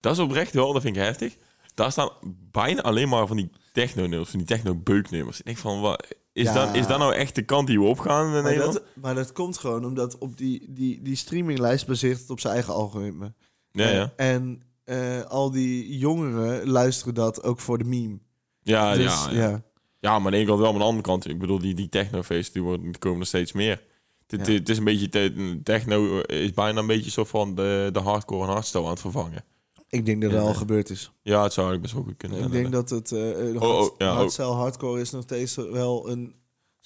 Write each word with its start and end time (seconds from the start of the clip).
Dat 0.00 0.12
is 0.12 0.18
oprecht 0.18 0.52
wel, 0.54 0.72
dat 0.72 0.82
vind 0.82 0.96
ik 0.96 1.02
heftig. 1.02 1.36
Daar 1.74 1.92
staan 1.92 2.10
bijna 2.50 2.82
alleen 2.82 3.08
maar 3.08 3.26
van 3.26 3.36
die 3.36 3.50
techno-nummers, 3.72 4.30
van 4.30 4.38
die 4.38 4.48
techno-beuknummers. 4.48 5.38
Ik 5.38 5.44
denk 5.44 5.58
van, 5.58 5.80
wat, 5.80 6.06
is, 6.32 6.44
Ja. 6.44 6.52
dat, 6.52 6.74
is 6.74 6.86
dat 6.86 6.98
nou 6.98 7.14
echt 7.14 7.34
de 7.34 7.42
kant 7.42 7.66
die 7.66 7.78
we 7.80 7.84
opgaan 7.86 8.26
in 8.26 8.32
Maar 8.32 8.42
Nederland? 8.42 8.72
dat, 8.72 8.82
maar 8.94 9.14
dat 9.14 9.32
komt 9.32 9.58
gewoon 9.58 9.84
omdat 9.84 10.18
op 10.18 10.36
die, 10.36 10.64
die, 10.68 11.02
die 11.02 11.16
streaminglijst 11.16 11.86
baseert 11.86 12.18
het 12.20 12.30
op 12.30 12.40
zijn 12.40 12.54
eigen 12.54 12.74
algoritme. 12.74 13.32
ja, 13.72 13.88
ja. 13.88 14.12
En 14.16 14.62
eh, 14.84 15.20
al 15.22 15.50
die 15.50 15.98
jongeren 15.98 16.68
luisteren 16.70 17.14
dat 17.14 17.42
ook 17.42 17.60
voor 17.60 17.78
de 17.78 17.84
meme. 17.84 18.18
Ja, 18.62 18.94
Dus, 18.94 19.04
ja, 19.24 19.30
ja. 19.30 19.62
Ja, 20.00 20.18
maar 20.18 20.24
aan 20.26 20.30
de 20.30 20.36
ene 20.36 20.46
kant 20.46 20.58
wel, 20.60 20.66
maar 20.72 20.74
aan 20.74 20.78
de 20.80 20.84
andere 20.94 21.06
kant... 21.08 21.28
Ik 21.28 21.38
bedoel, 21.38 21.58
die, 21.58 21.74
die 21.74 21.88
technofeesten, 21.88 22.52
die, 22.52 22.62
worden, 22.62 22.82
die 22.82 22.98
komen 22.98 23.20
er 23.20 23.26
steeds 23.26 23.52
meer. 23.52 23.82
Het, 24.26 24.46
Ja. 24.46 24.60
is 24.64 24.78
een 24.78 24.84
beetje... 24.84 25.08
te- 25.08 25.60
Techno 25.62 26.20
is 26.20 26.52
bijna 26.52 26.80
een 26.80 26.86
beetje 26.86 27.10
zo 27.10 27.24
van 27.24 27.54
de, 27.54 27.88
de 27.92 27.98
hardcore 28.00 28.46
en 28.46 28.52
hardstyle 28.52 28.84
aan 28.84 28.90
het 28.90 29.00
vervangen. 29.00 29.44
Ik 29.90 30.06
denk 30.06 30.22
dat 30.22 30.30
dat 30.30 30.40
Ja. 30.40 30.46
al 30.46 30.54
gebeurd 30.54 30.90
is. 30.90 31.12
Ja, 31.22 31.42
het 31.42 31.52
zou 31.52 31.66
eigenlijk 31.68 31.80
best 31.82 31.94
wel 31.94 32.02
goed 32.02 32.16
kunnen. 32.16 32.44
Ik 32.44 32.52
denk 32.52 32.72
dat 32.72 32.90
het 32.90 33.10
uh, 33.10 33.62
Oh, 33.62 33.78
oh, 33.80 33.88
ja, 33.98 34.24
oh. 34.24 34.58
hardcore 34.58 35.00
is 35.00 35.10
nog 35.10 35.22
steeds 35.22 35.54
wel 35.54 36.10
een 36.10 36.34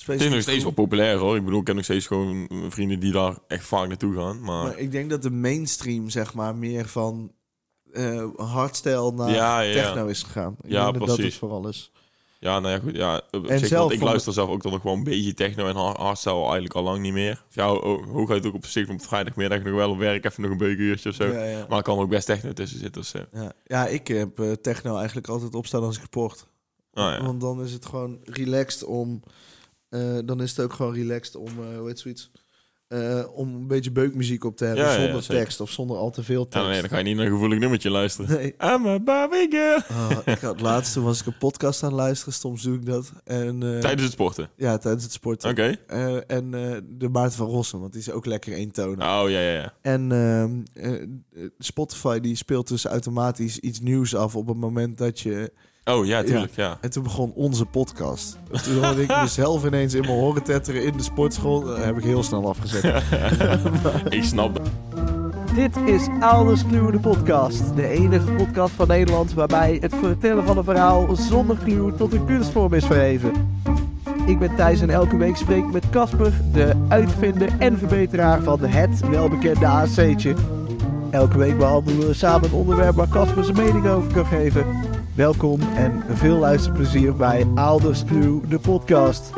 Het 0.07 0.21
is 0.21 0.31
nog 0.31 0.41
steeds 0.43 0.63
wel 0.63 0.73
populair 0.73 1.17
hoor. 1.19 1.37
Ik 1.37 1.45
bedoel, 1.45 1.61
ik 1.61 1.67
heb 1.67 1.77
nog 1.77 1.85
steeds 1.85 2.07
gewoon 2.07 2.49
vrienden 2.69 3.01
die 3.01 3.13
daar 3.13 3.39
echt 3.49 3.67
vaak 3.67 3.89
naartoe 3.89 4.15
gaan. 4.15 4.41
Maar, 4.41 4.65
Maar 4.65 4.79
ik 4.79 4.91
denk 4.93 5.11
dat 5.11 5.23
de 5.23 5.31
mainstream 5.31 6.09
zeg 6.11 6.35
maar 6.35 6.57
meer 6.57 6.89
van 6.89 7.33
eh 7.93 8.27
hardstyle 8.37 9.13
naar 9.13 9.31
Ja, 9.31 9.61
ja, 9.61 9.71
ja. 9.75 9.83
techno 9.87 10.07
is 10.07 10.23
gegaan. 10.23 10.57
Ik 10.63 10.71
Ja, 10.71 10.83
denk 10.83 10.99
dat 10.99 11.07
dat 11.07 11.17
precies. 11.17 11.25
het 11.33 11.41
vooral 11.41 11.69
is. 11.69 11.93
Ja, 12.39 12.61
nou 12.61 12.75
ja, 12.75 12.79
goed. 12.81 12.97
Ja, 12.97 13.21
op 13.31 13.47
En 13.47 13.59
zich, 13.59 13.69
zelf 13.69 13.81
want 13.89 13.93
ik 13.93 14.01
luister 14.07 14.33
zelf 14.33 14.49
ook 14.51 14.63
dan 14.63 14.73
nog 14.73 14.83
wel 14.83 14.93
een 14.93 15.05
beetje 15.05 15.35
techno 15.35 15.67
en 15.69 15.77
hard- 15.77 15.97
hardstyle 15.97 16.43
eigenlijk 16.43 16.75
al 16.75 16.83
lang 16.83 17.01
niet 17.03 17.13
meer. 17.13 17.45
Ja, 17.51 17.67
ho- 17.67 18.05
hooguit 18.05 18.47
ook 18.47 18.55
op 18.55 18.67
zich 18.67 18.89
op 18.89 19.03
vrijdagmiddag 19.03 19.63
nog 19.63 19.75
wel 19.75 19.91
op 19.91 19.99
werk 19.99 20.25
even 20.25 20.43
nog 20.43 20.51
een 20.51 20.57
beukenuurtje 20.57 21.09
of 21.09 21.15
zo. 21.15 21.25
Ja, 21.25 21.45
ja. 21.45 21.67
Maar 21.69 21.79
er 21.79 21.85
kan 21.85 21.99
ook 21.99 22.09
best 22.09 22.27
techno 22.27 22.53
tussen 22.53 22.79
zitten 22.79 23.01
of 23.01 23.07
zo. 23.07 23.19
Ja. 23.33 23.53
ja, 23.65 23.87
ik 23.87 24.09
heb 24.09 24.39
eh, 24.41 24.53
techno 24.53 24.97
eigenlijk 24.97 25.29
altijd 25.29 25.55
opstaan 25.55 25.83
als 25.83 25.97
ik 25.97 26.03
sport. 26.03 26.47
Ja. 26.93 27.23
Want 27.25 27.41
dan 27.41 27.63
is 27.63 27.73
het 27.73 27.87
gewoon 27.87 28.19
relaxed 28.25 28.85
om... 28.85 29.23
eh, 29.89 30.19
dan 30.25 30.43
is 30.43 30.51
het 30.51 30.61
ook 30.61 30.73
gewoon 30.73 30.95
relaxed 30.95 31.37
om, 31.37 31.49
eh 31.49 31.79
hoe 31.79 31.89
heet 31.89 31.99
zoiets? 31.99 32.31
Eh, 32.95 33.25
om 33.35 33.55
een 33.55 33.67
beetje 33.67 33.91
beukmuziek 33.91 34.45
op 34.45 34.57
te 34.57 34.65
hebben 34.65 34.85
Ja, 34.85 35.03
zonder 35.03 35.27
tekst 35.27 35.61
of 35.61 35.71
zonder 35.71 35.97
al 35.97 36.11
te 36.11 36.23
veel 36.23 36.41
Ja, 36.41 36.47
tekst. 36.49 36.69
nee, 36.69 36.81
dan 36.81 36.89
ga 36.91 36.99
je 36.99 37.05
niet 37.05 37.17
naar 37.17 37.27
een 37.27 37.33
gevoelig 37.33 37.59
nummertje 37.59 37.91
luisteren. 37.91 38.37
Nee. 38.37 38.55
I'm 38.75 38.87
a 38.87 38.99
Barbie 39.01 39.47
girl. 39.51 39.79
Ah, 39.89 40.19
ik 40.35 40.39
had 40.39 40.61
laatst, 40.61 40.93
toen 40.93 41.05
was 41.05 41.21
ik 41.21 41.27
een 41.27 41.39
podcast 41.39 41.83
aan 41.83 41.89
het 41.89 41.99
luisteren, 41.99 42.35
soms 42.35 42.63
doe 42.63 42.77
ik 42.77 42.87
dat. 42.87 43.13
En, 43.25 43.63
eh, 43.63 43.79
Tijdens 43.79 44.03
het 44.03 44.13
sporten. 44.13 44.51
Ja, 44.57 44.79
tijdens 44.79 45.05
het 45.05 45.13
sporten. 45.13 45.51
Oké. 45.51 45.77
Eh, 45.87 46.17
en 46.31 46.51
de 46.99 47.09
Maarten 47.09 47.37
van 47.37 47.47
Rossum, 47.49 47.81
want 47.81 47.93
die 47.93 48.01
is 48.01 48.11
ook 48.11 48.27
lekker 48.27 48.53
eentonig. 48.53 48.99
Oh, 49.07 49.31
ja, 49.31 49.41
ja, 49.41 49.53
ja. 49.53 49.75
En 49.83 50.13
ehm, 50.13 50.63
eh, 50.73 51.03
Spotify 51.59 52.21
die 52.21 52.37
speelt 52.37 52.69
dus 52.69 52.85
automatisch 52.85 53.59
iets 53.59 53.81
nieuws 53.81 54.15
af 54.15 54.37
op 54.37 54.47
het 54.47 54.57
moment 54.57 54.99
dat 54.99 55.21
je... 55.21 55.53
Oh, 55.85 56.07
ja, 56.07 56.23
tuurlijk, 56.23 56.53
ja. 56.55 56.79
En 56.81 56.91
toen 56.91 57.03
begon 57.03 57.33
onze 57.35 57.65
podcast. 57.65 58.39
En 58.53 58.63
toen 58.63 58.85
hoorde 58.85 59.03
ik 59.03 59.17
mezelf 59.23 59.65
ineens 59.65 59.95
in 59.95 60.01
mijn 60.01 60.13
horen 60.13 60.43
tetteren 60.43 60.85
in 60.85 60.97
de 60.97 61.03
sportschool. 61.03 61.61
Dat 61.61 61.85
heb 61.85 61.97
ik 61.97 62.05
heel 62.05 62.23
snel 62.23 62.49
afgezet. 62.49 63.03
Ik 64.09 64.25
snap 64.25 64.55
dat. 64.55 64.69
Dit 65.55 65.77
is 65.87 66.07
Ouders 66.21 66.67
Kluwe 66.67 66.93
de 66.93 66.99
podcast. 66.99 67.77
De 67.77 67.89
enige 67.89 68.33
podcast 68.33 68.75
van 68.75 68.89
Nederland 68.89 69.35
waarbij 69.35 69.79
het 69.81 69.95
vertellen 69.95 70.45
van 70.45 70.59
een 70.59 70.65
verhaal 70.65 71.17
zonder 71.17 71.57
kluw 71.57 71.97
tot 71.97 72.13
een 72.13 72.27
kunstvorm 72.27 72.73
is 72.73 72.85
verheven. 72.85 73.33
Ik 74.27 74.39
ben 74.39 74.57
Thijs 74.57 74.81
en 74.81 74.91
elke 74.91 75.17
week 75.17 75.37
spreek 75.37 75.65
ik 75.65 75.73
met 75.73 75.91
Casper, 75.91 76.33
de 76.53 76.73
uitvinder 76.89 77.49
en 77.59 77.79
verbeteraar 77.79 78.43
van 78.43 78.61
het 78.61 79.09
welbekende 79.09 79.67
AC'tje. 79.67 80.35
Elke 81.11 81.39
week 81.39 81.59
behandelen 81.59 82.07
we 82.07 82.15
samen 82.15 82.49
een 82.49 82.55
onderwerp 82.55 82.95
waar 82.95 83.09
Casper 83.09 83.45
zijn 83.45 83.57
mening 83.57 83.87
over 83.87 84.13
kan 84.13 84.27
geven. 84.27 84.67
Welkom 85.15 85.61
en 85.61 86.03
veel 86.09 86.37
luisterplezier 86.39 87.15
bij 87.17 87.47
Ouders 87.55 88.05
Kluwe 88.05 88.49
de 88.49 88.59
podcast. 88.59 89.33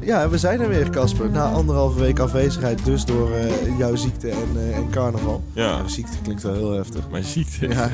Ja, 0.00 0.28
we 0.28 0.38
zijn 0.38 0.60
er 0.60 0.68
weer, 0.68 0.90
Casper. 0.90 1.30
Na 1.30 1.44
anderhalve 1.50 2.00
week 2.00 2.18
afwezigheid, 2.18 2.84
dus 2.84 3.04
door 3.04 3.30
eh, 3.32 3.78
jouw 3.78 3.96
ziekte 3.96 4.28
en, 4.30 4.48
eh, 4.56 4.76
en 4.76 4.90
carnaval. 4.90 5.42
Ja, 5.52 5.76
Nou, 5.76 5.88
ziekte 5.88 6.16
klinkt 6.22 6.42
wel 6.42 6.54
heel 6.54 6.72
heftig. 6.72 7.10
mijn 7.10 7.24
ziekte. 7.24 7.68
Ja, 7.68 7.88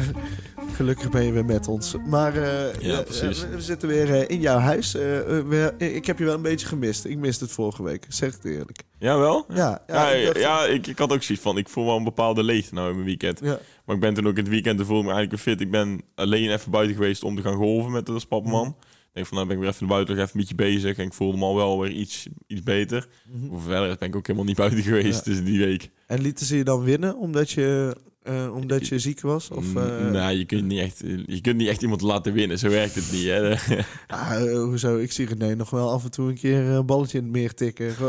gelukkig 0.76 1.10
ben 1.10 1.25
je 1.25 1.32
weer 1.32 1.44
met 1.44 1.69
ons. 1.69 1.94
Maar 2.06 2.37
eh, 2.37 2.81
Ja, 2.81 2.98
eh, 3.04 3.09
we, 3.20 3.48
we 3.50 3.60
zitten 3.60 3.88
weer 3.88 4.14
eh, 4.14 4.28
in 4.28 4.41
jouw 4.41 4.59
huis. 4.59 4.92
We- 4.92 5.75
ik 5.78 6.06
heb 6.06 6.19
je 6.19 6.25
wel 6.25 6.34
een 6.34 6.42
beetje 6.42 6.66
gemist. 6.66 7.04
Ik 7.04 7.16
miste 7.19 7.44
het 7.44 7.53
vorige 7.53 7.82
week, 7.82 8.04
zeg 8.09 8.32
het 8.34 8.44
eerlijk. 8.44 8.78
Jawel? 8.98 9.44
Ja, 9.48 9.82
Ja, 9.87 10.10
ik 10.10 10.38
ja, 10.38 10.64
ik, 10.64 10.87
ik 10.87 10.98
had 10.98 11.12
ook 11.12 11.22
zoiets 11.22 11.44
van, 11.44 11.59
ik 11.59 11.69
voel 11.69 11.84
wel 11.87 11.97
een 11.97 12.04
bepaalde 12.04 12.42
leegte 12.42 12.75
nou 12.75 12.88
in 12.88 12.94
mijn 12.94 13.06
weekend. 13.06 13.41
ja. 13.42 13.59
Maar 13.84 13.94
ik 13.94 14.00
ben 14.00 14.14
toen 14.14 14.26
ook 14.26 14.37
in 14.37 14.42
het 14.42 14.48
weekend, 14.53 14.78
voelde 14.87 15.06
me 15.09 15.12
eigenlijk 15.12 15.31
weer 15.44 15.54
fit. 15.54 15.64
Ik 15.64 15.70
ben 15.70 16.00
alleen 16.14 16.50
even 16.53 16.70
buiten 16.70 16.94
geweest 16.97 17.22
om 17.22 17.37
te 17.37 17.43
gaan 17.43 17.56
golven 17.56 17.93
met 17.93 18.06
de 18.06 18.19
Spappenman. 18.20 18.66
Ik 18.69 19.22
denk 19.22 19.26
van, 19.26 19.37
nou 19.37 19.48
ben 19.48 19.56
ik 19.56 19.62
weer 19.62 19.72
even 19.72 19.87
naar 19.87 19.94
buiten, 19.94 20.14
nog 20.16 20.25
even 20.25 20.41
een 20.41 20.47
beetje 20.47 20.72
bezig. 20.72 20.97
En 20.97 21.04
ik 21.04 21.12
voelde 21.12 21.38
me 21.38 21.44
al 21.44 21.56
wel 21.56 21.81
weer 21.81 21.91
iets, 21.91 22.26
iets 22.47 22.62
beter. 22.62 23.06
Mhm. 23.32 23.48
Voor 23.48 23.60
verder 23.60 23.97
ben 23.98 24.08
ik 24.08 24.16
ook 24.16 24.26
helemaal 24.26 24.47
niet 24.48 24.56
buiten 24.64 24.82
geweest, 24.82 25.25
Ja. 25.26 25.32
dus 25.32 25.44
die 25.44 25.58
week. 25.58 25.91
En 26.06 26.20
lieten 26.20 26.47
ze 26.47 26.56
je 26.56 26.64
dan 26.64 26.82
winnen 26.82 27.16
omdat 27.16 27.50
je, 27.50 27.97
eh, 28.26 28.54
omdat 28.54 28.88
je 28.88 28.98
ziek 28.98 29.20
was? 29.20 29.48
Of, 29.50 29.75
eh, 29.76 30.10
nou, 30.10 30.32
je 30.37 30.44
kunt, 30.44 30.64
niet 30.64 30.81
echt, 30.81 31.03
je 31.26 31.41
kunt 31.41 31.56
niet 31.56 31.69
echt 31.69 31.82
iemand 31.82 32.00
laten 32.00 32.32
winnen, 32.32 32.59
zo 32.59 32.69
werkt 32.69 32.94
het 32.94 33.12
niet. 33.12 33.25
Hè? 33.25 33.54
ah, 34.16 34.53
hoezo? 34.62 34.97
Ik 34.98 35.12
zie 35.12 35.26
René 35.26 35.54
nog 35.54 35.70
wel 35.70 35.91
af 35.91 36.04
en 36.04 36.10
toe 36.10 36.28
een 36.28 36.34
keer 36.38 36.59
een 36.60 36.87
balletje 36.87 37.19
in 37.19 37.25
het 37.25 37.32
meer 37.32 37.54
tikken. 37.54 37.94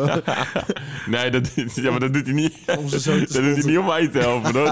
Nee, 1.07 1.29
dat, 1.31 1.51
ja, 1.75 1.91
maar 1.91 1.99
dat 1.99 2.13
doet 2.13 2.25
hij 2.25 2.33
niet. 2.33 2.53
Om 2.77 2.87
ze 2.87 2.99
zo 2.99 3.11
te 3.11 3.33
dat 3.33 3.43
doet 3.43 3.55
hij 3.57 3.65
niet 3.65 3.77
om 3.77 3.85
mij 3.85 4.07
te 4.07 4.17
helpen, 4.19 4.53
hoor. 4.55 4.67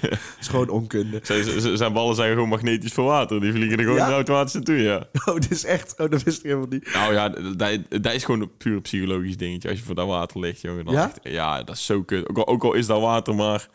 Het 0.00 0.18
is 0.40 0.48
gewoon 0.48 0.68
onkunde. 0.68 1.20
Zijn, 1.22 1.76
zijn- 1.78 1.92
ballen 1.92 2.14
zijn 2.14 2.32
gewoon 2.32 2.48
magnetisch 2.48 2.92
voor 2.92 3.04
water. 3.04 3.40
Die 3.40 3.52
vliegen 3.52 3.78
er 3.78 3.84
gewoon 3.84 3.98
Ja? 3.98 4.10
automatisch 4.10 4.52
naartoe, 4.52 4.76
ja. 4.76 5.08
Oh, 5.24 5.34
dit 5.34 5.50
is 5.50 5.64
echt... 5.64 5.94
Oh, 5.98 6.10
dat 6.10 6.22
wist 6.22 6.38
ik 6.38 6.44
helemaal 6.44 6.66
niet. 6.70 6.92
Nou 6.94 7.12
ja, 7.12 7.28
dat, 7.28 7.78
dat 8.02 8.12
is 8.14 8.24
gewoon 8.24 8.40
een 8.40 8.56
puur 8.58 8.80
psychologisch 8.80 9.36
dingetje. 9.36 9.68
Als 9.68 9.78
je 9.78 9.84
voor 9.84 9.94
dat 9.94 10.06
water 10.06 10.40
ligt, 10.40 10.60
jongen. 10.60 10.84
Dan 10.84 10.94
Ja? 10.94 11.04
echt- 11.08 11.18
ja, 11.34 11.62
dat 11.62 11.74
is 11.76 11.84
zo 11.86 12.02
kut. 12.02 12.28
Ook 12.28 12.38
al, 12.38 12.46
ook 12.46 12.64
al 12.64 12.74
is 12.74 12.86
dat 12.86 13.00
water 13.00 13.34
maar 13.34 13.68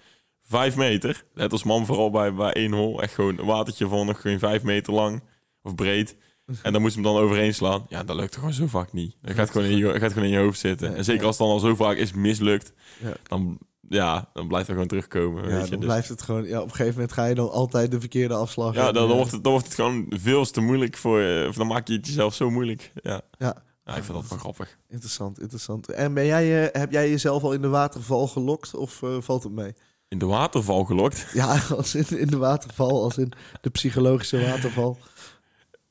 vijf 0.43 0.75
meter. 0.75 1.23
Net 1.33 1.51
als 1.51 1.63
man 1.63 1.85
vooral 1.85 2.09
bij, 2.11 2.33
bij 2.33 2.53
één 2.53 2.71
hol. 2.73 3.01
Echt 3.01 3.13
gewoon 3.13 3.37
een 3.39 3.45
watertje 3.45 3.87
van 3.87 4.05
nog 4.05 4.21
geen 4.21 4.39
vijf 4.39 4.63
meter 4.63 4.93
lang 4.93 5.21
of 5.63 5.75
breed. 5.75 6.15
En 6.61 6.71
dan 6.73 6.81
moet 6.81 6.93
je 6.93 7.01
hem 7.01 7.13
dan 7.13 7.21
overheen 7.21 7.53
slaan. 7.53 7.85
Ja, 7.89 8.03
dat 8.03 8.15
lukt 8.15 8.35
gewoon 8.35 8.53
zo 8.53 8.67
vaak 8.67 8.93
niet. 8.93 9.15
Dat 9.21 9.35
gaat 9.35 9.49
gewoon 9.49 9.67
in 9.67 9.77
je, 9.77 9.99
gaat 9.99 10.11
gewoon 10.13 10.27
in 10.27 10.33
je 10.33 10.39
hoofd 10.39 10.59
zitten. 10.59 10.89
Ja, 10.91 10.95
en 10.95 11.03
zeker 11.03 11.25
als 11.25 11.37
het 11.37 11.45
dan 11.47 11.55
al 11.55 11.59
zo 11.61 11.75
vaak 11.75 11.97
is 11.97 12.13
mislukt, 12.13 12.73
Ja. 13.03 13.13
dan, 13.23 13.57
ja, 13.89 14.29
dan 14.33 14.47
blijft 14.47 14.65
het 14.67 14.75
gewoon 14.75 14.89
terugkomen. 14.89 15.43
Ja, 15.43 15.49
weet 15.49 15.63
je. 15.63 15.69
dan 15.69 15.79
Dus- 15.79 15.87
blijft 15.87 16.09
het 16.09 16.21
gewoon... 16.21 16.43
Ja, 16.45 16.57
op 16.57 16.63
een 16.63 16.69
gegeven 16.75 16.93
moment 16.93 17.11
ga 17.11 17.25
je 17.25 17.35
dan 17.35 17.51
altijd 17.51 17.91
de 17.91 17.99
verkeerde 17.99 18.33
afslag. 18.33 18.73
ja, 18.75 18.83
dan, 18.83 18.93
dan, 18.93 19.09
eh, 19.09 19.15
wordt 19.15 19.31
het, 19.31 19.43
dan 19.43 19.51
wordt 19.51 19.67
het 19.67 19.75
gewoon 19.75 20.05
veel 20.09 20.45
te 20.45 20.61
moeilijk 20.61 20.97
voor 20.97 21.19
je. 21.19 21.45
Of 21.49 21.55
dan 21.55 21.67
maak 21.67 21.87
je 21.87 21.93
het 21.93 22.07
jezelf 22.07 22.33
zo 22.33 22.49
moeilijk. 22.49 22.91
Ja, 23.01 23.21
Ja, 23.37 23.63
ja 23.85 23.95
ik 23.95 24.03
vind 24.03 24.17
dat 24.19 24.27
wel 24.29 24.37
grappig. 24.39 24.77
interessant, 24.89 25.39
interessant. 25.41 25.89
En 25.89 26.13
ben 26.13 26.25
jij, 26.25 26.63
eh, 26.71 26.79
heb 26.81 26.91
jij 26.91 27.09
jezelf 27.09 27.43
al 27.43 27.53
in 27.53 27.61
de 27.61 27.67
waterval 27.67 28.27
gelokt 28.27 28.75
of 28.75 29.03
eh, 29.03 29.17
valt 29.19 29.43
het 29.43 29.51
mee? 29.51 29.73
In 30.13 30.19
de 30.19 30.25
waterval 30.25 30.83
gelokt. 30.83 31.25
Ja, 31.33 31.59
als 31.77 31.95
in, 31.95 32.19
in 32.19 32.27
de 32.27 32.37
waterval, 32.37 33.03
als 33.03 33.17
in 33.17 33.31
de 33.61 33.69
psychologische 33.69 34.39
waterval. 34.45 34.97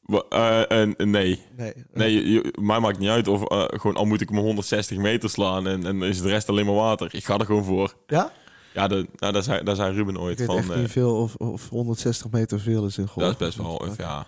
Wa- 0.02 0.24
eh, 0.28 0.82
eh, 0.82 0.88
nee. 0.96 1.42
Nee. 1.56 1.72
Nee, 1.92 2.30
je- 2.32 2.54
mij 2.60 2.80
maakt 2.80 2.98
niet 2.98 3.08
uit 3.08 3.28
of 3.28 3.44
eh, 3.44 3.64
gewoon 3.68 3.96
al 3.96 4.04
moet 4.04 4.20
ik 4.20 4.30
me 4.30 4.40
160 4.40 4.96
meter 4.98 5.30
slaan 5.30 5.66
en, 5.66 5.86
en 5.86 6.02
is 6.02 6.20
de 6.20 6.28
rest 6.28 6.48
alleen 6.48 6.66
maar 6.66 6.74
water. 6.74 7.14
Ik 7.14 7.24
ga 7.24 7.38
er 7.38 7.46
gewoon 7.46 7.64
voor. 7.64 7.94
Ja? 8.06 8.32
Ja, 8.74 8.88
de, 8.88 9.06
nou, 9.16 9.32
daar, 9.32 9.42
zei, 9.42 9.62
daar 9.64 9.76
zei 9.76 9.94
Ruben 9.94 10.14
Ik 10.14 10.20
ooit 10.20 10.38
weet 10.38 10.46
van. 10.46 10.56
echt 10.56 10.70
eh, 10.70 10.76
niet 10.78 10.90
veel 10.90 11.16
of, 11.16 11.34
of 11.34 11.68
160 11.68 12.30
meter 12.30 12.60
veel 12.60 12.86
is 12.86 12.98
in 12.98 13.06
golf. 13.08 13.26
dat 13.26 13.40
is 13.40 13.46
best 13.46 13.56
wel, 13.58 13.76
of 13.76 13.96
ja. 13.96 14.26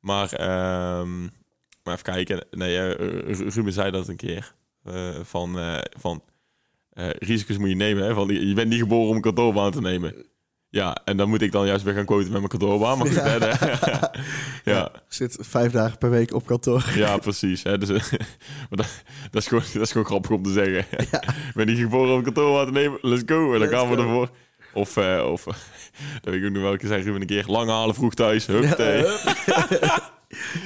Maar, 0.00 0.32
ehm, 0.32 1.20
maar 1.82 1.92
even 1.92 2.02
kijken. 2.02 2.46
Nee, 2.50 2.78
eh, 2.78 2.90
Ru- 3.34 3.48
Ruben 3.48 3.72
zei 3.72 3.90
dat 3.90 4.08
een 4.08 4.16
keer. 4.16 4.54
eh, 4.84 5.08
van 5.22 5.58
eh, 5.58 5.78
van 5.98 6.22
eh, 6.94 7.08
risico's 7.10 7.58
moet 7.58 7.68
je 7.68 7.74
nemen. 7.74 8.04
Hè? 8.04 8.14
Van, 8.14 8.28
je 8.28 8.54
bent 8.54 8.68
niet 8.68 8.78
geboren 8.78 9.08
om 9.08 9.16
een 9.16 9.22
kantoorbaan 9.22 9.70
te 9.70 9.80
nemen. 9.80 10.14
Ja, 10.68 10.96
en 11.04 11.16
dan 11.16 11.28
moet 11.28 11.42
ik 11.42 11.52
dan 11.52 11.66
juist 11.66 11.84
weer 11.84 11.94
gaan 11.94 12.04
quoten 12.04 12.24
met 12.30 12.38
mijn 12.38 12.48
kantoorbaan. 12.48 12.98
Maar 12.98 13.06
goed, 13.06 13.16
Ja. 14.64 14.82
hè, 14.82 14.84
zit 15.08 15.36
vijf 15.40 15.72
dagen 15.72 15.98
per 15.98 16.10
week 16.10 16.34
op 16.34 16.46
kantoor. 16.46 16.84
Ja, 16.94 17.16
precies. 17.16 17.62
Hè? 17.62 17.78
Dus, 17.78 17.88
maar 18.68 18.68
dat, 18.70 19.02
dat, 19.30 19.42
is 19.42 19.46
gewoon, 19.48 19.64
dat 19.72 19.82
is 19.82 19.90
gewoon 19.90 20.06
grappig 20.06 20.30
om 20.30 20.42
te 20.42 20.52
zeggen. 20.52 20.86
ben 21.54 21.68
ik 21.68 21.78
geboren 21.78 22.10
om 22.10 22.16
een 22.18 22.22
kantoor 22.24 22.64
te 22.64 22.72
nemen? 22.72 22.98
Let's 23.02 23.22
go. 23.26 23.44
En 23.44 23.50
dan 23.50 23.68
Let's 23.68 23.72
gaan 23.74 23.88
we 23.90 23.96
go. 23.96 24.02
ervoor. 24.02 24.30
Of, 24.72 24.96
eh, 24.96 25.28
of 25.30 25.44
dat 25.44 25.54
weet 26.22 26.34
ik 26.34 26.44
ook 26.46 26.52
nog 26.52 26.62
welke 26.62 26.86
zei 26.86 27.02
Ruben 27.02 27.20
een 27.20 27.26
keer. 27.26 27.44
Lang 27.46 27.68
halen, 27.70 27.94
vroeg 27.94 28.14
thuis. 28.14 28.46
Hup, 28.46 28.62
Ja, 28.78 28.84
ja, 28.92 30.12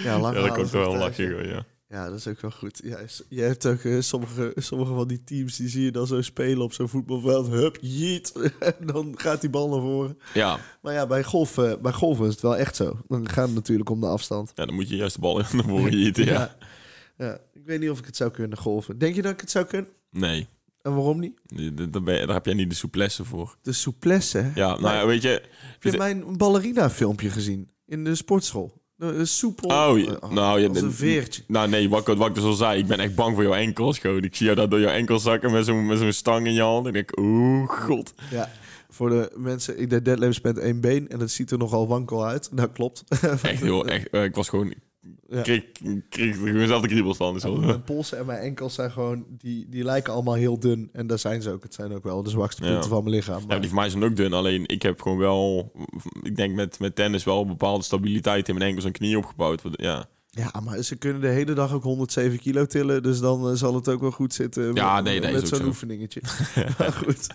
Ja, 0.04 0.18
lang 0.18 0.36
ja, 0.36 0.54
dat 0.56 0.70
wel 0.70 0.92
een 0.92 0.98
lachje. 0.98 1.48
Ja. 1.48 1.64
Ja, 1.88 2.08
dat 2.08 2.18
is 2.18 2.26
ook 2.26 2.40
wel 2.40 2.50
goed. 2.50 2.80
Ja, 2.84 2.98
je 3.28 3.40
hebt 3.40 3.66
ook 3.66 3.80
eh, 3.80 4.00
sommige, 4.00 4.52
sommige 4.56 4.94
van 4.94 5.08
die 5.08 5.24
teams 5.24 5.56
die 5.56 5.68
zie 5.68 5.84
je 5.84 5.90
dan 5.92 6.06
zo 6.06 6.22
spelen 6.22 6.62
op 6.62 6.72
zo'n 6.72 6.88
voetbalveld. 6.88 7.48
Hup, 7.48 7.78
jeet. 7.80 8.32
En 8.58 8.74
dan 8.86 9.14
gaat 9.18 9.40
die 9.40 9.50
bal 9.50 9.68
naar 9.68 9.80
voren. 9.80 10.18
Ja. 10.34 10.58
Maar 10.82 10.92
ja, 10.92 11.06
bij 11.06 11.24
golf, 11.24 11.58
eh, 11.58 11.72
bij 11.82 11.92
golf 11.92 12.20
is 12.20 12.26
het 12.32 12.40
wel 12.40 12.56
echt 12.56 12.76
zo. 12.76 13.00
Dan 13.08 13.28
gaat 13.28 13.46
het 13.46 13.54
natuurlijk 13.54 13.90
om 13.90 14.00
de 14.00 14.06
afstand. 14.06 14.52
ja, 14.54 14.64
dan 14.66 14.74
moet 14.74 14.88
je 14.88 14.96
juist 14.96 15.14
de 15.14 15.20
bal 15.20 15.38
in 15.38 15.44
naar 15.56 15.64
voren 15.64 15.98
jieten. 15.98 16.24
Ja. 16.24 16.32
Ja. 16.32 16.56
Ja, 17.26 17.38
Ik 17.52 17.62
weet 17.64 17.80
niet 17.80 17.90
of 17.90 17.98
ik 17.98 18.06
het 18.06 18.16
zou 18.16 18.30
kunnen 18.30 18.58
golven. 18.58 18.98
Denk 18.98 19.14
je 19.14 19.22
dat 19.22 19.32
ik 19.32 19.40
het 19.40 19.50
zou 19.50 19.64
kunnen? 19.64 19.90
Nee. 20.10 20.46
En 20.82 20.94
waarom 20.94 21.18
niet? 21.20 21.40
Daar, 21.92 22.02
ben 22.02 22.14
je- 22.20 22.26
daar 22.26 22.34
heb 22.34 22.44
jij 22.44 22.54
niet 22.54 22.70
de 22.70 22.76
souplesse 22.76 23.24
voor. 23.24 23.56
De 23.62 23.72
souplesse. 23.72 24.50
Ja, 24.54 24.80
nou 24.80 24.94
ja, 24.94 25.06
weet 25.06 25.22
je... 25.22 25.28
Heb 25.78 25.92
je 25.92 25.98
mijn 25.98 26.36
ballerina 26.36 26.90
filmpje 26.90 27.30
gezien? 27.30 27.70
In 27.86 28.04
de 28.04 28.14
sportschool. 28.14 28.82
De, 28.98 29.24
soepel. 29.24 29.68
Oh, 29.68 29.98
eh, 30.00 30.30
Nou, 30.30 30.60
je 30.60 30.68
als 30.68 30.80
een 30.80 30.92
veertje. 30.92 31.42
Nou 31.46 31.68
nee, 31.68 31.88
wat, 31.88 32.08
ik- 32.08 32.16
wat 32.16 32.28
ik 32.28 32.34
dus 32.34 32.44
al 32.44 32.52
zei, 32.52 32.78
ik 32.80 32.86
ben 32.86 32.98
echt 33.00 33.14
bang 33.14 33.34
voor 33.34 33.42
jouw 33.44 33.54
enkels 33.54 33.98
gewoon. 33.98 34.22
Ik 34.24 34.34
zie 34.36 34.44
jou 34.44 34.58
daar 34.58 34.68
door 34.68 34.80
jouw 34.80 34.92
enkels 34.92 35.22
zakken 35.22 35.52
met 35.52 35.64
zo'n 35.64 35.86
met 35.86 35.98
zo'n 35.98 36.12
stang 36.12 36.46
in 36.46 36.52
je 36.52 36.60
hand. 36.62 36.86
En 36.86 36.94
ik 36.94 37.06
denk, 37.06 37.18
oeh, 37.26 37.68
god. 37.68 38.14
Ja. 38.30 38.50
Voor 38.90 39.08
de 39.10 39.30
mensen, 39.36 39.80
ik 39.80 39.90
deed 39.90 40.04
deadlifts 40.04 40.40
met 40.40 40.58
één 40.58 40.80
been 40.80 41.08
en 41.08 41.18
dat 41.18 41.30
ziet 41.30 41.50
er 41.50 41.58
nogal 41.58 41.88
wankel 41.88 42.26
uit. 42.26 42.48
Dat 42.52 42.72
klopt. 42.72 43.04
Echt 43.42 43.60
heel, 43.62 43.86
echt, 43.86 44.10
eh, 44.10 44.24
ik 44.24 44.34
was 44.34 44.48
gewoon... 44.48 44.74
Ja. 45.30 45.42
Kreeg, 45.42 45.64
kreeg 46.08 46.36
gewoon 46.36 46.82
de 46.82 46.88
kriebels 46.88 47.16
van. 47.16 47.32
Dus 47.34 47.42
Ja, 47.42 47.50
wel- 47.50 47.60
mijn 47.60 47.82
polsen 47.84 48.18
en 48.18 48.26
mijn 48.26 48.38
enkels 48.40 48.74
zijn 48.74 48.90
gewoon, 48.90 49.24
die, 49.38 49.66
die 49.68 49.84
lijken 49.84 50.12
allemaal 50.12 50.34
heel 50.34 50.58
dun. 50.58 50.88
En 50.92 51.06
daar 51.06 51.18
zijn 51.18 51.42
ze 51.42 51.50
ook. 51.50 51.62
Het 51.62 51.74
zijn 51.74 51.92
ook 51.92 52.04
wel 52.04 52.22
de 52.22 52.30
zwakste 52.30 52.64
Ja. 52.64 52.70
punten 52.72 52.90
van 52.90 53.02
mijn 53.04 53.14
lichaam. 53.14 53.42
Ja, 53.48 53.58
die 53.58 53.68
van 53.68 53.78
mij 53.78 53.88
zijn 53.88 54.04
ook 54.04 54.16
dun. 54.16 54.32
Alleen 54.32 54.66
ik 54.66 54.82
heb 54.82 55.00
gewoon 55.00 55.18
wel, 55.18 55.72
ik 56.22 56.36
denk 56.36 56.54
met, 56.54 56.78
met 56.78 56.94
tennis 56.96 57.24
wel 57.24 57.40
een 57.40 57.46
bepaalde 57.46 57.84
stabiliteit 57.84 58.48
in 58.48 58.54
mijn 58.54 58.66
enkels 58.66 58.84
en 58.86 58.92
knieën 58.92 59.16
opgebouwd. 59.16 59.62
Ja, 59.72 60.06
ja, 60.38 60.60
maar 60.64 60.82
ze 60.82 60.96
kunnen 60.96 61.20
de 61.20 61.28
hele 61.28 61.52
dag 61.52 61.72
ook 61.72 61.82
107 61.82 62.38
kilo 62.38 62.66
tillen. 62.66 63.02
Dus 63.02 63.18
dan 63.20 63.48
eh, 63.48 63.54
zal 63.54 63.74
het 63.74 63.88
ook 63.88 64.00
wel 64.00 64.10
goed 64.10 64.34
zitten 64.34 64.74
Ja, 64.74 64.94
met, 64.94 65.04
nee, 65.04 65.20
nee, 65.20 65.32
met 65.32 65.48
zo'n 65.48 65.58
zo. 65.58 65.64
oefeningetje. 65.66 66.20
maar 66.78 66.92
goed. 66.92 67.26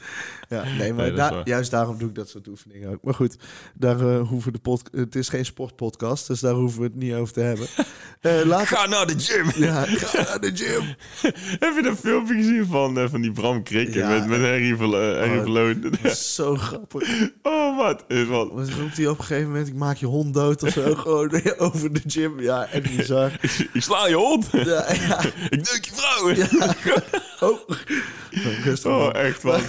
Ja, 0.49 0.63
nee, 0.77 0.93
maar 0.93 1.11
Nee, 1.13 1.41
juist 1.43 1.71
daarom 1.71 1.97
doe 1.97 2.09
ik 2.09 2.15
dat 2.15 2.29
soort 2.29 2.47
oefeningen 2.47 2.89
ook. 2.89 3.03
Maar 3.03 3.13
goed, 3.13 3.35
daar 3.73 3.99
eh, 3.99 4.27
hoeven 4.27 4.53
de 4.53 4.59
pod 4.59 4.89
het 4.91 5.15
is 5.15 5.29
geen 5.29 5.45
sportpodcast, 5.45 6.27
dus 6.27 6.39
daar 6.39 6.53
hoeven 6.53 6.79
we 6.79 6.85
het 6.85 6.95
niet 6.95 7.13
over 7.13 7.33
te 7.33 7.39
hebben. 7.39 7.67
Eh 8.21 8.59
Ga 8.61 8.85
naar 8.87 9.07
de 9.07 9.19
gym! 9.19 9.63
Ja, 9.63 9.85
ga 9.85 10.23
naar 10.23 10.39
de 10.39 10.51
gym. 10.55 10.83
Heb 11.59 11.75
je 11.75 11.81
dat 11.83 11.97
filmpje 11.97 12.33
gezien 12.33 12.65
van, 12.65 12.97
eh, 12.99 13.09
van 13.09 13.21
die 13.21 13.31
Bram 13.31 13.63
Krikke 13.63 13.97
Ja. 13.97 14.09
met, 14.09 14.27
met 14.27 14.39
Harry, 14.39 14.77
Harry 14.77 15.41
Oh. 16.03 16.11
Zo 16.11 16.55
grappig. 16.55 17.31
Oh, 17.41 17.77
wat? 17.77 18.03
Is 18.07 18.27
wat? 18.27 18.51
Wat 18.51 18.69
roept 18.69 18.97
hij 18.97 19.07
op 19.07 19.17
een 19.19 19.23
gegeven 19.23 19.47
moment? 19.49 19.67
Ik 19.67 19.73
maak 19.73 19.97
je 19.97 20.05
hond 20.05 20.33
dood 20.33 20.63
of 20.63 20.69
zo. 20.69 20.95
Gewoon 20.95 21.41
over 21.57 21.93
de 21.93 22.01
gym. 22.07 22.39
Ja, 22.39 22.65
echt 22.65 22.92
bizar. 22.95 23.31
Ik 23.73 23.81
sla 23.81 24.07
je 24.07 24.15
hond! 24.15 24.49
Ja, 24.51 24.93
ja. 24.93 25.23
Ik 25.49 25.71
neuk 25.71 25.85
je 25.85 25.91
vrouw! 25.93 26.33
Oh. 27.39 27.59
Oh, 28.83 29.09
echt 29.13 29.43
man. 29.43 29.61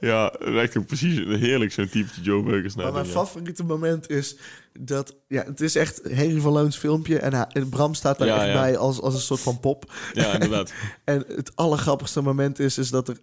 Ja, 0.00 0.34
ook 0.76 0.86
precies 0.86 1.18
heerlijk 1.40 1.72
zo'n 1.72 1.88
typetje 1.88 2.22
Joe 2.22 2.42
Beukers. 2.42 2.74
Maar 2.74 2.92
mijn 2.92 3.06
favoriete 3.06 3.64
moment 3.64 4.10
is 4.10 4.36
dat... 4.80 5.16
Ja, 5.28 5.44
het 5.44 5.60
is 5.60 5.76
echt 5.76 6.00
Henry 6.02 6.40
van 6.40 6.52
Loons 6.52 6.76
filmpje. 6.76 7.18
En, 7.18 7.68
Bram 7.68 7.94
staat 7.94 8.18
daar 8.18 8.28
Ja, 8.28 8.36
echt 8.36 8.46
ja. 8.46 8.60
bij 8.60 8.76
als, 8.76 9.00
als 9.00 9.14
een 9.14 9.20
soort 9.20 9.40
van 9.40 9.60
pop. 9.60 9.92
Ja, 10.12 10.32
inderdaad. 10.32 10.72
En 11.04 11.24
het 11.28 11.56
allergrappigste 11.56 12.20
moment 12.20 12.58
is, 12.58 12.78
is 12.78 12.90
dat 12.90 13.08
er, 13.08 13.16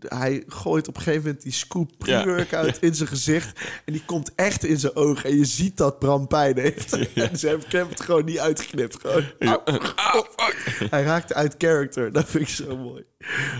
hij 0.00 0.44
gooit 0.46 0.88
op 0.88 0.96
een 0.96 1.02
gegeven 1.02 1.24
moment 1.24 1.42
die 1.42 1.52
scoop 1.52 1.90
Ja. 1.98 2.22
pre-workout 2.22 2.78
in 2.80 2.94
zijn 2.94 3.08
gezicht. 3.08 3.60
En 3.84 3.92
die 3.92 4.04
komt 4.04 4.34
echt 4.34 4.64
in 4.64 4.78
zijn 4.78 4.96
ogen. 4.96 5.30
En 5.30 5.36
je 5.36 5.44
ziet 5.44 5.76
dat 5.76 5.98
Bram 5.98 6.26
pijn 6.26 6.58
heeft. 6.58 6.92
En 7.14 7.38
ze 7.38 7.46
hebben 7.46 7.88
het 7.88 8.00
gewoon 8.00 8.24
niet 8.24 8.38
uitgeknipt. 8.38 8.96
Gewoon, 9.00 9.24
fuck. 10.36 10.86
Hij 10.90 11.02
raakte 11.02 11.34
uit 11.34 11.54
character. 11.58 12.12
Dat 12.12 12.28
vind 12.28 12.48
ik 12.48 12.54
zo 12.54 12.76
mooi. 12.76 13.04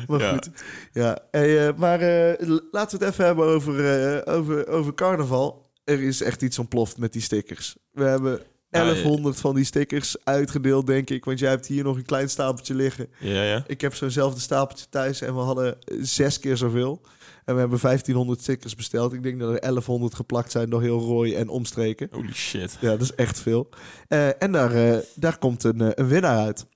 Maar 0.06 0.20
goed. 0.20 0.50
Ja, 0.92 1.19
hey, 1.31 1.69
eh, 1.69 1.75
maar 1.76 2.00
eh, 2.00 2.48
laten 2.70 2.98
we 2.98 3.04
het 3.04 3.12
even 3.14 3.25
hebben 3.25 3.46
over, 3.46 3.84
eh, 3.84 4.34
over, 4.34 4.69
over 4.69 4.94
carnaval. 4.94 5.69
Er 5.90 6.02
is 6.02 6.22
echt 6.22 6.42
iets 6.42 6.58
ontploft 6.58 6.98
met 6.98 7.12
die 7.12 7.22
stickers. 7.22 7.76
We 7.92 8.04
hebben 8.04 8.32
Ja, 8.32 8.78
ja. 8.78 8.84
1100 8.84 9.40
van 9.40 9.54
die 9.54 9.64
stickers 9.64 10.16
uitgedeeld, 10.25 10.87
denk 10.87 11.10
ik. 11.10 11.25
Want 11.25 11.38
jij 11.38 11.50
hebt 11.50 11.66
hier 11.66 11.84
nog 11.84 11.96
een 11.96 12.04
klein 12.04 12.31
stapeltje 12.31 12.75
liggen. 12.75 13.08
Ja, 13.19 13.42
ja. 13.42 13.64
Ik 13.66 13.81
heb 13.81 13.94
zo'nzelfde 13.94 14.40
stapeltje 14.40 14.87
thuis 14.88 15.20
en 15.20 15.34
we 15.34 15.40
hadden 15.40 15.76
zes 16.00 16.38
keer 16.38 16.56
zoveel. 16.56 17.00
En 17.44 17.54
we 17.54 17.60
hebben 17.60 17.78
1500 17.81 18.40
stickers 18.40 18.75
besteld. 18.75 19.12
Ik 19.12 19.22
denk 19.22 19.40
dat 19.40 19.52
er 19.54 19.60
1100 19.60 20.14
geplakt 20.14 20.50
zijn 20.50 20.70
door 20.70 20.82
heel 20.82 21.00
Roy 21.00 21.34
en 21.34 21.48
omstreken. 21.48 22.08
Holy 22.10 22.32
shit. 22.32 22.76
Ja, 22.81 22.90
dat 22.90 23.00
is 23.00 23.14
echt 23.14 23.40
veel. 23.40 23.69
Eh, 24.08 24.42
en 24.42 24.52
daar, 24.52 24.75
eh, 24.75 24.98
daar 25.14 25.38
komt 25.38 25.64
een, 25.64 25.81
eh, 25.81 25.88
een 25.94 26.08
winnaar 26.08 26.38
uit. 26.38 26.66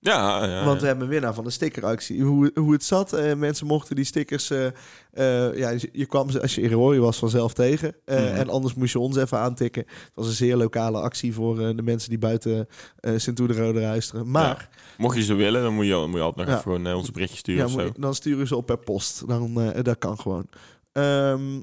Ja, 0.00 0.44
ja. 0.44 0.64
Want 0.64 0.80
we 0.80 0.86
hebben 0.86 1.04
een 1.04 1.10
winnaar 1.10 1.34
van 1.34 1.44
de 1.44 1.50
stickeractie. 1.50 2.22
Hoe, 2.22 2.50
hoe 2.54 2.72
het 2.72 2.84
zat, 2.84 3.12
eh, 3.12 3.34
mensen 3.34 3.66
mochten 3.66 3.96
die 3.96 4.04
stickers... 4.04 4.50
eh, 4.50 4.66
eh, 5.10 5.56
ja, 5.56 5.74
je, 5.92 6.06
kwam 6.06 6.30
ze 6.30 6.40
als 6.42 6.54
je 6.54 6.60
in 6.60 6.72
Roy 6.72 6.98
was 6.98 7.18
vanzelf 7.18 7.52
tegen. 7.52 7.94
Mhm. 8.04 8.16
En 8.16 8.50
anders 8.50 8.74
moest 8.74 8.92
je 8.92 8.98
ons 8.98 9.16
even 9.16 9.38
aantikken. 9.38 9.84
Het 9.86 10.12
was 10.14 10.26
een 10.26 10.32
zeer 10.32 10.56
lokale 10.56 11.00
actie 11.00 11.34
voor 11.34 11.56
de 11.76 11.82
mensen 11.82 12.08
die 12.08 12.18
buiten 12.18 12.68
Sint-Oederode 13.16 13.80
luisteren. 13.80 14.30
Maar... 14.30 14.68
Mocht 14.98 15.16
je 15.16 15.22
ze 15.22 15.34
willen, 15.34 15.62
dan 15.62 15.74
moet 15.74 15.86
je, 15.86 16.04
moet 16.08 16.16
je 16.16 16.20
altijd 16.20 16.46
nog 16.46 16.58
even 16.58 16.72
gewoon 16.72 16.94
onze 16.94 17.12
berichtje 17.12 17.38
sturen 17.38 17.68
Ja, 17.68 17.74
of 17.74 17.80
zo. 17.80 17.92
dan 17.96 18.14
sturen 18.14 18.46
ze 18.46 18.56
op 18.56 18.66
per 18.66 18.78
post. 18.78 19.28
Dan, 19.28 19.72
dat 19.82 19.98
kan 19.98 20.18
gewoon. 20.18 20.48
Ehm, 20.92 21.60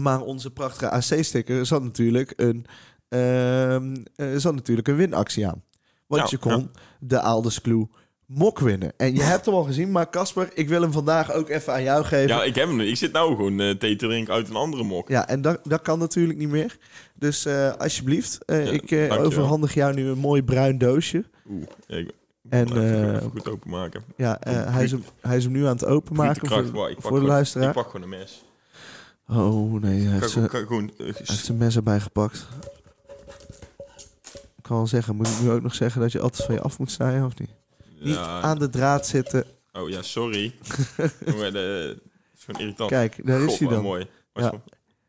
maar 0.00 0.20
onze 0.20 0.50
prachtige 0.50 0.90
AC-sticker 0.90 1.66
zat 1.66 1.82
natuurlijk 1.82 2.32
een, 2.36 2.66
ehm, 3.08 3.96
eh, 4.14 4.36
zat 4.36 4.54
natuurlijk 4.54 4.88
een 4.88 4.96
winactie 4.96 5.46
aan. 5.46 5.62
Want 6.18 6.30
Ja, 6.30 6.38
je 6.38 6.38
kon 6.38 6.70
de 7.00 7.20
Alders 7.20 7.60
Clue 7.60 7.88
mok 8.26 8.58
winnen. 8.58 8.92
En 8.96 9.14
je 9.14 9.22
hebt 9.22 9.44
hem 9.46 9.54
al 9.54 9.62
gezien, 9.62 9.90
maar 9.90 10.10
Casper, 10.10 10.50
ik 10.54 10.68
wil 10.68 10.82
hem 10.82 10.92
vandaag 10.92 11.32
ook 11.32 11.48
even 11.48 11.72
aan 11.72 11.82
jou 11.82 12.04
geven. 12.04 12.28
Ja, 12.36 12.42
ik 12.44 12.54
heb 12.54 12.68
hem. 12.68 12.80
Ik 12.80 12.96
zit 12.96 13.12
nou 13.12 13.36
gewoon 13.36 13.60
eh, 13.60 13.70
thee 13.74 13.96
te 13.96 14.06
drinken 14.06 14.34
uit 14.34 14.48
een 14.48 14.54
andere 14.56 14.82
mok. 14.82 15.08
Ja, 15.08 15.28
en 15.28 15.42
dat, 15.42 15.60
dat 15.64 15.82
kan 15.82 15.98
natuurlijk 15.98 16.38
niet 16.38 16.48
meer. 16.48 16.76
Dus 17.14 17.44
eh, 17.44 17.72
alsjeblieft, 17.72 18.44
eh, 18.44 18.64
Ja, 18.66 18.70
ik 19.08 19.12
overhandig 19.20 19.74
jou 19.74 19.94
nu 19.94 20.08
een 20.08 20.18
mooi 20.18 20.42
bruin 20.42 20.78
doosje. 20.78 21.24
Oeh, 21.50 21.62
ja, 21.86 21.96
ik 21.96 22.10
En 22.48 22.66
en, 22.66 22.82
even, 22.82 23.14
even 23.16 23.30
goed 23.30 23.48
openmaken. 23.48 24.02
ja, 24.16 24.36
hij, 24.44 24.84
is 24.84 24.90
hem, 24.90 25.04
hij 25.20 25.36
is 25.36 25.44
hem 25.44 25.52
nu 25.52 25.64
aan 25.66 25.72
het 25.72 25.84
openmaken 25.84 26.42
Kracht, 26.42 26.68
voor, 26.70 26.88
ik 26.88 26.94
pak 26.94 27.02
voor 27.02 27.10
de 27.10 27.16
gewoon- 27.16 27.32
luisteraar. 27.32 27.68
Ik 27.68 27.74
pak 27.74 27.86
gewoon 27.90 28.02
een 28.02 28.08
mes. 28.18 28.44
Oh 29.28 29.82
nee, 29.82 30.00
hij 30.02 30.12
heeft, 30.12 30.30
zijn- 30.30 30.48
hij 30.50 30.64
heeft 30.96 31.44
zijn 31.44 31.58
mes 31.58 31.76
erbij 31.76 32.00
gepakt. 32.00 32.46
Ik 34.62 34.68
kan 34.68 34.76
wel 34.76 34.86
zeggen, 34.86 35.16
moet 35.16 35.28
ik 35.28 35.40
nu 35.42 35.50
ook 35.50 35.62
nog 35.62 35.74
zeggen 35.74 36.00
dat 36.00 36.12
je 36.12 36.20
altijd 36.20 36.44
van 36.46 36.54
je 36.54 36.60
af 36.60 36.78
moet 36.78 36.90
snijden 36.90 37.24
of 37.24 37.38
niet? 37.38 37.50
Niet 38.00 38.14
ja, 38.14 38.40
aan 38.40 38.58
de 38.58 38.68
draad 38.68 39.06
zitten. 39.06 39.44
Oh 39.72 39.88
ja, 39.88 40.02
sorry. 40.02 40.54
de, 41.24 41.98
gewoon 42.38 42.60
irritant. 42.60 42.90
Kijk, 42.90 43.26
daar 43.26 43.40
is 43.40 43.58
hij 43.58 43.68
dan. 43.68 43.82
mooi. 43.82 44.06
Ja. 44.32 44.42
Ja, 44.42 44.52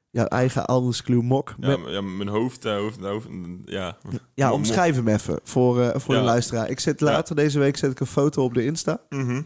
Jouw 0.09 0.25
eigen 0.25 0.65
Aldous 0.65 1.03
mok. 1.05 1.55
ja, 1.59 1.67
Met- 1.77 1.79
ja, 1.93 2.01
mijn 2.01 2.27
hoofd, 2.29 2.65
eh, 2.65 2.75
hoofd, 2.75 2.99
hoofd, 2.99 3.27
ja. 3.65 3.97
ja, 4.33 4.47
Mo- 4.47 4.53
omschrijf 4.53 4.95
hem 4.95 5.07
even 5.07 5.39
voor, 5.43 5.81
eh, 5.81 5.99
voor 5.99 6.13
de 6.13 6.19
Ja. 6.19 6.25
luisteraar. 6.25 6.69
Ik 6.69 6.79
zet 6.79 7.01
later 7.01 7.35
deze 7.35 7.59
week 7.59 7.77
zet 7.77 7.91
ik 7.91 7.99
een 7.99 8.05
foto 8.05 8.43
op 8.43 8.53
de 8.53 8.65
Insta. 8.65 9.01
Mhm. 9.09 9.41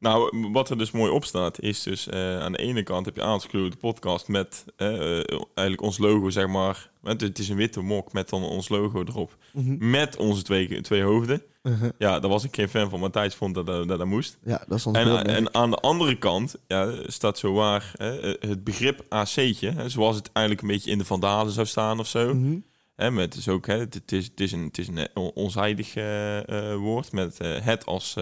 Nou, 0.00 0.48
wat 0.52 0.70
er 0.70 0.78
dus 0.78 0.90
mooi 0.90 1.10
op 1.12 1.24
staat, 1.24 1.60
is 1.60 1.82
dus 1.82 2.08
eh, 2.08 2.40
aan 2.40 2.52
de 2.52 2.58
ene 2.58 2.82
kant 2.82 3.06
heb 3.06 3.16
je 3.16 3.22
Aanscrew, 3.22 3.70
de 3.70 3.76
podcast 3.76 4.28
met 4.28 4.64
eh, 4.76 5.18
eh, 5.18 5.24
eigenlijk 5.54 5.80
ons 5.82 5.98
logo, 5.98 6.30
zeg 6.30 6.46
maar. 6.46 6.90
Het, 7.02 7.20
het 7.20 7.38
is 7.38 7.48
een 7.48 7.56
witte 7.56 7.80
mok 7.80 8.12
met 8.12 8.28
dan 8.28 8.42
ons 8.42 8.68
logo 8.68 9.02
erop. 9.04 9.36
Mhm. 9.52 9.90
Met 9.90 10.16
onze 10.16 10.42
twee, 10.42 10.80
twee 10.80 11.02
hoofden. 11.02 11.42
Uh-huh. 11.62 11.90
Ja, 11.98 12.20
daar 12.20 12.30
was 12.30 12.44
ik 12.44 12.54
geen 12.54 12.68
fan 12.68 12.90
van, 12.90 13.00
maar 13.00 13.10
Thijs 13.10 13.34
vond 13.34 13.54
dat 13.54 13.66
dat, 13.66 13.88
dat, 13.88 13.98
dat 13.98 14.06
moest. 14.06 14.38
Ja, 14.44 14.64
dat 14.68 14.78
is 14.78 14.86
ons 14.86 14.96
En, 14.96 15.04
beeldmerk. 15.04 15.36
en 15.38 15.54
aan 15.54 15.70
de 15.70 15.76
andere 15.76 16.18
kant 16.18 16.54
ja, 16.66 16.92
staat 17.06 17.38
zo 17.38 17.52
waar 17.52 17.92
hè, 17.96 18.34
het 18.40 18.64
begrip 18.64 19.04
AC'tje, 19.08 19.70
hè, 19.70 19.88
zoals 19.88 20.16
het 20.16 20.30
eigenlijk 20.32 20.66
een 20.66 20.72
beetje 20.74 20.90
in 20.90 20.98
de 20.98 21.04
vandalen 21.04 21.52
zou 21.52 21.66
staan 21.66 21.98
of 21.98 22.06
zo. 22.06 22.34
Mhm. 22.34 22.58
Hè, 22.96 23.10
met 23.10 23.32
dus 23.32 23.48
ook, 23.48 23.66
hè, 23.66 23.78
het, 23.78 24.12
is, 24.12 24.24
het 24.24 24.40
is 24.40 24.52
een, 24.52 24.64
het 24.64 24.78
is 24.78 24.88
een 24.88 24.98
eh, 24.98 25.04
on- 25.14 25.30
onzijdig 25.34 25.94
eh, 25.94 26.70
eh, 26.72 26.76
woord 26.78 27.12
met 27.12 27.40
eh, 27.40 27.60
het 27.60 27.86
als, 27.86 28.16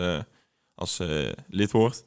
als 0.78 0.98
eh, 0.98 1.28
lidwoord. 1.48 2.04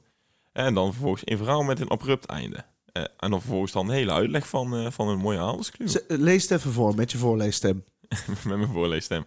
En 0.52 0.74
dan 0.74 0.92
vervolgens 0.92 1.22
een 1.26 1.38
verhaal 1.38 1.64
met 1.64 1.80
een 1.80 1.90
abrupt 1.90 2.26
einde. 2.26 2.66
Eh, 2.92 3.04
en 3.18 3.30
dan 3.30 3.40
vervolgens 3.40 3.72
dan 3.72 3.88
een 3.88 3.94
hele 3.96 4.12
uitleg 4.12 4.48
van, 4.48 4.76
eh, 4.76 4.92
van 4.92 5.08
een 5.08 5.18
mooie. 5.18 5.58
Z- 5.86 5.96
Lees 6.08 6.42
het 6.42 6.52
even 6.52 6.72
voor 6.72 6.96
met 6.96 7.12
je 7.12 7.18
voorleesstem. 7.18 7.84
met 8.28 8.44
mijn 8.58 8.68
voorleesstem. 8.68 9.26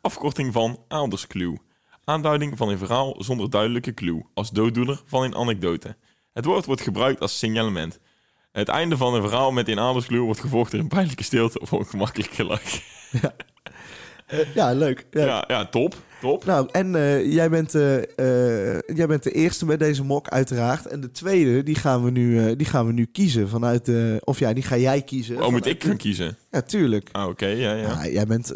Afkorting 0.00 0.52
van 0.52 0.78
Adelskluw. 0.88 1.56
Aanduiding 2.04 2.56
van 2.56 2.68
een 2.68 2.78
verhaal 2.78 3.14
zonder 3.18 3.50
duidelijke 3.50 3.94
clue. 3.94 4.24
Als 4.34 4.50
dooddoener 4.50 5.02
van 5.06 5.22
een 5.22 5.34
anekdote. 5.36 5.96
Het 6.32 6.44
woord 6.44 6.64
wordt 6.66 6.80
gebruikt 6.82 7.20
als 7.20 7.38
signalement. 7.38 7.98
Het 8.52 8.68
einde 8.68 8.96
van 8.96 9.14
een 9.14 9.22
verhaal 9.22 9.52
met 9.52 9.68
een 9.68 9.78
adelskluw 9.78 10.24
wordt 10.24 10.40
gevolgd 10.40 10.70
door 10.70 10.80
een 10.80 10.88
pijnlijke 10.88 11.22
stilte 11.24 11.60
of 11.60 11.70
een 11.70 11.86
gemakkelijke 11.86 12.44
lach. 12.44 12.62
Ja, 14.54 14.72
leuk. 14.72 15.06
Ja. 15.10 15.24
Ja, 15.24 15.44
ja, 15.48 15.66
top. 15.66 15.94
Top. 16.20 16.44
Nou, 16.44 16.68
en 16.72 16.94
eh, 16.94 17.32
jij, 17.32 17.50
bent, 17.50 17.74
eh, 17.74 17.96
eh, 17.96 18.80
jij 18.94 19.06
bent 19.06 19.22
de 19.22 19.30
eerste 19.30 19.66
met 19.66 19.78
deze 19.78 20.04
mok, 20.04 20.28
uiteraard. 20.28 20.86
En 20.86 21.00
de 21.00 21.10
tweede, 21.10 21.62
die 21.62 21.74
gaan 21.74 22.04
we 22.04 22.10
nu, 22.10 22.56
die 22.56 22.66
gaan 22.66 22.86
we 22.86 22.92
nu 22.92 23.04
kiezen 23.12 23.48
vanuit 23.48 23.84
de... 23.84 24.20
Of 24.24 24.38
ja, 24.38 24.52
die 24.52 24.62
ga 24.62 24.76
jij 24.76 25.02
kiezen. 25.02 25.42
Oh, 25.42 25.50
moet 25.50 25.66
ik 25.66 25.80
de- 25.80 25.96
kiezen? 25.96 26.36
Ja, 26.50 26.60
tuurlijk. 26.60 27.08
Ah, 27.12 27.28
oké, 27.28 27.46
ja, 27.46 27.72
ja. 27.74 28.02
Ja, 28.02 28.06
jij 28.08 28.26
bent 28.26 28.54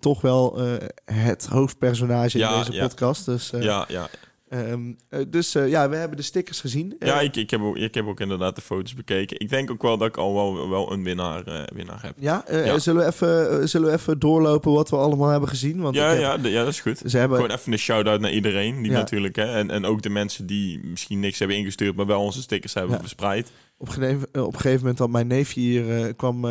toch 0.00 0.20
wel 0.20 0.58
het 1.04 1.46
hoofdpersonage 1.46 2.38
Ja, 2.38 2.50
in 2.58 2.64
deze 2.64 2.80
podcast. 2.80 3.24
Dus 3.24 3.52
Ja, 3.58 3.84
ja. 3.88 4.08
Ehm, 4.48 4.92
eh, 5.08 5.20
dus 5.28 5.54
eh, 5.54 5.68
ja, 5.68 5.88
we 5.88 5.96
hebben 5.96 6.16
de 6.16 6.22
stickers 6.22 6.60
gezien. 6.60 6.96
Ja, 6.98 7.18
Eh, 7.18 7.24
ik, 7.24 7.36
ik, 7.36 7.50
heb 7.50 7.60
ook, 7.60 7.76
ik 7.76 7.94
heb 7.94 8.06
ook 8.06 8.20
inderdaad 8.20 8.54
de 8.54 8.60
foto's 8.62 8.94
bekeken. 8.94 9.40
Ik 9.40 9.48
denk 9.48 9.70
ook 9.70 9.82
wel 9.82 9.98
dat 9.98 10.08
ik 10.08 10.16
al 10.16 10.34
wel, 10.34 10.68
wel 10.68 10.92
een 10.92 11.04
winnaar, 11.04 11.66
winnaar 11.74 12.02
heb. 12.02 12.14
ja, 12.18 12.44
Ja. 12.50 12.78
Zullen, 12.78 13.02
we 13.02 13.06
even, 13.08 13.68
zullen 13.68 13.88
we 13.90 13.94
even 13.96 14.18
doorlopen 14.18 14.72
wat 14.72 14.90
we 14.90 14.96
allemaal 14.96 15.28
hebben 15.28 15.48
gezien? 15.48 15.80
Want 15.80 15.94
Ja, 15.94 16.08
heb- 16.08 16.20
ja, 16.20 16.48
ja, 16.48 16.58
dat 16.64 16.72
is 16.72 16.80
goed. 16.80 17.02
Ze 17.06 17.18
hebben, 17.18 17.38
Gewoon 17.40 17.56
even 17.56 17.72
een 17.72 17.78
shout-out 17.78 18.20
naar 18.20 18.32
iedereen. 18.32 18.82
Die 18.82 18.90
Ja. 18.90 18.96
natuurlijk, 18.98 19.36
hè. 19.36 19.44
En, 19.54 19.70
en 19.70 19.84
ook 19.84 20.02
de 20.02 20.10
mensen 20.10 20.46
die 20.46 20.80
misschien 20.84 21.20
niks 21.20 21.38
hebben 21.38 21.56
ingestuurd, 21.56 21.96
maar 21.96 22.06
wel 22.06 22.20
onze 22.20 22.42
stickers 22.42 22.74
hebben 22.74 22.92
Ja. 22.94 23.00
verspreid. 23.00 23.52
op, 23.80 23.86
een 23.86 23.92
gegeven- 23.92 24.28
op 24.32 24.54
een 24.54 24.60
gegeven 24.60 24.80
moment 24.80 24.98
had 24.98 25.10
mijn 25.10 25.26
neefje 25.26 25.60
hier 25.60 26.14
kwam 26.14 26.46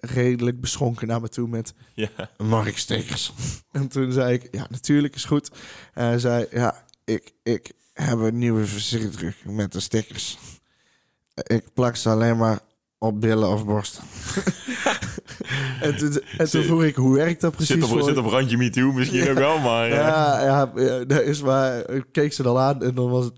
redelijk 0.00 0.60
beschonken 0.60 1.06
naar 1.06 1.20
me 1.20 1.28
toe 1.28 1.48
met 1.48 1.74
Ja. 1.94 2.08
mag 2.36 2.66
ik 2.66 2.78
stickers? 2.78 3.32
en 3.72 3.88
toen 3.88 4.12
zei 4.12 4.34
ik, 4.34 4.48
ja, 4.50 4.66
natuurlijk 4.70 5.14
is 5.14 5.24
goed. 5.24 5.50
En 5.94 6.04
hij 6.04 6.18
zei, 6.18 6.46
ja, 6.50 6.84
ik, 7.04 7.32
ik 7.42 7.72
heb 7.92 8.18
een 8.18 8.38
nieuwe 8.38 8.66
versierdruk 8.66 9.36
met 9.44 9.72
de 9.72 9.80
stickers. 9.80 10.38
Ik 11.34 11.64
plak 11.74 11.96
ze 11.96 12.08
alleen 12.08 12.36
maar 12.36 12.58
op 12.98 13.20
billen 13.20 13.48
of 13.48 13.64
borsten. 13.64 14.04
en 15.80 15.96
toen, 15.96 16.20
en 16.38 16.50
toen 16.50 16.62
vroeg 16.62 16.84
ik, 16.84 16.94
hoe 16.94 17.14
werkt 17.16 17.40
dat 17.40 17.52
precies? 17.52 17.74
Zit 17.74 17.82
op, 17.84 17.88
voor- 17.90 18.02
zit 18.02 18.16
op 18.16 18.26
randje 18.26 18.56
MeToo 18.56 18.92
misschien 18.92 19.24
Ja. 19.24 19.30
ook 19.30 19.36
wel, 19.38 19.58
maar... 19.58 19.84
eh, 19.90 19.96
ja, 19.96 20.42
ja, 20.44 20.72
ja, 20.76 21.04
dat 21.04 21.20
is 21.22 21.42
maar. 21.42 21.90
Ik 21.90 22.04
keek 22.12 22.32
ze 22.32 22.42
dan 22.42 22.56
aan 22.58 22.82
en 22.82 22.94
dan 22.94 23.10
was 23.10 23.24
het 23.24 23.34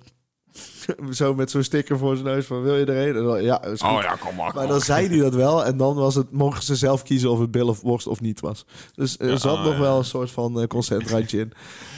zo 1.10 1.34
met 1.34 1.50
zo'n 1.50 1.62
sticker 1.62 1.98
voor 1.98 2.16
zijn 2.16 2.28
neus 2.28 2.46
van 2.46 2.62
wil 2.62 2.76
je 2.76 2.84
erheen? 2.84 3.16
En 3.16 3.24
dan, 3.24 3.42
ja, 3.42 3.64
is 3.64 3.80
goed. 3.80 3.90
Oh 3.90 4.02
ja, 4.02 4.16
kom 4.16 4.34
maar. 4.34 4.50
kom 4.50 4.58
Maar 4.58 4.68
dan 4.68 4.80
zei 4.80 5.08
hij 5.08 5.18
dat 5.18 5.34
wel 5.34 5.64
en 5.64 5.76
dan 5.76 5.94
was 5.94 6.14
het, 6.14 6.32
mochten 6.32 6.64
ze 6.64 6.76
zelf 6.76 7.02
kiezen 7.02 7.30
of 7.30 7.38
het 7.38 7.50
bil 7.50 7.68
of 7.68 7.82
borst 7.82 8.06
of 8.06 8.20
niet 8.20 8.40
was. 8.40 8.64
Dus 8.94 9.18
er 9.18 9.28
Ja, 9.28 9.36
zat 9.36 9.58
oh, 9.58 9.64
nog 9.64 9.74
ja. 9.74 9.80
wel 9.80 9.98
een 9.98 10.04
soort 10.04 10.30
van 10.30 10.60
uh, 10.60 10.66
concentrantje 10.66 11.38
in. 11.38 11.52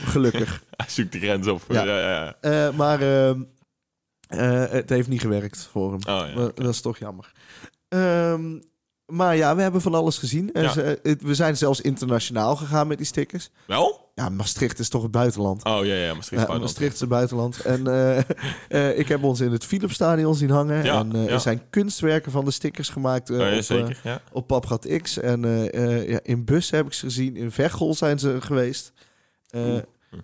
Gelukkig. 0.04 0.62
Hij 0.76 0.88
zoekt 0.88 1.12
de 1.12 1.18
grens 1.18 1.46
op. 1.46 1.62
Ja. 1.68 2.36
Eh, 2.40 2.70
maar 2.70 3.00
ehm, 3.00 3.42
eh, 4.28 4.64
het 4.70 4.88
heeft 4.88 5.08
niet 5.08 5.20
gewerkt 5.20 5.68
voor 5.70 5.92
hem. 5.92 6.00
Oh, 6.36 6.48
Dat 6.54 6.68
is 6.68 6.80
toch 6.80 6.98
jammer. 6.98 7.32
Ehm, 7.88 8.58
maar 9.06 9.36
ja, 9.36 9.56
we 9.56 9.62
hebben 9.62 9.80
van 9.80 9.94
alles 9.94 10.18
gezien. 10.18 10.50
We 11.02 11.34
zijn 11.34 11.56
zelfs 11.56 11.80
internationaal 11.80 12.56
gegaan 12.56 12.86
met 12.86 12.96
die 12.96 13.06
stickers. 13.06 13.50
Wel? 13.66 14.07
Ja, 14.18 14.28
Maastricht 14.28 14.78
is 14.78 14.88
toch 14.88 15.02
het 15.02 15.10
buitenland. 15.10 15.64
Oh 15.64 15.84
ja, 15.84 15.94
ja, 15.94 16.14
Maastricht. 16.14 16.28
Ja, 16.30 16.36
buitenland. 16.36 16.60
Maastricht 16.60 16.94
is 16.94 17.00
het 17.00 17.08
buitenland. 17.08 17.60
En 17.60 17.86
eh, 17.86 18.18
eh, 18.90 18.98
ik 18.98 19.08
heb 19.08 19.22
ons 19.22 19.40
in 19.40 19.52
het 19.52 19.64
Philipsstadion 19.64 20.34
zien 20.34 20.50
hangen. 20.50 20.84
Ja, 20.84 20.98
en 20.98 21.14
eh, 21.14 21.32
er 21.32 21.40
zijn 21.40 21.62
kunstwerken 21.70 22.32
van 22.32 22.44
de 22.44 22.50
stickers 22.50 22.88
gemaakt 22.88 23.30
eh, 23.30 23.36
Oh, 23.36 23.42
ja, 23.42 23.48
op, 23.48 23.56
eh, 23.56 23.62
zeker. 23.62 24.00
Ja. 24.04 24.20
op 24.32 24.46
Papgat 24.46 24.86
X. 25.02 25.18
En 25.18 25.44
eh, 25.44 25.74
eh, 25.98 26.08
ja, 26.08 26.20
in 26.22 26.44
Bus 26.44 26.70
heb 26.70 26.86
ik 26.86 26.92
ze 26.92 27.04
gezien. 27.04 27.36
In 27.36 27.50
Veghel 27.50 27.94
zijn 27.94 28.18
ze 28.18 28.36
geweest. 28.40 28.92
Eh, 29.50 29.76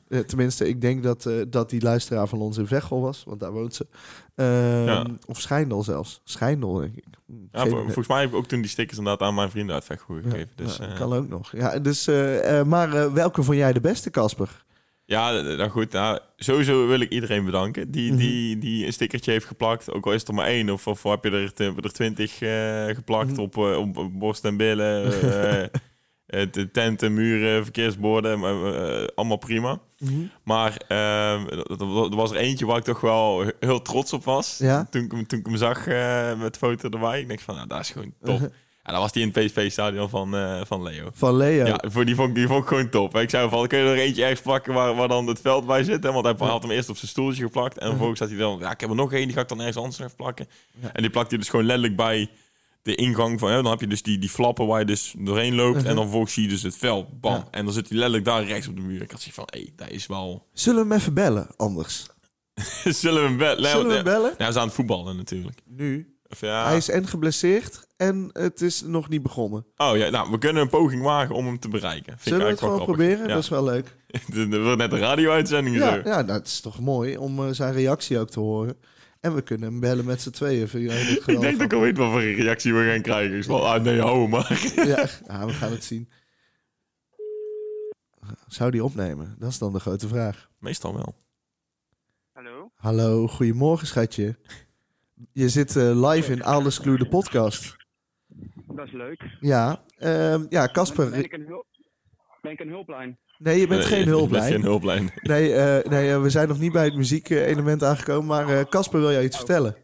Eh, 0.09 0.19
tenminste, 0.19 0.69
ik 0.69 0.81
denk 0.81 1.03
dat, 1.03 1.27
eh, 1.27 1.35
dat 1.49 1.71
die 1.71 1.83
luisteraar 1.83 2.27
van 2.29 2.41
ons 2.41 2.59
in 2.59 2.67
Veghel 2.67 3.01
was. 3.01 3.25
Want 3.27 3.41
daar 3.41 3.53
woont 3.53 3.75
ze. 3.75 3.87
Ehm, 4.35 4.85
Ja. 4.87 5.07
Of 5.27 5.41
Schijndel 5.41 5.83
zelfs. 5.83 6.21
Schijndel, 6.25 6.73
denk 6.75 6.97
ik. 6.97 7.05
Ja, 7.53 7.67
vol- 7.67 7.79
volgens 7.83 8.09
mij 8.09 8.21
heb 8.21 8.29
ik 8.31 8.35
ook 8.35 8.47
toen 8.47 8.61
die 8.61 8.71
stickers 8.71 8.99
inderdaad 8.99 9.29
aan 9.29 9.35
mijn 9.35 9.51
vrienden 9.51 9.75
uit 9.75 9.85
Veghel 9.85 10.15
gegeven. 10.23 10.49
Dus, 10.55 10.77
ja, 10.77 10.87
eh, 10.89 10.95
kan 10.97 11.13
ook 11.13 11.29
nog. 11.29 11.53
Ja, 11.57 11.79
dus, 11.79 12.07
maar 12.67 13.13
welke 13.13 13.43
vond 13.43 13.57
jij 13.59 13.73
de 13.73 13.81
beste, 13.81 14.11
Casper? 14.11 14.65
Ja, 15.07 15.31
nou 15.41 15.69
goed. 15.71 15.93
Nou, 15.93 16.19
sowieso 16.37 16.87
wil 16.87 17.01
ik 17.01 17.11
iedereen 17.11 17.45
bedanken 17.45 17.91
die, 17.91 18.11
Mhm. 18.11 18.21
die, 18.21 18.59
die 18.59 18.87
een 18.87 18.93
stickertje 18.93 19.31
heeft 19.31 19.47
geplakt. 19.47 19.93
Ook 19.93 20.07
al 20.07 20.13
is 20.13 20.19
het 20.21 20.29
er 20.29 20.35
maar 20.35 20.47
één 20.47 20.71
of, 20.71 20.87
of 20.87 21.03
heb 21.03 21.25
je 21.25 21.31
er, 21.31 21.75
er 21.85 21.93
twintig 21.93 22.39
geplakt 22.97 23.31
Mhm. 23.31 23.41
op, 23.41 23.57
op 23.57 24.11
borst 24.13 24.45
en 24.45 24.57
billen. 24.57 25.13
eh, 26.35 26.43
eh, 26.43 26.49
de 26.53 26.71
tenten, 26.71 27.15
muren, 27.15 27.63
verkeersborden. 27.63 28.43
eh, 28.45 29.05
allemaal 29.15 29.37
prima. 29.37 29.79
Maar 30.45 30.77
ehm, 30.89 31.47
er- 31.49 32.17
was 32.17 32.31
er 32.31 32.37
eentje 32.37 32.67
waar 32.67 32.77
ik 32.79 32.85
toch 32.85 33.01
wel 33.01 33.41
he- 33.45 33.51
heel 33.61 33.83
trots 33.83 34.13
op 34.13 34.25
was. 34.25 34.59
Ja? 34.59 34.87
Toen, 34.91 35.03
ik 35.05 35.11
hem, 35.13 35.27
toen 35.27 35.39
ik 35.39 35.47
hem 35.47 35.57
zag 35.57 35.87
eh, 35.87 36.39
met 36.41 36.57
foto 36.57 36.89
erbij. 36.89 37.21
Ik 37.21 37.29
denk 37.29 37.41
van, 37.41 37.55
nou, 37.55 37.67
dat 37.69 37.81
is 37.81 37.91
gewoon 37.91 38.13
top. 38.23 38.41
Ja, 38.87 38.93
dat 38.93 39.01
was 39.01 39.13
die 39.13 39.23
in 39.23 39.31
het 39.35 39.45
PSV-stadion 39.45 40.09
van, 40.09 40.35
van 40.67 40.83
Leo. 40.83 41.09
Van 41.13 41.37
Leo. 41.37 41.67
Ja, 41.67 41.83
voor 41.87 42.05
die 42.05 42.15
vond, 42.15 42.29
ik- 42.29 42.35
die 42.35 42.47
vond 42.47 42.63
ik 42.63 42.69
gewoon 42.69 42.89
top. 42.89 43.17
Ik 43.17 43.31
zei 43.31 43.49
van, 43.49 43.67
kun 43.67 43.79
je 43.79 43.85
er 43.85 43.97
eentje 43.99 44.23
ergens 44.23 44.41
plakken 44.41 44.75
waar, 44.75 44.95
waar 44.95 45.09
dan 45.09 45.27
het 45.27 45.41
veld 45.41 45.67
bij 45.67 45.85
zit? 45.85 46.03
Hè? 46.03 46.13
Want 46.13 46.25
hij 46.25 46.49
had 46.49 46.63
hem 46.63 46.71
eerst 46.71 46.89
op 46.89 46.97
zijn 46.97 47.11
stoeltje 47.11 47.43
geplakt. 47.43 47.79
En 47.79 47.89
vervolgens 47.89 48.21
had 48.21 48.29
hij 48.29 48.39
dan, 48.39 48.59
ja, 48.61 48.71
ik 48.71 48.81
heb 48.81 48.89
er 48.91 48.97
nog 48.97 49.13
één, 49.13 49.25
die 49.27 49.35
ga 49.37 49.41
ik 49.41 49.49
dan 49.49 49.59
ergens 49.59 49.77
anders 49.77 49.99
even 49.99 50.17
plakken. 50.17 50.47
Ja. 50.81 50.93
En 50.93 51.03
die 51.03 51.11
plakt 51.11 51.29
hij 51.31 51.39
dus 51.39 51.49
gewoon 51.49 51.65
letterlijk 51.67 51.97
bij 51.97 52.29
de 52.85 52.95
ingang 52.95 53.41
van, 53.41 53.51
hè? 53.51 53.63
dan 53.63 53.71
heb 53.71 53.81
je 53.81 53.87
dus 53.87 54.03
die, 54.03 54.19
die 54.19 54.29
flappen 54.31 54.67
waar 54.67 54.79
je 54.79 54.85
dus 54.87 55.15
doorheen 55.19 55.55
loopt. 55.55 55.75
Uh-huh. 55.77 55.89
En 55.91 55.95
dan 55.95 56.05
vervolgens 56.05 56.33
zie 56.35 56.43
je 56.43 56.49
dus 56.49 56.63
het 56.63 56.77
veld, 56.77 57.21
bam. 57.21 57.33
Ja. 57.33 57.47
En 57.51 57.65
dan 57.65 57.75
zit 57.75 57.89
hij 57.89 57.97
letterlijk 57.99 58.25
daar 58.25 58.45
rechts 58.45 58.69
op 58.69 58.77
de 58.77 58.83
muur. 58.83 59.03
Ik 59.03 59.11
had 59.11 59.21
zoiets 59.21 59.39
van, 59.39 59.49
hé, 59.51 59.67
dat 59.77 59.91
is 59.91 60.07
wel... 60.07 60.47
Zullen 60.53 60.83
we 60.83 60.89
hem 60.89 61.01
even 61.01 61.15
bellen, 61.15 61.47
anders? 61.57 62.07
Zullen 62.85 63.23
we 63.23 63.29
hem 63.29 63.37
bellen? 63.37 63.71
Zullen 63.71 63.87
we 63.89 63.95
hem 63.95 64.05
bellen? 64.05 64.31
Ja, 64.31 64.37
hij 64.37 64.49
is 64.49 64.57
aan 64.57 64.67
het 64.67 64.75
voetballen 64.75 65.17
natuurlijk. 65.17 65.59
Nu. 65.65 66.17
Of 66.29 66.41
ja... 66.41 66.65
Hij 66.65 66.77
is 66.77 66.89
en 66.89 67.07
geblesseerd 67.07 67.87
en 67.97 68.31
het 68.33 68.61
is 68.61 68.83
nog 68.83 69.09
niet 69.09 69.23
begonnen. 69.23 69.67
Oh 69.77 69.97
ja, 69.97 70.11
nou, 70.11 70.31
we 70.31 70.39
kunnen 70.39 70.63
een 70.63 70.69
poging 70.69 71.03
wagen 71.03 71.35
om 71.35 71.47
hem 71.47 71.59
te 71.59 71.69
bereiken. 71.69 72.13
Vind 72.13 72.23
Zullen 72.23 72.45
we 72.45 72.51
het 72.51 72.59
gewoon 72.59 72.85
proberen? 72.85 73.15
grappig. 73.15 73.35
Dat 73.35 73.43
is 73.43 73.49
wel 73.49 73.65
leuk. 73.65 73.97
Ja. 74.07 74.21
Er 74.57 74.63
wordt 74.63 74.79
net 74.79 74.93
een 74.93 74.99
radio-uitzending 74.99 75.77
Ja, 75.77 75.91
zo. 75.93 76.09
ja, 76.09 76.23
dat 76.23 76.47
is 76.47 76.61
toch 76.61 76.81
mooi 76.81 77.17
om 77.17 77.39
eh, 77.47 77.53
zijn 77.53 77.73
reactie 77.73 78.19
ook 78.19 78.31
te 78.31 78.41
horen. 78.41 78.77
En 79.25 79.35
we 79.35 79.43
kunnen 79.43 79.71
hem 79.71 79.81
bellen 79.81 80.05
met 80.05 80.21
z'n 80.21 80.31
tweeën. 80.31 80.69
Vind 80.69 80.93
Ik 81.27 81.41
denk 81.41 81.59
dat 81.59 81.61
ik 81.61 81.73
al 81.73 81.81
weet 81.81 81.97
wat 81.97 82.11
voor 82.11 82.21
een 82.21 82.35
reactie 82.35 82.75
we 82.75 82.91
gaan 82.91 83.03
krijgen. 83.03 83.37
Ik 83.37 83.45
van, 83.45 83.63
ah 83.63 83.83
nee, 83.83 84.01
hou 84.01 84.29
maar. 84.29 84.73
ja, 85.27 85.47
we 85.47 85.53
gaan 85.53 85.71
het 85.71 85.85
zien. 85.85 86.09
Zou 88.49 88.71
die 88.71 88.85
opnemen? 88.85 89.37
Dat 89.39 89.51
is 89.51 89.59
dan 89.59 89.73
de 89.73 89.81
grote 89.81 90.09
vraag. 90.09 90.51
Meestal 90.59 90.95
wel. 90.95 91.15
Hallo? 92.33 92.71
Hallo, 92.75 93.27
goedemorgen 93.27 93.87
schatje. 93.87 94.37
Je 95.33 95.49
zit 95.49 95.77
eh, 95.77 96.11
live 96.11 96.33
in 96.33 96.43
Alles 96.43 96.81
Clue, 96.81 96.99
de 96.99 97.09
podcast. 97.09 97.77
Dat 98.67 98.87
is 98.87 98.93
leuk. 98.93 99.37
Ja, 99.41 99.85
ehm, 99.99 100.47
ja, 100.49 100.65
Ben 100.65 100.73
Casper. 100.73 101.15
ik 101.15 101.33
een, 101.33 101.47
hulp... 101.47 101.67
ben 102.43 102.53
ik 102.53 102.61
een 102.61 102.69
hulplijn? 102.69 103.19
Nee, 103.39 103.61
je 103.61 103.67
bent 103.67 103.81
Nee, 103.81 103.89
geen 103.89 103.99
je 104.05 104.05
bent 104.05 104.17
hulplijn. 104.19 104.53
geen 104.53 104.63
hulplijn. 104.63 105.11
Nee, 105.23 105.53
eh, 105.55 105.91
nee 105.91 106.11
eh, 106.13 106.21
we 106.23 106.31
zijn 106.31 106.49
nog 106.49 106.59
niet 106.59 106.73
bij 106.73 106.85
het 106.85 106.95
muziekelement 106.97 107.83
aangekomen. 107.83 108.27
Maar 108.27 108.49
eh, 108.59 108.65
Casper 108.69 109.01
wil 109.01 109.13
jou 109.13 109.25
iets 109.25 109.37
vertellen. 109.37 109.77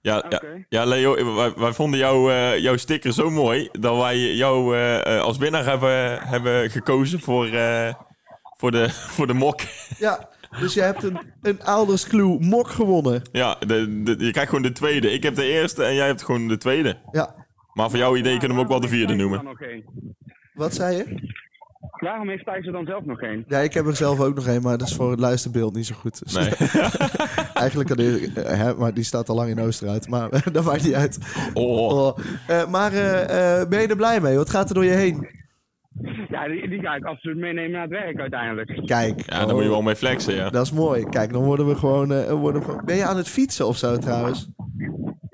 Ja, 0.00 0.18
Oké. 0.18 0.38
ja, 0.46 0.64
ja 0.68 0.84
Leo, 0.84 1.34
wij, 1.34 1.52
wij 1.56 1.72
vonden 1.72 1.98
jou, 1.98 2.32
eh, 2.32 2.58
jouw 2.58 2.76
sticker 2.76 3.12
zo 3.12 3.30
mooi 3.30 3.68
dat 3.72 3.96
wij 3.96 4.18
jou 4.34 4.76
eh, 4.76 5.16
eh, 5.16 5.22
als 5.22 5.38
winnaar 5.38 5.64
hebben, 5.64 6.20
hebben 6.22 6.70
gekozen 6.70 7.20
voor, 7.20 7.46
eh, 7.46 7.94
voor, 8.56 8.70
de, 8.70 8.88
voor 9.14 9.26
de 9.26 9.32
mok. 9.32 9.60
Ja, 9.98 10.28
dus 10.60 10.74
je 10.74 10.80
hebt 10.80 11.02
een, 11.02 11.18
een 11.42 11.62
Alders 11.62 12.06
Clue 12.08 12.38
mok 12.40 12.68
gewonnen. 12.68 13.22
Ja, 13.32 13.54
de, 13.66 14.02
de- 14.02 14.24
je 14.24 14.30
krijgt 14.30 14.48
gewoon 14.50 14.64
de 14.64 14.72
tweede. 14.72 15.10
Ik 15.12 15.22
heb 15.22 15.34
de 15.34 15.44
eerste 15.46 15.84
en 15.84 15.94
jij 15.94 16.06
hebt 16.06 16.22
gewoon 16.22 16.48
de 16.48 16.56
tweede. 16.58 16.98
Ja, 17.12 17.46
Maar 17.72 17.90
voor 17.90 17.98
jouw 17.98 18.16
idee 18.16 18.38
kunnen 18.38 18.56
we 18.56 18.62
hem 18.62 18.62
ook 18.62 18.68
wel 18.80 18.80
de 18.90 18.96
vierde 18.96 19.14
noemen. 19.14 19.56
wat 20.54 20.74
zei 20.74 20.96
je? 20.96 21.36
Waarom 21.98 22.28
heeft 22.28 22.44
Thijs 22.44 22.66
er 22.66 22.72
dan 22.72 22.86
zelf 22.86 23.04
nog 23.04 23.18
geen? 23.18 23.44
Ja, 23.48 23.58
ik 23.58 23.74
heb 23.74 23.86
er 23.86 23.96
zelf 23.96 24.20
ook 24.20 24.34
nog 24.34 24.46
een, 24.46 24.62
maar 24.62 24.78
dat 24.78 24.88
is 24.88 24.94
voor 24.94 25.10
het 25.10 25.20
luisterbeeld 25.20 25.74
niet 25.74 25.86
zo 25.86 25.94
goed. 25.94 26.22
Dus 26.24 26.34
Nee. 26.34 26.68
eigenlijk, 27.54 27.88
kan 27.88 27.96
die, 27.96 28.30
hè, 28.34 28.74
maar 28.74 28.94
die 28.94 29.04
staat 29.04 29.28
al 29.28 29.34
lang 29.34 29.50
in 29.50 29.60
Oosteruit. 29.60 30.08
Maar 30.08 30.28
dat 30.52 30.64
maakt 30.64 30.84
niet 30.84 30.94
uit. 30.94 31.18
Oh. 31.54 31.88
Oh, 32.06 32.18
eh, 32.48 32.66
maar 32.70 32.92
eh, 32.92 33.60
eh, 33.60 33.68
ben 33.68 33.80
je 33.80 33.86
er 33.88 33.96
blij 33.96 34.20
mee? 34.20 34.36
Wat 34.36 34.50
gaat 34.50 34.68
er 34.68 34.74
door 34.74 34.84
je 34.84 34.90
heen? 34.90 35.28
Ja, 36.28 36.48
die, 36.48 36.68
die 36.68 36.80
ga 36.80 36.94
ik 36.94 37.04
absoluut 37.04 37.36
meenemen 37.36 37.70
naar 37.70 37.82
het 37.82 37.90
werk 37.90 38.18
uiteindelijk. 38.20 38.86
Kijk. 38.86 39.30
Ja, 39.30 39.44
daar 39.46 39.54
moet 39.54 39.62
je 39.62 39.68
wel 39.68 39.82
mee 39.82 39.96
flexen, 39.96 40.34
ja. 40.34 40.50
Dat 40.50 40.64
is 40.64 40.72
mooi. 40.72 41.04
Kijk, 41.04 41.32
dan 41.32 41.44
worden 41.44 41.66
we 41.66 41.74
gewoon... 41.76 42.12
eh, 42.12 42.30
worden 42.32 42.60
we 42.60 42.66
gewoon- 42.68 42.84
Ben 42.84 42.96
je 42.96 43.04
aan 43.04 43.16
het 43.16 43.28
fietsen 43.28 43.66
of 43.66 43.76
zo 43.76 43.96
trouwens? 43.96 44.48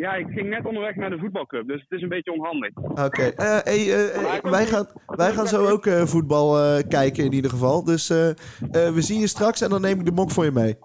Ja, 0.05 0.15
ik 0.15 0.27
ging 0.29 0.49
net 0.49 0.67
onderweg 0.67 0.97
naar 0.97 1.11
de 1.11 1.19
voetbalclub, 1.19 1.67
dus 1.69 1.81
het 1.81 1.91
is 1.91 2.03
een 2.03 2.09
beetje 2.09 2.33
onhandig. 2.33 2.77
Oké. 2.77 3.23
Eh, 3.23 3.59
hey, 3.63 3.93
eh, 3.93 4.35
eh, 4.37 4.43
wij, 4.43 4.67
gaan, 4.67 4.87
wij 5.07 5.33
gaan 5.33 5.47
zo 5.47 5.67
ook 5.67 5.87
eh, 5.87 6.03
voetbal 6.03 6.59
eh, 6.59 6.83
kijken 6.89 7.25
in 7.25 7.33
ieder 7.33 7.51
geval. 7.51 7.85
Dus 7.85 8.11
eh, 8.11 8.29
eh, 8.29 8.35
we 8.71 9.01
zien 9.03 9.21
je 9.21 9.27
straks 9.27 9.61
en 9.61 9.71
dan 9.71 9.81
neem 9.81 9.99
ik 9.99 10.05
de 10.05 10.13
mok 10.13 10.31
voor 10.31 10.45
je 10.45 10.51
mee. 10.51 10.77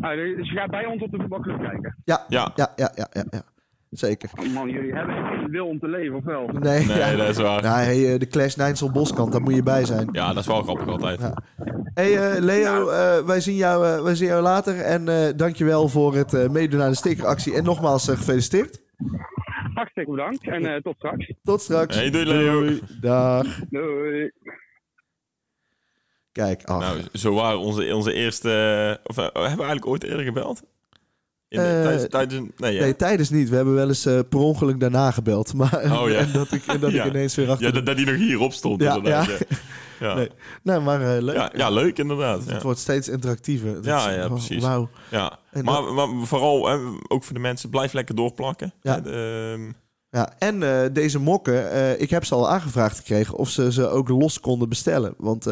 Ah, 0.00 0.10
dus 0.16 0.50
je 0.50 0.56
gaat 0.56 0.70
bij 0.70 0.86
ons 0.86 1.02
op 1.02 1.10
de 1.10 1.16
voetbalclub 1.16 1.60
kijken. 1.60 1.96
Ja, 2.04 2.24
Ja, 2.28 2.52
ja, 2.54 2.72
ja, 2.76 2.92
ja, 2.94 3.06
ja. 3.12 3.24
ja. 3.30 3.42
Zeker. 3.90 4.30
Oh 4.40 4.54
man, 4.54 4.68
jullie 4.70 4.94
hebben 4.94 5.14
wil 5.50 5.66
om 5.66 5.78
te 5.78 5.88
leven, 5.88 6.16
of 6.16 6.24
wel? 6.24 6.46
Nee, 6.46 6.86
nee, 6.86 6.96
ja. 6.96 7.16
dat 7.16 7.28
is 7.28 7.36
waar. 7.36 7.62
Nou, 7.62 7.78
hey, 7.78 8.12
eh, 8.12 8.18
de 8.18 8.26
Clash 8.26 8.54
Nijnsel 8.54 8.90
Boskant, 8.90 9.32
daar 9.32 9.40
moet 9.40 9.54
je 9.54 9.62
bij 9.62 9.84
zijn. 9.84 10.08
Ja, 10.12 10.28
dat 10.28 10.36
is 10.36 10.46
wel 10.46 10.62
grappig 10.62 10.88
altijd. 10.88 11.20
Ja. 11.20 11.42
Hey 11.94 12.32
eh, 12.32 12.42
Leo, 12.42 12.88
eh, 12.88 13.26
wij, 13.26 13.40
zien 13.40 13.56
jou, 13.56 13.86
eh, 13.86 14.02
wij 14.02 14.14
zien 14.14 14.28
jou 14.28 14.42
later. 14.42 14.80
En 14.80 15.08
eh 15.08 15.36
dankjewel 15.36 15.88
voor 15.88 16.14
het 16.14 16.34
eh, 16.34 16.48
meedoen 16.48 16.82
aan 16.82 16.90
de 16.90 16.96
stickeractie. 16.96 17.54
En 17.54 17.64
nogmaals 17.64 18.08
eh, 18.08 18.16
gefeliciteerd. 18.16 18.80
Hartstikke 19.74 20.10
bedankt 20.10 20.48
en 20.48 20.74
eh, 20.74 20.82
tot 20.82 20.96
straks. 20.96 21.32
Tot 21.42 21.60
straks. 21.60 21.96
Hey, 21.96 22.10
doei, 22.10 22.24
Leo. 22.24 22.78
Dag. 23.00 23.60
Doei. 23.70 24.30
Kijk, 26.32 26.64
ach. 26.64 26.80
Nou, 26.80 27.00
zo 27.12 27.34
waren 27.34 27.58
onze, 27.58 27.94
onze 27.94 28.12
eerste... 28.12 29.00
Of, 29.04 29.16
hebben 29.16 29.42
we 29.42 29.48
eigenlijk 29.48 29.86
ooit 29.86 30.04
eerder 30.04 30.24
gebeld? 30.24 30.62
In 31.48 31.58
de, 31.60 31.66
Eh, 31.66 31.82
tijdens, 31.82 32.08
tijdens, 32.08 32.48
nee, 32.56 32.76
hè? 32.76 32.82
Nee, 32.82 32.96
tijdens 32.96 33.30
niet. 33.30 33.48
We 33.48 33.56
hebben 33.56 33.74
wel 33.74 33.88
eens 33.88 34.06
eh, 34.06 34.18
per 34.28 34.38
ongeluk 34.38 34.80
daarna 34.80 35.10
gebeld. 35.10 35.54
Maar 35.54 35.82
Oh, 36.00 36.10
ja. 36.10 36.18
en 36.24 36.32
dat 36.32 36.52
ik, 36.52 36.66
en 36.66 36.80
dat 36.80 36.90
Ja. 36.90 37.04
ik 37.04 37.10
ineens 37.10 37.34
weer 37.34 37.50
achter... 37.50 37.66
ja, 37.66 37.72
dat, 37.72 37.86
dat 37.86 37.96
die 37.96 38.06
nog 38.06 38.14
hierop 38.16 38.52
stond 38.52 38.82
Ja, 38.82 38.98
ja. 39.02 39.08
Ja, 39.10 39.26
ja. 40.08 40.14
Nee. 40.14 40.28
Nee, 40.62 40.78
maar 40.78 41.16
eh, 41.16 41.22
leuk. 41.22 41.34
Ja, 41.36 41.50
ja, 41.54 41.70
leuk 41.70 41.98
inderdaad. 41.98 42.40
Het 42.40 42.50
Ja. 42.50 42.60
wordt 42.60 42.78
steeds 42.78 43.08
interactiever. 43.08 43.74
Dat 43.74 43.84
Ja, 43.84 44.10
ja, 44.10 44.24
oh, 44.24 44.30
precies. 44.32 44.62
Wauw. 44.62 44.88
Ja. 45.10 45.38
Maar, 45.62 45.82
maar 45.82 46.08
vooral, 46.22 46.66
hè, 46.68 46.76
ook 47.08 47.24
voor 47.24 47.34
de 47.34 47.40
mensen, 47.40 47.70
blijf 47.70 47.92
lekker 47.92 48.14
doorplakken. 48.14 48.72
Ja. 48.82 49.00
De, 49.00 49.10
ehm, 49.54 49.72
Ja, 50.10 50.32
en 50.38 50.92
deze 50.92 51.18
mokken, 51.18 52.00
ik 52.00 52.10
heb 52.10 52.24
ze 52.24 52.34
al 52.34 52.48
aangevraagd 52.50 52.96
gekregen 52.96 53.34
of 53.34 53.48
ze 53.48 53.72
ze 53.72 53.88
ook 53.88 54.08
los 54.08 54.40
konden 54.40 54.68
bestellen. 54.68 55.14
Want, 55.16 55.46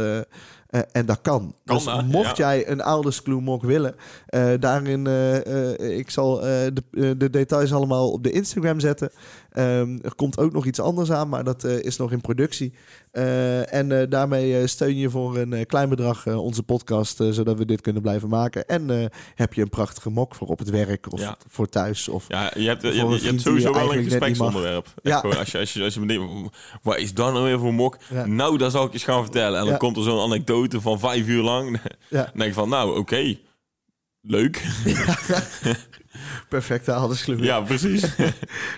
eh, 0.77 0.83
en 0.93 1.07
dat 1.07 1.19
kan. 1.23 1.55
Kan 1.65 1.77
dus 1.77 1.85
dat, 1.85 2.05
mocht 2.05 2.37
ja. 2.37 2.45
jij 2.49 2.69
een 2.69 2.81
Ouders 2.81 3.23
Clue 3.23 3.41
mok 3.41 3.63
willen, 3.63 3.95
eh, 4.27 4.49
daarin, 4.61 5.07
eh, 5.07 5.99
ik 5.99 6.11
zal 6.11 6.41
de, 6.41 6.83
de 7.17 7.31
details 7.31 7.73
allemaal 7.73 8.11
op 8.11 8.23
de 8.23 8.31
Instagram 8.31 8.81
zetten. 8.81 9.11
Ehm, 9.57 9.99
er 10.03 10.15
komt 10.15 10.39
ook 10.39 10.53
nog 10.53 10.67
iets 10.67 10.81
anders 10.81 11.11
aan, 11.11 11.29
maar 11.29 11.45
dat 11.45 11.65
eh, 11.65 11.79
is 11.83 11.97
nog 11.97 12.13
in 12.13 12.21
productie. 12.21 12.73
Eh, 13.11 13.73
en 13.75 14.01
eh, 14.01 14.07
daarmee 14.09 14.67
steun 14.67 14.97
je 14.97 15.11
voor 15.11 15.37
een 15.37 15.67
klein 15.67 15.89
bedrag 15.89 16.27
onze 16.27 16.63
podcast, 16.63 17.17
zodat 17.31 17.59
we 17.59 17.65
dit 17.65 17.81
kunnen 17.81 18.03
blijven 18.03 18.29
maken. 18.29 18.67
En 18.67 19.11
heb 19.35 19.55
je 19.55 19.63
een 19.63 19.69
prachtige 19.69 20.11
mok 20.11 20.35
voor 20.35 20.49
op 20.49 20.59
het 20.59 20.71
werk 20.71 21.13
of 21.13 21.21
Ja. 21.21 21.37
voor 21.49 21.69
thuis. 21.69 22.09
Of, 22.09 22.25
ja, 22.29 22.53
je 22.55 22.69
hebt, 22.69 22.83
je, 22.83 22.89
hebt- 22.89 23.23
je 23.23 23.39
sowieso 23.39 23.73
wel 23.73 23.95
een 23.95 24.05
gespreksonderwerp. 24.05 24.87
Ja. 25.03 25.19
Gewoon, 25.21 25.37
als 25.37 25.51
je, 25.53 25.59
als 25.59 25.73
je, 25.73 25.83
als 25.83 25.95
je 25.95 26.07
denkt, 26.07 26.57
wat 26.83 26.99
is 26.99 27.15
dat 27.15 27.33
nou 27.33 27.45
weer 27.45 27.59
voor 27.59 27.75
mok? 27.75 27.97
Ja. 28.11 28.27
Nou, 28.27 28.59
dat 28.59 28.73
zal 28.73 28.85
ik 28.85 28.93
eens 28.93 29.05
gaan 29.05 29.23
vertellen. 29.23 29.61
En 29.61 29.67
dan 29.67 29.79
komt 29.79 29.97
er 29.97 30.03
zo'n 30.03 30.21
anekdote 30.25 30.81
van 30.81 30.99
vijf 30.99 31.27
uur 31.27 31.43
lang. 31.43 31.81
Ja. 32.09 32.23
Dan 32.25 32.31
denk 32.35 32.49
je 32.49 32.53
van, 32.53 32.69
nou, 32.69 32.99
oké. 32.99 33.37
Leuk. 34.21 34.63
Perfecte 36.49 36.93
Ouders 36.93 37.23
Clue. 37.23 37.43
Ja, 37.43 37.61
precies. 37.61 38.05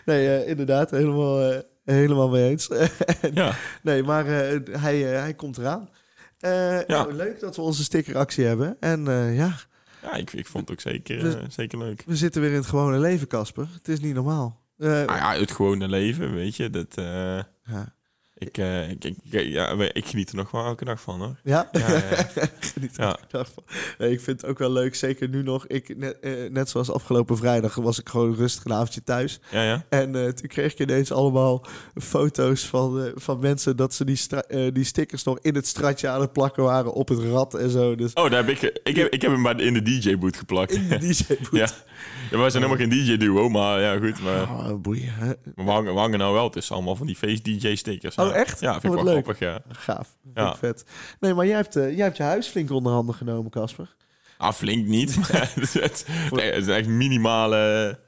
Nee, 0.05 0.37
eh, 0.37 0.49
inderdaad, 0.49 0.91
helemaal, 0.91 1.41
eh, 1.51 1.59
helemaal 1.85 2.29
mee 2.29 2.51
eens. 2.51 2.71
ja. 3.33 3.55
nee, 3.83 4.03
maar 4.03 4.27
eh, 4.27 4.61
hij, 4.71 4.99
hij 4.99 5.35
komt 5.35 5.59
eraan. 5.59 5.89
Nou, 6.87 7.13
leuk 7.13 7.41
dat 7.41 7.57
we 7.57 7.63
onze 7.63 7.83
stickeractie 7.85 8.45
hebben. 8.45 8.77
En 8.81 9.05
ja, 9.35 9.57
ja, 10.03 10.15
ik, 10.15 10.33
ik 10.33 10.47
vond 10.47 10.69
het 10.69 10.79
ook 10.79 10.93
zeker, 10.93 11.39
zeker 11.49 11.79
leuk. 11.79 12.03
we 12.07 12.17
zitten 12.17 12.41
weer 12.41 12.51
in 12.51 12.57
het 12.57 12.67
gewone 12.67 12.99
leven, 12.99 13.27
Casper. 13.27 13.69
Het 13.73 13.89
is 13.89 14.01
niet 14.01 14.15
normaal. 14.15 14.61
Nou 14.77 15.07
ja, 15.07 15.35
het 15.35 15.51
gewone 15.51 15.89
leven, 15.89 16.35
weet 16.35 16.57
je. 16.57 16.71
Dat, 16.71 16.95
ja. 17.65 17.97
Ik, 18.39 18.59
eh, 18.59 18.91
ik, 18.91 19.05
ik, 19.05 19.15
ja, 19.31 19.73
ik 19.93 20.07
geniet 20.07 20.31
er 20.31 20.37
nog 20.37 20.51
wel 20.51 20.65
elke 20.65 20.85
dag 20.85 21.01
van, 21.01 21.21
hoor. 21.21 21.37
Ja? 21.43 21.69
Ja, 21.73 21.89
ja, 21.89 21.95
ja. 21.95 22.29
Geniet 22.73 22.97
er 22.99 23.05
elke 23.05 23.27
dag 23.29 23.51
van. 23.55 23.63
Nee, 23.99 24.11
ik 24.11 24.21
vind 24.21 24.41
het 24.41 24.51
ook 24.51 24.59
wel 24.59 24.73
leuk, 24.73 24.95
zeker 24.95 25.29
nu 25.29 25.43
nog. 25.43 25.67
Ik, 25.67 25.97
net, 25.97 26.19
eh, 26.21 26.33
net 26.51 26.69
zoals 26.69 26.91
afgelopen 26.91 27.37
vrijdag 27.37 27.75
was 27.75 27.99
ik 27.99 28.09
gewoon 28.09 28.35
rustig 28.35 28.65
een 28.65 28.73
avondje 28.73 29.03
thuis. 29.05 29.41
Ja, 29.51 29.63
ja. 29.63 29.85
En 29.89 30.15
eh, 30.15 30.33
toen 30.33 30.49
kreeg 30.49 30.73
ik 30.73 30.79
ineens 30.79 31.13
allemaal 31.13 31.67
foto's 31.95 32.67
van, 32.67 33.13
van 33.15 33.39
mensen 33.39 33.77
dat 33.77 33.95
ze 33.95 34.05
die, 34.05 34.19
die 34.73 34.85
stickers 34.85 35.25
nog 35.25 35.39
in 35.41 35.55
het 35.55 35.67
stratje 35.67 36.09
aan 36.09 36.21
het 36.21 36.33
plakken 36.33 36.63
waren 36.63 36.93
op 36.93 37.09
het 37.09 37.19
rad 37.19 37.55
en 37.55 37.71
zo. 37.71 37.95
Dus 37.95 38.13
Oh, 38.13 38.31
daar 38.31 38.47
heb 38.47 38.63
ik, 38.63 38.81
ik, 38.83 38.97
heb, 38.97 39.13
ik 39.13 39.23
heb 39.23 39.31
hem 39.31 39.41
maar 39.41 39.61
in 39.61 39.75
de 39.75 39.83
DJ-boot 39.83 40.37
geplakt. 40.37 40.73
in 40.73 40.89
de 40.89 40.99
DJ-boot. 40.99 41.75
ja. 42.31 42.39
wij 42.39 42.51
zijn 42.51 42.63
helemaal 42.63 42.87
geen 42.89 43.05
DJ-duo, 43.07 43.49
maar 43.49 43.81
ja, 43.81 43.99
goed. 43.99 44.23
Maar, 44.23 44.43
Oh, 44.43 44.75
boeien. 44.81 45.13
hè? 45.15 45.27
maar 45.55 45.65
we, 45.65 45.71
hangen, 45.71 45.95
we 45.95 46.01
hangen 46.01 46.19
nou 46.19 46.35
wel. 46.35 46.45
Het 46.45 46.57
is 46.57 46.71
allemaal 46.73 46.97
van 46.97 47.07
die 47.07 47.17
face-DJ-stickers. 47.17 48.17
Oh, 48.17 48.35
echt? 48.37 48.61
Ja, 48.61 48.73
vind 48.81 48.85
Oh, 48.85 48.91
ik 48.91 48.97
wat 48.97 49.05
wel 49.05 49.15
leuk. 49.15 49.37
grappig, 49.37 49.39
ja. 49.39 49.61
Gaaf. 49.79 50.17
Ja. 50.35 50.57
vet. 50.57 50.85
Nee, 51.21 51.35
maar 51.35 51.47
jij 51.47 51.57
hebt, 51.57 51.77
eh, 51.77 51.97
jij 51.97 52.05
hebt 52.05 52.17
je 52.17 52.23
huis 52.23 52.47
flink 52.49 52.71
onder 52.71 52.93
handen 52.93 53.15
genomen, 53.15 53.51
Casper. 53.51 53.95
Ah, 54.39 54.53
flink 54.53 54.87
niet. 54.87 55.17
maar 55.17 55.51
het, 55.55 55.75
is- 55.75 56.05
nee, 56.31 56.53
het 56.53 56.63
is 56.63 56.69
echt 56.69 56.89
minimale... 56.89 57.99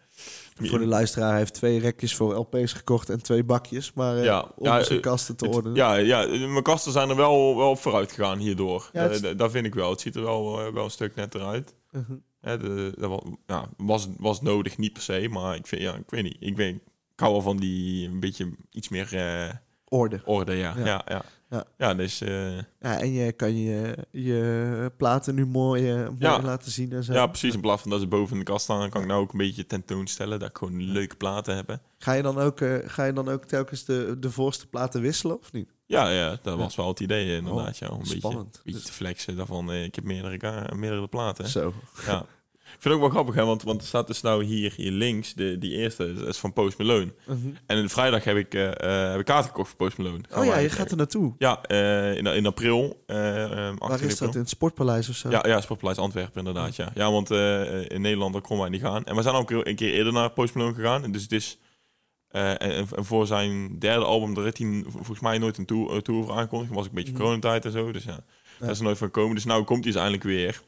Voor 0.63 0.79
de 0.79 0.87
luisteraar 0.87 1.37
heeft 1.37 1.55
twee 1.55 1.81
rekjes 1.81 2.15
voor 2.15 2.35
LP's 2.35 2.73
gekocht 2.73 3.11
en 3.11 3.23
twee 3.23 3.45
bakjes. 3.45 3.93
Maar 3.93 4.17
eh, 4.17 4.25
Ja. 4.25 4.41
om 4.57 4.67
Ja, 4.67 4.83
zijn 4.83 4.99
eh, 4.99 5.05
kasten 5.05 5.37
te 5.37 5.49
ordenen. 5.49 5.77
ja, 5.77 5.95
ja, 5.95 6.27
mijn 6.27 6.63
kasten 6.63 6.93
zijn 6.93 7.09
er 7.09 7.17
wel, 7.17 7.57
wel 7.57 7.77
vooruit 7.77 8.13
gegaan 8.13 8.39
hierdoor. 8.39 8.91
Ja, 8.93 9.09
dat 9.37 9.51
vind 9.51 9.67
ik 9.67 9.75
wel. 9.75 9.91
Het 9.91 10.01
ziet 10.01 10.17
er 10.17 10.23
wel, 10.23 10.73
wel 10.73 10.85
een 10.85 10.91
stuk 10.91 11.15
netter 11.15 11.43
uit. 11.47 11.75
Mhm. 11.91 12.13
Hè, 12.41 12.59
de, 12.59 12.93
dat 12.99 13.11
wa- 13.11 13.37
ja, 13.47 13.69
was, 13.77 14.09
was 14.19 14.41
nodig, 14.43 14.79
niet 14.79 14.93
per 14.93 15.03
se. 15.03 15.29
Maar 15.31 15.55
ik, 15.57 15.67
vind, 15.67 15.83
ja, 15.83 15.95
ik 15.95 16.11
weet 16.11 16.23
niet. 16.23 16.37
Ik, 16.41 16.57
weet, 16.57 16.75
ik 16.75 16.81
hou 17.21 17.33
wel 17.33 17.43
van 17.43 17.57
die 17.57 18.09
een 18.09 18.21
beetje 18.21 18.51
iets 18.71 18.89
meer 18.89 19.15
eh, 19.17 19.55
Orde. 19.89 20.21
orde, 20.25 20.55
ja. 20.55 20.75
Ja. 20.77 20.85
Ja, 20.85 21.03
ja. 21.09 21.23
Ja. 21.51 21.65
ja. 21.79 21.95
dus... 21.95 22.21
eh, 22.21 22.57
Ja, 22.57 23.01
en 23.01 23.13
je 23.13 23.33
kan 23.33 23.57
je, 23.57 23.97
je 24.11 24.93
platen 24.97 25.35
nu 25.35 25.47
mooi, 25.47 25.91
eh, 25.91 26.09
mooi 26.19 26.43
laten 26.43 26.71
zien 26.71 26.93
en 26.93 27.05
zo. 27.05 27.13
ja, 27.13 27.27
precies. 27.27 27.55
In 27.55 27.61
plaats 27.61 27.83
van 27.83 27.91
dat 27.91 28.01
ze 28.01 28.07
boven 28.07 28.33
in 28.33 28.39
de 28.39 28.51
kast 28.51 28.65
staan, 28.65 28.91
kan 28.91 29.01
ik 29.03 29.07
nou 29.09 29.23
ook 29.23 29.33
een 29.33 29.39
beetje 29.39 29.67
tentoonstellen. 29.67 30.39
Dat 30.39 30.49
ik 30.49 30.59
gewoon 30.59 30.83
leuke 30.83 31.17
platen 31.17 31.57
heb. 31.57 31.79
Ga, 31.99 32.13
je 32.13 32.23
dan 32.23 32.39
ook, 32.39 32.61
ga 32.85 33.05
je 33.05 33.13
dan 33.13 33.29
ook 33.29 33.45
telkens 33.45 33.85
de, 33.85 34.17
de 34.21 34.31
voorste 34.31 34.67
platen 34.69 35.01
wisselen 35.01 35.39
of 35.39 35.53
niet? 35.53 35.69
Ja, 35.91 36.11
ja, 36.11 36.39
dat 36.43 36.59
was 36.59 36.77
wel 36.77 36.89
het 36.89 37.01
idee 37.01 37.37
inderdaad. 37.37 37.79
ja, 37.79 37.87
om 37.89 37.93
een 37.93 37.99
beetje, 37.99 38.17
spannend. 38.19 38.55
een 38.57 38.61
beetje 38.65 38.79
Dus- 38.81 38.89
te 38.89 38.95
flexen. 38.95 39.37
Daarvan, 39.37 39.71
eh, 39.73 39.85
ik 39.85 39.95
heb 39.95 40.05
meerdere, 40.05 40.37
ka- 40.37 40.71
meerdere 40.75 41.09
platen. 41.09 41.49
Zo. 41.49 41.75
Ja. 42.07 42.25
Ik 42.75 42.77
vind 42.83 42.85
het 42.85 42.93
ook 42.95 43.01
wel 43.01 43.11
grappig, 43.11 43.35
hè, 43.35 43.45
want, 43.45 43.63
want 43.63 43.81
er 43.81 43.87
staat 43.87 44.07
dus 44.07 44.21
nou 44.21 44.45
hier, 44.45 44.73
hier 44.77 44.91
links, 44.91 45.35
de, 45.35 45.59
die 45.59 45.73
eerste 45.73 46.05
is 46.29 46.37
van 46.39 46.53
Post 46.53 46.79
Malone. 46.79 47.13
Mhm. 47.27 47.39
En 47.67 47.77
in 47.79 47.89
vrijdag 47.89 48.25
heb 48.25 48.37
ik, 48.37 48.55
eh 48.55 48.67
eh, 49.05 49.11
heb 49.11 49.19
ik 49.21 49.25
kaart 49.27 49.47
gekocht 49.47 49.69
voor 49.69 49.77
Post 49.77 49.99
Malone. 49.99 50.21
Gaan 50.29 50.39
Oh 50.41 50.45
ja, 50.45 50.51
wij 50.53 50.63
je 50.63 50.69
gaat 50.71 50.91
er 50.91 50.97
naartoe. 50.97 51.35
Ja, 51.39 51.63
eh, 51.63 52.17
in, 52.17 52.27
in 52.27 52.47
april. 52.47 53.03
eh 53.07 53.17
18 53.69 53.77
Waar 53.79 54.01
is 54.03 54.19
dat? 54.19 54.35
In 54.35 54.41
het 54.41 54.49
Sportpaleis 54.49 55.09
of 55.09 55.17
zo? 55.17 55.31
Ja, 55.31 55.45
ja, 55.47 55.61
Sportpaleis 55.61 55.99
Antwerpen 55.99 56.39
inderdaad, 56.39 56.77
ja. 56.77 56.91
Ja, 56.95 57.11
want 57.11 57.31
eh, 57.31 57.91
in 57.91 58.01
Nederland 58.01 58.33
daar 58.33 58.43
konden 58.43 58.61
wij 58.61 58.75
niet 58.79 58.87
gaan. 58.87 59.05
En 59.05 59.17
we 59.17 59.23
zijn 59.23 59.35
ook 59.35 59.51
een 59.51 59.77
keer 59.77 59.93
eerder 59.93 60.13
naar 60.13 60.31
Post 60.31 60.55
Malone 60.55 60.75
gegaan. 60.75 61.05
En 61.05 61.13
Dus 61.13 61.23
het 61.23 61.33
is... 61.33 61.59
eh, 62.31 62.51
en, 62.51 62.87
en 62.97 63.05
voor 63.05 63.27
zijn 63.27 63.79
derde 63.79 64.05
album, 64.05 64.35
daar 64.35 64.45
hij 64.45 64.85
volgens 64.89 65.21
mij 65.21 65.39
nooit 65.39 65.59
een 65.59 65.67
tour, 65.67 65.91
een 65.95 66.03
tour 66.03 66.25
voor 66.25 66.35
aangekondigd. 66.35 66.73
was 66.73 66.83
ook 66.83 66.89
een 66.89 66.95
beetje 66.95 67.13
Mhm. 67.13 67.21
coronatijd 67.21 67.65
en 67.65 67.71
zo. 67.73 67.93
Dus 67.93 68.05
ja, 68.05 68.21
daar 68.59 68.71
is 68.71 68.79
er 68.79 68.85
nooit 68.85 68.99
van 68.99 69.07
gekomen. 69.07 69.35
Dus 69.35 69.45
nou 69.45 69.65
komt 69.65 69.85
hij 69.85 69.93
dus 69.93 70.01
eindelijk 70.01 70.25
weer. 70.29 70.61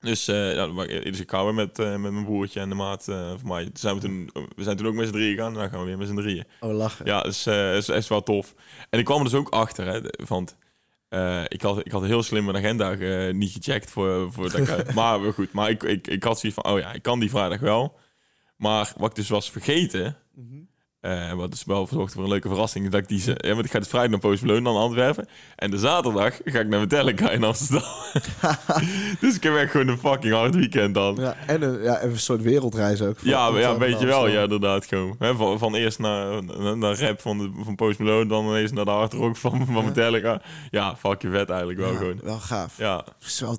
Dus, 0.00 0.28
eh 0.28 0.54
ja, 0.54 0.66
dus 0.86 1.20
ik 1.20 1.30
ga 1.30 1.44
weer 1.44 1.54
met, 1.54 1.78
eh, 1.78 1.96
met 1.96 2.12
mijn 2.12 2.24
broertje 2.24 2.60
en 2.60 2.68
de 2.68 2.74
maat 2.74 3.08
eh 3.08 3.30
van 3.38 3.48
mij. 3.48 3.64
Toen 3.64 3.72
zijn 3.74 3.94
we, 3.94 4.00
toen, 4.00 4.30
we 4.56 4.62
zijn 4.62 4.76
toen 4.76 4.86
ook 4.86 4.94
met 4.94 5.06
z'n 5.06 5.12
drieën 5.12 5.34
gegaan. 5.34 5.52
En 5.52 5.58
dan 5.58 5.70
gaan 5.70 5.80
we 5.80 5.86
weer 5.86 5.98
met 5.98 6.08
z'n 6.08 6.14
drieën. 6.16 6.44
Oh, 6.60 6.72
lachen. 6.72 7.06
Ja, 7.06 7.22
dat 7.22 7.32
is, 7.32 7.46
eh, 7.46 7.76
is, 7.76 7.88
is 7.88 8.08
wel 8.08 8.22
tof. 8.22 8.54
En 8.90 8.98
ik 8.98 9.04
kwam 9.04 9.18
er 9.18 9.24
dus 9.24 9.34
ook 9.34 9.48
achter, 9.48 9.86
hè, 9.86 10.00
want 10.26 10.56
eh, 11.08 11.42
ik, 11.48 11.62
had, 11.62 11.78
ik 11.78 11.92
had 11.92 12.02
heel 12.04 12.22
slim 12.22 12.44
mijn 12.44 12.56
agenda 12.56 12.92
eh, 12.92 13.34
niet 13.34 13.52
gecheckt 13.52 13.90
voor, 13.90 14.32
voor 14.32 14.50
dat 14.50 14.68
ik, 14.68 14.94
maar 14.94 15.32
goed. 15.32 15.52
Maar 15.52 15.70
ik, 15.70 15.82
ik, 15.82 16.06
ik 16.06 16.22
had 16.24 16.38
zoiets 16.38 16.60
van, 16.62 16.72
oh 16.72 16.78
ja, 16.78 16.92
ik 16.92 17.02
kan 17.02 17.20
die 17.20 17.30
vrijdag 17.30 17.60
wel. 17.60 17.98
Maar 18.60 18.92
wat 18.96 19.10
ik 19.10 19.16
dus 19.16 19.28
was 19.28 19.50
vergeten, 19.50 20.16
eh, 21.00 21.32
wat 21.32 21.50
dus 21.50 21.64
wel 21.64 21.86
verzorgd 21.86 22.12
voor 22.12 22.22
een 22.22 22.28
leuke 22.28 22.48
verrassing, 22.48 22.88
dat 22.90 23.00
ik 23.00 23.08
die, 23.08 23.20
ze- 23.20 23.34
ja, 23.46 23.52
want 23.54 23.64
ik 23.64 23.70
ga 23.70 23.78
dus 23.78 23.88
vrijdag 23.88 24.10
naar 24.10 24.20
Post 24.20 24.42
Malone, 24.42 24.60
naar 24.60 24.72
Antwerpen. 24.72 25.28
En 25.56 25.70
de 25.70 25.78
zaterdag 25.78 26.38
ga 26.44 26.58
ik 26.60 26.68
naar 26.68 26.80
Metallica 26.80 27.30
in 27.30 27.44
Amsterdam. 27.44 27.88
dus 29.20 29.36
ik 29.36 29.42
heb 29.42 29.54
echt 29.56 29.70
gewoon 29.70 29.88
een 29.88 29.98
fucking 29.98 30.34
hard 30.34 30.54
weekend 30.54 30.94
dan. 30.94 31.16
Ja, 31.20 31.36
en 31.46 31.62
een, 31.62 31.82
ja, 31.82 31.96
en 31.98 32.10
een 32.10 32.18
soort 32.18 32.42
wereldreis 32.42 33.02
ook. 33.02 33.18
Ja, 33.22 33.58
ja, 33.58 33.78
weet 33.78 34.00
je 34.00 34.06
wel, 34.06 34.26
ja, 34.28 34.42
inderdaad 34.42 34.86
gewoon. 34.86 35.16
Van, 35.18 35.58
van 35.58 35.74
eerst 35.74 35.98
naar, 35.98 36.44
naar, 36.76 36.98
rap 37.00 37.20
van, 37.20 37.38
de, 37.38 37.50
van 37.64 37.74
Post 37.74 37.98
Malone, 37.98 38.26
dan 38.28 38.44
ineens 38.46 38.72
naar 38.72 38.84
de 38.84 38.90
hard 38.90 39.12
rock 39.12 39.36
van, 39.36 39.66
van 39.66 39.84
Metallica. 39.84 40.42
Ja, 40.70 40.96
fucking 40.96 41.32
vet 41.32 41.48
eigenlijk 41.50 41.80
wel 41.80 41.92
Ja, 41.92 41.98
gewoon. 41.98 42.20
Wel 42.22 42.38
gaaf. 42.38 42.76
Ja, 42.78 43.04
Is 43.20 43.40
wel- 43.40 43.58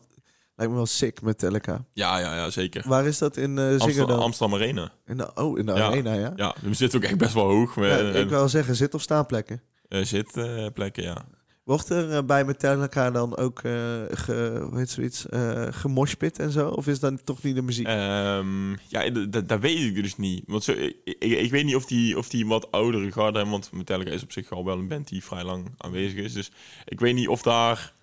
lijkt 0.62 0.72
me 0.72 0.76
wel 0.78 0.86
sick 0.86 1.22
met 1.22 1.42
Metallica. 1.42 1.86
ja, 1.94 2.20
ja, 2.20 2.36
ja 2.36 2.50
zeker. 2.50 2.84
Waar 2.88 3.06
is 3.06 3.18
dat 3.18 3.38
in 3.38 3.58
eh 3.58 3.64
Ziggo 3.70 3.84
Amsterdam? 3.86 4.20
Amsterdam 4.20 4.56
Arena. 4.60 4.92
In 5.06 5.18
de, 5.18 5.32
oh, 5.36 5.58
in 5.60 5.66
de 5.66 5.74
Ja. 5.74 5.86
arena, 5.88 6.14
ja? 6.14 6.34
Ja, 6.36 6.56
we 6.62 6.74
zitten 6.74 7.00
ook 7.00 7.06
echt 7.06 7.18
best 7.18 7.34
wel 7.34 7.46
hoog. 7.50 7.76
Ja, 7.76 7.82
Met, 7.82 8.16
ik 8.16 8.30
wil 8.30 8.50
zeggen, 8.50 8.76
zit 8.76 8.94
of 8.94 9.02
staanplekken. 9.02 9.62
zitplekken, 9.90 11.04
ja. 11.04 11.26
Wordt 11.64 11.90
er 11.90 12.12
eh, 12.12 12.24
bij 12.24 12.46
Metallica 12.46 13.12
dan 13.12 13.38
ook 13.38 13.60
eh 13.60 13.72
ge, 14.12 14.66
hoe 14.70 14.78
heet 14.78 14.90
zoiets, 14.90 15.30
eh 15.30 15.68
gemoshpit 15.70 16.40
en 16.40 16.52
zo? 16.52 16.68
Of 16.70 16.88
is 16.88 17.00
dat 17.00 17.26
toch 17.26 17.44
niet 17.44 17.56
de 17.56 17.62
muziek? 17.62 17.88
Ehm, 17.88 18.72
ja, 18.72 19.10
dat 19.44 19.60
weet 19.60 19.80
ik 19.80 19.96
dus 19.96 20.18
niet. 20.18 20.44
Want 20.48 20.64
zo, 20.64 20.72
ik, 20.72 20.96
ik, 21.04 21.22
ik 21.40 21.52
weet 21.52 21.66
niet 21.66 21.76
of 21.76 21.86
die, 21.86 22.18
of 22.18 22.30
die 22.30 22.48
wat 22.48 22.72
oudere 22.72 23.12
garde. 23.12 23.46
Want 23.46 23.72
Metallica 23.72 24.12
is 24.12 24.24
op 24.24 24.32
zich 24.32 24.52
al 24.52 24.66
wel 24.66 24.78
een 24.78 24.88
band 24.88 25.08
die 25.08 25.24
vrij 25.24 25.44
lang 25.44 25.74
aanwezig 25.78 26.20
is. 26.20 26.34
Dus 26.34 26.52
ik 26.86 27.00
weet 27.00 27.16
niet 27.16 27.28
of 27.28 27.42
daar 27.42 27.94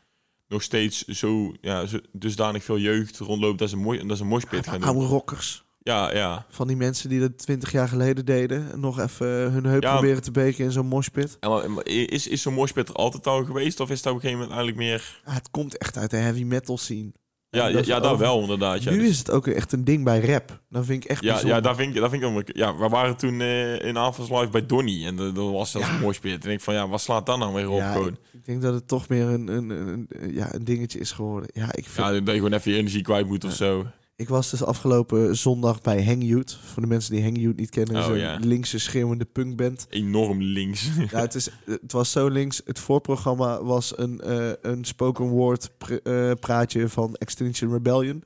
nog 0.49 0.63
steeds 0.63 1.05
zo, 1.05 1.55
ja, 1.61 1.87
zo 1.87 1.99
dusdanig 2.13 2.65
veel 2.65 2.79
jeugd 2.79 3.19
rondloopt 3.19 3.59
dat 3.59 3.71
ze, 3.71 3.77
mooi, 3.77 4.07
dat 4.07 4.17
ze 4.17 4.23
een 4.23 4.29
moshpit 4.29 4.67
gaan 4.67 4.81
doen. 4.81 4.89
Oude 4.89 5.07
rockers. 5.07 5.67
Ja, 5.83 6.15
ja. 6.15 6.47
Van 6.51 6.67
die 6.67 6.77
mensen 6.77 7.09
die 7.09 7.21
dat 7.21 7.39
twintig 7.39 7.73
jaar 7.73 7.89
geleden 7.89 8.25
deden. 8.25 8.73
en 8.73 8.81
Nog 8.81 8.99
even 9.01 9.27
hun 9.53 9.65
heup 9.65 9.83
Ja. 9.83 9.93
proberen 9.93 10.23
te 10.23 10.31
beken 10.31 10.65
in 10.65 10.73
zo'n 10.73 10.87
moshpit. 10.87 11.37
Maar- 11.41 11.87
is, 11.87 12.27
is 12.27 12.43
zo'n 12.43 12.55
moshpit 12.55 12.89
er 12.89 12.95
altijd 12.95 13.27
al 13.27 13.45
geweest? 13.45 13.81
Of 13.81 13.91
is 13.91 14.03
dat 14.03 14.13
op 14.13 14.19
een 14.23 14.29
gegeven 14.29 14.47
moment 14.47 14.59
eigenlijk 14.67 14.89
meer... 14.91 15.21
Het 15.35 15.51
komt 15.51 15.79
echt 15.79 15.97
uit 15.97 16.11
de 16.11 16.17
heavy 16.17 16.43
metal 16.45 16.79
scene. 16.79 17.13
Ja, 17.51 17.67
ja, 17.67 17.73
dat 17.73 17.87
ja, 17.87 18.17
wel 18.17 18.41
inderdaad. 18.41 18.83
Ja, 18.83 18.91
nu 18.91 18.99
Dus- 18.99 19.09
is 19.09 19.19
het 19.19 19.31
ook 19.31 19.47
echt 19.47 19.73
een 19.73 19.85
ding 19.85 20.05
bij 20.05 20.21
rap. 20.21 20.61
Dan 20.71 20.85
vind 20.85 21.05
ik 21.05 21.11
echt 21.11 21.23
ja, 21.23 21.29
bijzonder. 21.31 21.57
ja, 21.57 21.63
daar 21.63 21.75
vind 21.77 21.95
ik, 21.95 22.01
daar 22.01 22.11
vind 22.11 22.23
ik 22.23 22.29
dan... 22.33 22.43
Ja, 22.47 22.77
we 22.77 22.89
waren 22.89 23.17
toen 23.17 23.41
eh, 23.41 23.85
in 23.85 23.99
Avals 23.99 24.31
Live 24.31 24.49
bij 24.49 24.67
Donny. 24.67 25.07
En 25.07 25.17
dat 25.17 25.33
was 25.35 25.71
zelfs 25.71 25.87
Ja. 25.87 25.95
een 25.95 26.01
moshpit. 26.01 26.45
En 26.45 26.51
ik 26.51 26.61
van, 26.61 26.75
ja, 26.75 26.89
wat 26.89 27.01
slaat 27.01 27.27
dat 27.27 27.39
nou 27.39 27.55
weer 27.55 27.71
op 27.71 27.79
Ja, 27.79 27.95
ik, 27.95 28.15
ik 28.33 28.45
denk 28.45 28.63
dat 28.63 28.75
het 28.75 28.89
toch 28.89 29.09
meer 29.09 29.27
een, 29.27 29.49
een, 29.49 29.71
een, 29.71 30.07
een- 30.09 30.35
ja, 30.35 30.55
een 30.55 30.65
dingetje 30.65 30.99
is 30.99 31.13
geworden. 31.13 31.51
Ja, 31.55 31.65
ik 31.75 31.89
vind, 31.89 32.07
Ja, 32.07 32.13
dat 32.13 32.27
je 32.27 32.33
gewoon 32.33 32.53
even 32.53 32.73
je 32.73 32.79
energie 32.79 33.03
kwijt 33.03 33.27
moet 33.27 33.45
of 33.45 33.53
zo. 33.53 33.87
Ik 34.19 34.29
was 34.29 34.51
dus 34.51 34.63
afgelopen 34.63 35.37
zondag 35.37 35.81
bij 35.81 36.05
Hang 36.05 36.25
Youth. 36.25 36.59
Voor 36.65 36.83
de 36.83 36.89
mensen 36.89 37.13
die 37.15 37.23
Hang 37.23 37.39
Youth 37.39 37.57
niet 37.57 37.71
kennen, 37.71 37.97
is 37.97 38.05
Oh, 38.07 38.13
een 38.13 38.19
ja. 38.19 38.39
linkse 38.41 38.79
schreeuwende 38.79 39.25
punkband. 39.25 39.87
Enorm 39.91 40.43
links. 40.43 40.89
Ja, 41.11 41.21
het, 41.21 41.35
is, 41.35 41.49
het 41.65 41.93
was 41.93 42.11
zo 42.11 42.29
links. 42.29 42.61
Het 42.65 42.79
voorprogramma 42.79 43.63
was 43.63 43.99
een, 43.99 44.21
eh, 44.21 44.51
een 44.63 44.85
spoken 44.85 45.29
word 45.29 45.71
pr- 45.79 45.93
eh, 45.95 46.33
praatje 46.41 46.89
van 46.89 47.15
Extinction 47.15 47.73
Rebellion. 47.73 48.23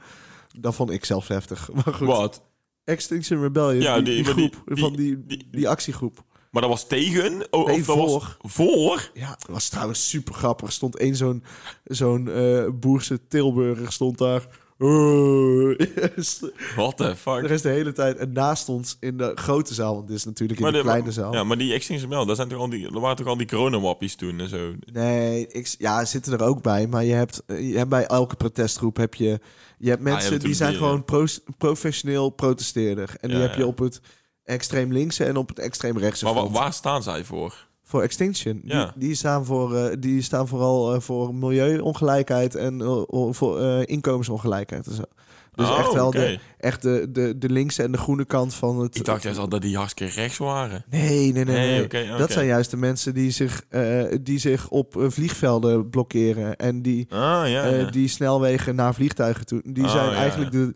Dat 0.58 0.74
vond 0.74 0.90
ik 0.90 1.04
zelf 1.04 1.28
heftig. 1.28 1.70
Maar 1.84 1.94
goed, 1.94 2.06
Wat? 2.06 2.42
Extinction 2.84 3.40
Rebellion, 3.42 3.82
Ja, 3.82 4.00
die, 4.00 4.24
groep, 4.24 4.62
die- 4.66 4.76
van 4.76 4.92
die, 4.96 5.24
die- 5.50 5.68
actiegroep. 5.68 6.24
Maar 6.50 6.62
dat 6.62 6.70
was 6.70 6.86
tegen? 6.86 7.46
O, 7.50 7.64
Nee, 7.66 7.80
of 7.80 7.86
dat 7.86 7.96
was 7.96 8.10
voor. 8.10 8.36
voor? 8.40 9.10
Ja, 9.14 9.28
dat 9.28 9.46
was 9.50 9.68
trouwens 9.68 10.08
super 10.08 10.34
grappig. 10.34 10.66
Er 10.66 10.72
stond 10.72 10.96
één 10.96 11.16
zo'n 11.16 11.44
zo'n 11.84 12.28
eh, 12.30 12.64
boerse 12.74 13.26
Tilburger 13.28 13.92
stond 13.92 14.18
daar. 14.18 14.46
What 16.76 16.96
the 16.96 17.04
de 17.04 17.16
fuck? 17.24 17.46
rest 17.46 17.62
de 17.62 17.68
hele 17.68 17.92
tijd. 17.92 18.16
En 18.16 18.32
naast 18.32 18.68
ons 18.68 18.96
in 19.00 19.16
de 19.16 19.32
grote 19.34 19.74
zaal, 19.74 19.94
want 19.94 20.06
dit 20.08 20.16
is 20.16 20.24
natuurlijk 20.24 20.58
in 20.58 20.64
Maar 20.64 20.74
de, 20.74 20.78
de- 20.82 20.84
kleine 20.84 21.12
zaal. 21.12 21.32
Ja, 21.32 21.44
maar 21.44 21.58
die 21.58 21.72
Extinction 21.72 22.00
Rebellion, 22.10 22.26
daar, 22.26 22.36
zijn 22.36 22.48
toch 22.48 22.58
al 22.58 22.68
die, 22.68 22.86
er 22.94 23.00
waren 23.00 23.16
toch 23.16 23.26
al 23.26 23.36
die 23.36 23.46
coronawappies 23.46 24.14
toen 24.14 24.40
en 24.40 24.48
zo. 24.48 24.72
Nee, 24.92 25.46
ik, 25.46 25.74
ja, 25.78 26.04
zitten 26.04 26.32
er 26.32 26.42
ook 26.46 26.62
bij. 26.62 26.86
Maar 26.86 27.04
je 27.04 27.12
hebt, 27.12 27.42
eh, 27.46 27.70
je 27.70 27.76
hebt 27.76 27.90
bij 27.90 28.06
elke 28.06 28.36
protestgroep 28.36 28.96
heb 28.96 29.14
je, 29.14 29.40
je 29.78 29.88
hebt 29.90 30.02
mensen 30.02 30.30
hebt 30.30 30.44
die 30.44 30.54
zijn 30.54 30.70
die, 30.70 30.78
gewoon 30.78 31.04
pro- 31.04 31.26
professioneel 31.58 32.30
protesteerder. 32.30 33.14
En 33.20 33.28
die 33.28 33.38
Ja, 33.38 33.42
heb 33.42 33.54
je 33.54 33.60
ja. 33.60 33.66
op 33.66 33.78
het 33.78 34.00
extreem 34.44 34.92
linkse 34.92 35.24
en 35.24 35.36
op 35.36 35.48
het 35.48 35.58
extreem 35.58 35.98
rechtse 35.98 36.24
Maar 36.24 36.50
waar 36.50 36.72
staan 36.72 37.02
zij 37.02 37.24
voor? 37.24 37.68
Voor 37.92 38.02
Extinction. 38.02 38.60
Ja. 38.64 38.84
Die, 38.84 39.06
die, 39.08 39.14
staan 39.16 39.44
voor, 39.44 39.76
eh, 39.76 39.96
die 39.98 40.22
staan 40.22 40.48
vooral 40.48 40.94
eh, 40.94 41.00
voor 41.00 41.34
milieuongelijkheid 41.34 42.54
en 42.54 42.80
eh, 42.80 43.02
voor 43.30 43.60
eh, 43.60 43.80
inkomensongelijkheid 43.84 44.86
en 44.86 44.94
zo. 44.94 45.02
Dus 45.54 45.68
Oh, 45.68 45.78
echt 45.78 45.92
wel 45.92 46.10
de, 46.10 46.38
echt 46.58 46.82
de, 46.82 47.06
de, 47.12 47.38
de 47.38 47.48
linkse 47.50 47.82
en 47.82 47.92
de 47.92 47.98
groene 47.98 48.24
kant 48.24 48.54
van 48.54 48.78
het... 48.80 48.96
Ik 48.96 49.04
dacht 49.04 49.22
juist 49.22 49.38
al 49.38 49.48
dat 49.48 49.62
die 49.62 49.76
hartstikke 49.76 50.12
rechts 50.12 50.38
waren. 50.38 50.84
Nee, 50.90 51.32
nee, 51.32 51.44
nee. 51.44 51.86
Dat 52.18 52.32
zijn 52.32 52.46
juist 52.46 52.70
de 52.70 52.76
mensen 52.76 53.14
die 53.14 53.30
zich, 53.30 53.62
eh, 53.68 54.04
die 54.20 54.38
zich 54.38 54.68
op 54.68 54.94
vliegvelden 55.08 55.90
blokkeren. 55.90 56.56
En 56.56 56.82
die, 56.82 57.06
Ah, 57.10 57.18
ja. 57.48 57.64
eh, 57.64 57.80
ja. 57.80 57.90
die 57.90 58.08
snelwegen 58.08 58.74
naar 58.74 58.94
vliegtuigen 58.94 59.46
toe. 59.46 59.60
Die 59.64 59.84
Oh, 59.84 59.90
zijn 59.90 60.10
ja, 60.10 60.14
eigenlijk 60.16 60.50
De, 60.52 60.74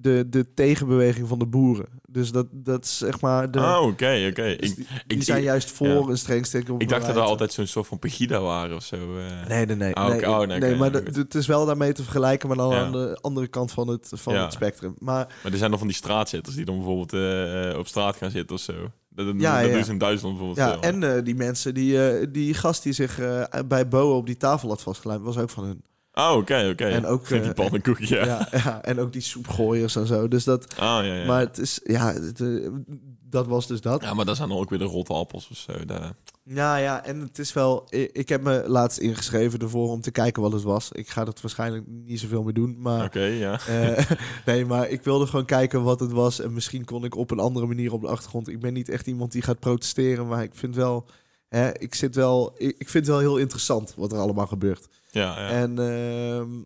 de, 0.00 0.26
de 0.30 0.54
tegenbeweging 0.54 1.28
van 1.28 1.38
de 1.38 1.46
boeren. 1.46 1.86
Dus 2.10 2.30
dat, 2.32 2.46
dat 2.52 2.84
is 2.84 2.98
zeg 2.98 3.20
maar... 3.20 3.50
De, 3.50 3.58
Ah, 3.60 3.82
oké, 3.82 4.26
oké. 4.30 4.56
dus 4.56 4.70
Ik, 4.70 4.76
die, 4.76 4.86
die 5.06 5.22
zijn 5.22 5.42
juist 5.42 5.70
voor 5.70 5.86
ja. 5.86 5.94
een 6.08 6.18
streng 6.18 6.68
op 6.70 6.80
ik 6.82 6.88
dacht 6.88 7.06
dat 7.06 7.16
er 7.16 7.22
altijd 7.22 7.52
zo'n 7.52 7.66
soort 7.66 7.86
van 7.86 7.98
Pegida 7.98 8.40
waren 8.40 8.76
of 8.76 8.82
zo. 8.82 8.96
eh. 8.96 9.48
Nee, 9.48 9.66
nee, 9.66 9.76
nee. 9.76 9.96
Oh, 9.96 10.06
nee, 10.08 10.46
nee, 10.46 10.56
oké, 10.70 10.76
maar 10.78 10.92
de- 10.92 11.10
het 11.12 11.34
is 11.34 11.46
wel 11.46 11.66
daarmee 11.66 11.92
te 11.92 12.02
vergelijken, 12.02 12.48
maar 12.48 12.56
dan 12.56 12.70
Ja. 12.70 12.84
aan 12.84 12.92
de 12.92 13.18
andere 13.20 13.46
kant 13.48 13.72
van 13.72 13.88
het, 13.88 14.10
van 14.14 14.34
Ja. 14.34 14.42
het 14.44 14.52
spectrum. 14.52 14.94
Maar 14.98 15.26
Maar 15.42 15.52
er 15.52 15.58
zijn 15.58 15.70
dan 15.70 15.78
van 15.78 15.88
die 15.88 15.96
straatzitters 15.96 16.56
die 16.56 16.64
dan 16.64 16.76
bijvoorbeeld 16.76 17.12
eh, 17.12 17.78
op 17.78 17.86
straat 17.86 18.16
gaan 18.16 18.30
zitten 18.30 18.56
of 18.56 18.62
zo. 18.62 18.72
Dat, 19.08 19.26
dat, 19.26 19.34
Ja, 19.38 19.62
dat 19.62 19.70
ja. 19.70 19.82
ze 19.82 19.90
in 19.90 19.98
Duitsland 19.98 20.36
bijvoorbeeld 20.38 20.68
ja, 20.68 20.88
en 20.88 21.16
eh, 21.16 21.24
die 21.24 21.34
mensen, 21.34 21.74
die, 21.74 22.30
die 22.30 22.54
gast 22.54 22.82
die 22.82 22.92
zich 22.92 23.20
bij 23.66 23.88
Bo 23.88 24.16
op 24.16 24.26
die 24.26 24.36
tafel 24.36 24.68
had 24.68 24.82
vastgelijmd, 24.82 25.24
was 25.24 25.38
ook 25.38 25.50
van 25.50 25.64
hun. 25.64 25.82
Oh, 26.18 26.36
oké, 26.36 26.68
oké. 26.72 26.84
En 26.84 27.06
ook, 27.06 27.28
die 27.28 27.40
eh, 27.40 27.52
pannenkoek, 27.52 27.98
ja. 27.98 28.24
Ja. 28.24 28.48
Ja, 28.50 28.82
en 28.82 29.00
ook 29.00 29.12
die 29.12 29.22
soepgooiers 29.22 29.96
en 29.96 30.06
zo. 30.06 30.28
Dus 30.28 30.44
dat, 30.44 30.76
Ah, 30.78 31.04
ja, 31.04 31.14
ja. 31.14 31.26
maar 31.26 31.40
het 31.40 31.58
is, 31.58 31.80
ja, 31.84 32.12
het, 32.12 32.40
eh, 32.40 32.68
dat 33.20 33.46
was 33.46 33.66
dus 33.66 33.80
dat. 33.80 34.02
ja, 34.02 34.14
maar 34.14 34.24
dat 34.24 34.36
zijn 34.36 34.48
dan 34.48 34.58
ook 34.58 34.70
weer 34.70 34.78
de 34.78 34.84
rotte 34.84 35.12
appels 35.12 35.48
of 35.50 35.56
zo. 35.56 35.84
daar. 35.84 36.12
Ja, 36.44 36.76
ja, 36.76 37.04
en 37.04 37.20
het 37.20 37.38
is 37.38 37.52
wel. 37.52 37.86
Ik, 37.88 38.10
ik 38.12 38.28
heb 38.28 38.42
me 38.42 38.64
laatst 38.66 38.98
ingeschreven 38.98 39.58
ervoor 39.58 39.88
om 39.90 40.00
te 40.00 40.10
kijken 40.10 40.42
wat 40.42 40.52
het 40.52 40.62
was. 40.62 40.92
Ik 40.92 41.08
ga 41.08 41.24
dat 41.24 41.40
waarschijnlijk 41.40 41.84
niet 41.86 42.20
zoveel 42.20 42.42
meer 42.42 42.54
doen, 42.54 42.76
maar. 42.78 43.04
Oké, 43.04 43.24
ja. 43.24 43.60
eh, 43.66 44.10
nee, 44.46 44.64
maar 44.64 44.88
ik 44.88 45.02
wilde 45.02 45.26
gewoon 45.26 45.44
kijken 45.44 45.82
wat 45.82 46.00
het 46.00 46.12
was. 46.12 46.40
En 46.40 46.52
misschien 46.52 46.84
kon 46.84 47.04
ik 47.04 47.16
op 47.16 47.30
een 47.30 47.38
andere 47.38 47.66
manier 47.66 47.92
op 47.92 48.00
de 48.00 48.08
achtergrond. 48.08 48.48
Ik 48.48 48.60
ben 48.60 48.72
niet 48.72 48.88
echt 48.88 49.06
iemand 49.06 49.32
die 49.32 49.42
gaat 49.42 49.58
protesteren, 49.58 50.26
maar 50.26 50.42
ik 50.42 50.54
vind 50.54 50.74
wel. 50.74 51.06
Hè, 51.48 51.78
ik, 51.78 51.94
zit 51.94 52.14
wel 52.14 52.54
ik, 52.56 52.74
ik 52.78 52.88
vind 52.88 53.06
het 53.06 53.14
wel 53.14 53.18
heel 53.18 53.36
interessant 53.36 53.94
wat 53.96 54.12
er 54.12 54.18
allemaal 54.18 54.46
gebeurt. 54.46 54.88
Ja, 55.10 55.40
ja. 55.40 55.48
En 55.48 55.78
ehm, 55.78 56.62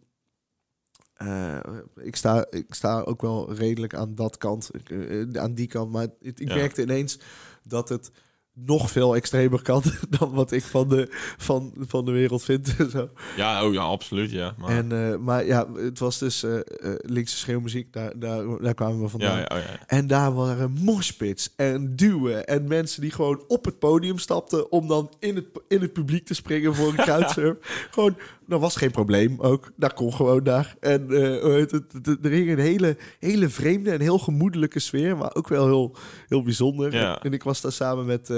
eh, 1.14 1.78
ik, 1.94 2.16
sta, 2.16 2.46
ik 2.50 2.74
sta 2.74 3.00
ook 3.00 3.22
wel 3.22 3.52
redelijk 3.52 3.94
aan 3.94 4.14
dat 4.14 4.37
kant, 4.38 4.70
eh, 4.90 5.26
aan 5.33 5.55
die 5.55 5.66
kant. 5.66 5.92
Maar 5.92 6.07
het- 6.20 6.40
ik 6.40 6.48
merkte 6.55 6.83
ineens 6.83 7.18
dat 7.62 7.88
het 7.88 8.11
nog 8.55 8.91
veel 8.91 9.15
extremer 9.17 9.62
kan 9.62 9.83
dan 10.19 10.33
wat 10.33 10.53
ik 10.53 10.62
van 10.62 10.88
de, 10.88 11.09
van, 11.37 11.75
van 11.79 12.05
de 12.05 12.11
wereld 12.12 12.43
vind. 12.43 12.77
Zo. 12.93 13.09
ja, 13.37 13.65
oh, 13.67 13.73
ja, 13.73 13.81
absoluut, 13.81 14.31
ja. 14.31 14.55
Maar, 14.59 14.69
En, 14.71 14.93
eh, 15.12 15.17
maar 15.19 15.47
ja, 15.47 15.67
het 15.75 15.99
was 15.99 16.19
dus 16.19 16.43
eh, 16.43 16.59
linkse 16.99 17.37
schreeuwmuziek, 17.37 17.93
daar, 17.93 18.19
daar, 18.19 18.45
daar 18.61 18.75
kwamen 18.75 19.01
we 19.03 19.09
vandaan. 19.09 19.38
ja, 19.38 19.47
ja, 19.51 19.57
oh, 19.57 19.62
ja. 19.62 19.79
En 19.87 20.07
daar 20.07 20.35
waren 20.35 20.71
moshpits 20.81 21.53
en 21.57 21.97
duwen 21.97 22.47
en 22.47 22.69
mensen 22.69 23.01
die 23.01 23.11
gewoon 23.11 23.45
op 23.49 23.65
het 23.65 23.79
podium 23.79 24.19
stapten 24.19 24.73
om 24.73 24.88
dan 24.88 25.11
in 25.19 25.35
het, 25.37 25.47
in 25.69 25.81
het 25.81 25.93
publiek 25.93 26.27
te 26.27 26.35
springen 26.35 26.75
voor 26.75 26.88
een 26.88 27.05
crowdsurf. 27.07 27.88
gewoon, 27.91 28.17
dat 28.47 28.61
was 28.61 28.77
geen 28.77 28.91
probleem 28.91 29.41
ook. 29.41 29.73
Dat 29.77 29.93
kon 29.93 30.12
gewoon 30.15 30.45
daar. 30.45 30.77
En 30.81 31.07
heet 31.53 31.71
het, 31.71 31.93
het- 32.03 32.25
er 32.25 32.31
hing 32.31 32.51
een 32.51 32.59
hele, 32.59 32.97
hele 33.19 33.49
vreemde 33.49 33.91
en 33.91 34.01
heel 34.01 34.19
gemoedelijke 34.19 34.79
sfeer, 34.79 35.17
maar 35.17 35.35
ook 35.35 35.49
wel 35.49 35.67
heel, 35.67 35.97
heel 36.29 36.43
bijzonder. 36.43 36.95
En 37.23 37.33
ik 37.33 37.43
was 37.43 37.61
daar 37.61 37.73
samen 37.73 38.07
met, 38.07 38.31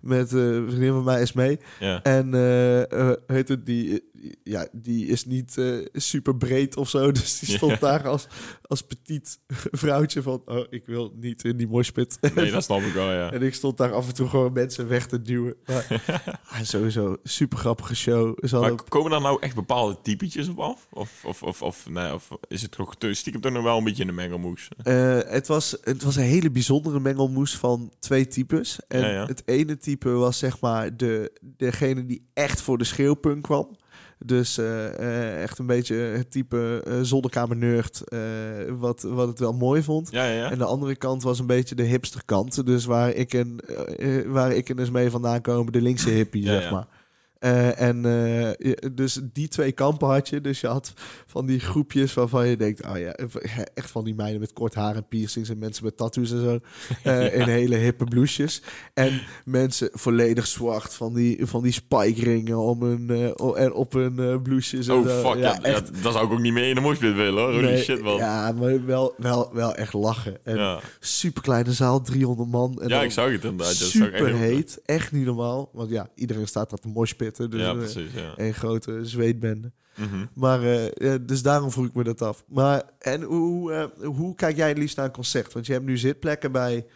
met 0.00 0.32
eh, 0.32 0.40
een 0.40 0.66
vriendin 0.68 0.92
van 0.92 1.04
mij, 1.04 1.20
Esmee. 1.20 1.58
ja. 1.80 2.02
En 2.02 2.34
eh, 2.34 2.92
eh, 2.92 3.16
heet 3.26 3.48
het, 3.48 3.66
die, 3.66 3.92
eh, 3.92 3.98
ja, 4.42 4.68
die 4.72 5.06
is 5.06 5.24
niet 5.24 5.58
eh, 5.58 5.86
super 5.92 6.36
breed 6.36 6.76
of 6.76 6.88
zo. 6.88 7.10
Dus 7.18 7.38
die 7.38 7.56
stond 7.56 7.80
daar 7.80 8.06
als, 8.08 8.26
als 8.62 8.82
petit 8.82 9.38
vrouwtje 9.82 10.22
van... 10.22 10.42
Oh, 10.44 10.66
ik 10.70 10.86
wil 10.86 11.12
niet 11.16 11.44
in 11.44 11.56
die 11.56 11.66
moshpit. 11.68 12.18
Nee, 12.34 12.50
dat 12.50 12.64
snap 12.68 12.80
ik 12.80 12.92
wel, 12.92 13.12
ja. 13.12 13.32
En 13.32 13.42
ik 13.42 13.54
stond 13.54 13.76
daar 13.76 13.92
af 13.92 14.08
en 14.08 14.14
toe 14.14 14.28
gewoon 14.28 14.52
mensen 14.52 14.88
weg 14.88 15.06
te 15.06 15.22
duwen. 15.22 15.54
Maar, 15.66 16.02
ah, 16.48 16.62
sowieso, 16.62 17.16
super 17.22 17.58
grappige 17.58 17.96
show. 17.96 18.50
Maar 18.50 18.74
komen 18.88 19.10
daar 19.10 19.20
nou 19.20 19.36
echt 19.40 19.54
bepaalde 19.54 19.98
typetjes 20.02 20.48
op 20.48 20.58
af? 20.58 20.86
Of, 20.90 21.24
of, 21.24 21.42
of, 21.42 21.62
of, 21.62 21.88
nee, 21.90 22.14
of 22.14 22.28
is 22.48 22.62
het 22.62 22.70
toch 22.70 22.96
te- 22.96 23.14
stiekem 23.14 23.40
toch 23.40 23.52
nog 23.52 23.62
wel 23.62 23.78
een 23.78 23.84
beetje 23.84 24.04
de 24.06 24.12
mengelmoes? 24.12 24.68
Eh, 24.82 25.18
het, 25.26 25.46
was, 25.46 25.76
het 25.82 26.02
was 26.02 26.16
een 26.16 26.22
hele 26.22 26.50
bijzondere 26.50 27.00
mengelmoes 27.00 27.56
van 27.56 27.92
twee 27.98 28.26
types. 28.26 28.78
En 28.88 29.00
Ja, 29.00 29.10
ja. 29.10 29.26
het 29.26 29.42
ene 29.44 29.76
type 29.76 30.08
was 30.10 30.38
zeg 30.38 30.60
maar 30.60 30.96
de, 30.96 31.32
degene 31.40 32.06
die 32.06 32.28
echt 32.34 32.60
voor 32.60 32.78
de 32.78 32.84
schreeuwpunk 32.84 33.42
kwam. 33.42 33.76
Dus 34.24 34.58
eh, 34.58 34.86
eh, 34.86 35.42
echt 35.42 35.58
een 35.58 35.66
beetje 35.66 35.94
het 35.94 36.30
type 36.30 36.82
eh 36.86 36.98
zolderkamer-nerd, 37.02 38.02
eh, 38.04 38.18
wat, 38.78 39.02
wat 39.02 39.28
het 39.28 39.38
wel 39.38 39.52
mooi 39.52 39.82
vond. 39.82 40.10
Ja, 40.10 40.24
ja, 40.24 40.32
ja. 40.32 40.50
En 40.50 40.58
de 40.58 40.64
andere 40.64 40.96
kant 40.96 41.22
was 41.22 41.38
een 41.38 41.46
beetje 41.46 41.74
de 41.74 41.82
hipsterkant. 41.82 42.66
Dus 42.66 42.84
waar 42.84 43.10
ik 43.10 43.34
en, 43.34 43.56
waar 44.26 44.52
ik 44.52 44.68
en 44.68 44.76
dus 44.76 44.90
mee 44.90 45.10
vandaan 45.10 45.40
komen, 45.40 45.72
de 45.72 45.82
linkse 45.82 46.10
hippie, 46.10 46.44
zeg 46.44 46.70
maar. 46.70 46.86
Eh, 47.38 47.80
en 47.80 48.04
eh, 48.04 48.52
je- 48.52 48.90
dus 48.94 49.20
die 49.32 49.48
twee 49.48 49.72
kampen 49.72 50.08
had 50.08 50.28
je. 50.28 50.40
Dus 50.40 50.60
je 50.60 50.66
had 50.66 50.92
van 51.26 51.46
die 51.46 51.60
groepjes 51.60 52.14
waarvan 52.14 52.48
je 52.48 52.56
denkt... 52.56 52.86
oh 52.86 52.98
ja, 52.98 53.12
echt 53.74 53.90
van 53.90 54.04
die 54.04 54.14
meiden 54.14 54.40
met 54.40 54.52
kort 54.52 54.74
haar 54.74 54.96
en 54.96 55.08
piercings... 55.08 55.48
en 55.48 55.58
mensen 55.58 55.84
met 55.84 55.96
tattoos 55.96 56.30
en 56.32 56.40
zo. 56.40 56.58
eh, 57.10 57.34
In 57.34 57.48
hele 57.48 57.76
hippe 57.76 58.04
blouses. 58.04 58.62
En 58.94 59.20
mensen 59.44 59.88
volledig 59.92 60.46
zwart 60.46 60.94
van 60.94 61.14
die, 61.14 61.46
van 61.46 61.62
die 61.62 61.72
spike 61.72 62.22
ringen... 62.22 62.58
om 62.58 62.82
hun, 62.82 63.10
eh, 63.10 63.62
en 63.64 63.72
op 63.72 63.92
hun 63.92 64.18
eh 64.18 64.26
en 64.28 64.92
Oh, 64.92 65.30
fuck. 65.30 65.38
Ja, 65.38 65.58
ja, 65.62 65.80
dat 66.02 66.12
zou 66.12 66.26
ik 66.26 66.32
ook 66.32 66.40
niet 66.40 66.52
meer 66.52 66.68
in 66.68 66.74
de 66.74 66.80
moshpit 66.80 67.14
willen, 67.14 67.42
hoor. 67.42 67.52
Holy 67.52 67.64
Nee, 67.64 67.82
shit, 67.82 68.02
man. 68.02 68.16
Ja, 68.16 68.46
Ja, 68.46 68.52
maar 68.52 68.86
wel, 68.86 69.14
wel, 69.16 69.50
wel 69.52 69.74
echt 69.74 69.92
lachen. 69.92 70.38
En 70.44 70.56
ja. 70.56 70.80
super 71.00 71.42
kleine 71.42 71.72
zaal, 71.72 72.00
300 72.00 72.50
man. 72.50 72.82
En 72.82 72.88
dan 72.88 73.02
ik 73.02 73.10
zag 73.10 73.30
het 73.30 73.44
inderdaad. 73.44 73.78
ja, 73.78 73.84
dat 73.84 73.88
super 73.88 74.34
heet. 74.34 74.80
Echt 74.84 75.12
niet 75.12 75.24
normaal. 75.24 75.70
Want 75.72 75.90
ja, 75.90 76.08
iedereen 76.14 76.46
staat 76.46 76.70
daar 76.70 76.78
te 76.78 76.88
Dus 77.36 77.60
Ja, 77.60 77.70
eh, 77.70 77.76
precies, 77.76 78.12
ja. 78.14 78.32
een 78.36 78.54
grote 78.54 79.04
zweetbende. 79.04 79.72
Mhm. 79.96 80.26
Maar 80.34 80.62
eh, 80.62 81.14
dus 81.22 81.42
daarom 81.42 81.70
vroeg 81.70 81.86
ik 81.86 81.94
me 81.94 82.04
dat 82.04 82.22
af. 82.22 82.44
Maar 82.48 82.82
en 82.98 83.22
hoe, 83.22 83.72
eh, 83.72 84.06
hoe 84.06 84.34
kijk 84.34 84.56
jij 84.56 84.68
het 84.68 84.78
liefst 84.78 84.96
naar 84.96 85.04
een 85.06 85.12
concert? 85.12 85.52
Want 85.52 85.66
je 85.66 85.72
hebt 85.72 85.84
nu 85.84 85.96
zitplekken 85.98 86.52
bij, 86.52 86.86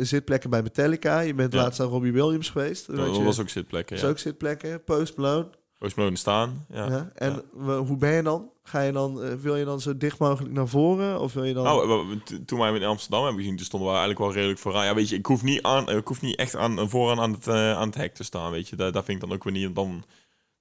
zitplekken 0.00 0.50
bij 0.50 0.62
Metallica. 0.62 1.20
Je 1.20 1.34
bent 1.34 1.52
Ja. 1.52 1.62
laatst 1.62 1.80
aan 1.80 1.88
Robbie 1.88 2.12
Williams 2.12 2.50
geweest. 2.50 2.86
Dat 2.96 3.16
je, 3.16 3.22
was 3.22 3.40
ook 3.40 3.48
zitplekken, 3.48 3.96
ja. 3.96 4.06
ook 4.08 4.18
zitplekken. 4.18 4.84
Post 4.84 5.16
Malone. 5.16 5.48
Post 5.78 5.96
Malone 5.96 6.16
staan, 6.16 6.66
ja. 6.68 6.88
Ja. 6.88 7.10
En 7.14 7.42
hoe 7.86 7.96
ben 7.96 8.12
je 8.12 8.22
dan? 8.22 8.50
Ga 8.70 8.80
je 8.80 8.92
dan, 8.92 9.22
eh, 9.22 9.34
wil 9.34 9.56
je 9.56 9.64
dan 9.64 9.80
zo 9.80 9.96
dicht 9.96 10.18
mogelijk 10.18 10.54
naar 10.54 10.68
voren? 10.68 11.20
Of 11.20 11.32
wil 11.32 11.44
je 11.44 11.54
dan... 11.54 11.64
Nou, 11.64 12.18
toen 12.46 12.58
wij 12.58 12.74
in 12.74 12.84
Amsterdam 12.84 13.22
hebben 13.22 13.40
gezien, 13.40 13.56
toen 13.56 13.66
stonden 13.66 13.88
we 13.88 13.94
eigenlijk 13.94 14.24
wel 14.24 14.34
redelijk 14.34 14.60
vooraan. 14.60 14.84
Ja, 14.84 14.94
weet 14.94 15.08
je, 15.08 15.16
ik 15.16 15.26
hoef 15.26 15.42
niet, 15.42 15.62
aan, 15.62 15.88
ik 15.88 16.06
hoef 16.06 16.20
niet 16.20 16.36
echt 16.36 16.56
aan, 16.56 16.88
vooraan 16.88 17.20
aan 17.20 17.32
het, 17.32 17.46
eh, 17.46 17.72
aan 17.72 17.86
het 17.86 17.94
hek 17.94 18.14
te 18.14 18.24
staan, 18.24 18.50
weet 18.50 18.68
je. 18.68 18.76
Daar, 18.76 18.92
daar 18.92 19.04
vind 19.04 19.22
ik 19.22 19.28
dan 19.28 19.36
ook 19.36 19.44
weer 19.44 19.52
niet... 19.52 19.74
Dan, 19.74 20.04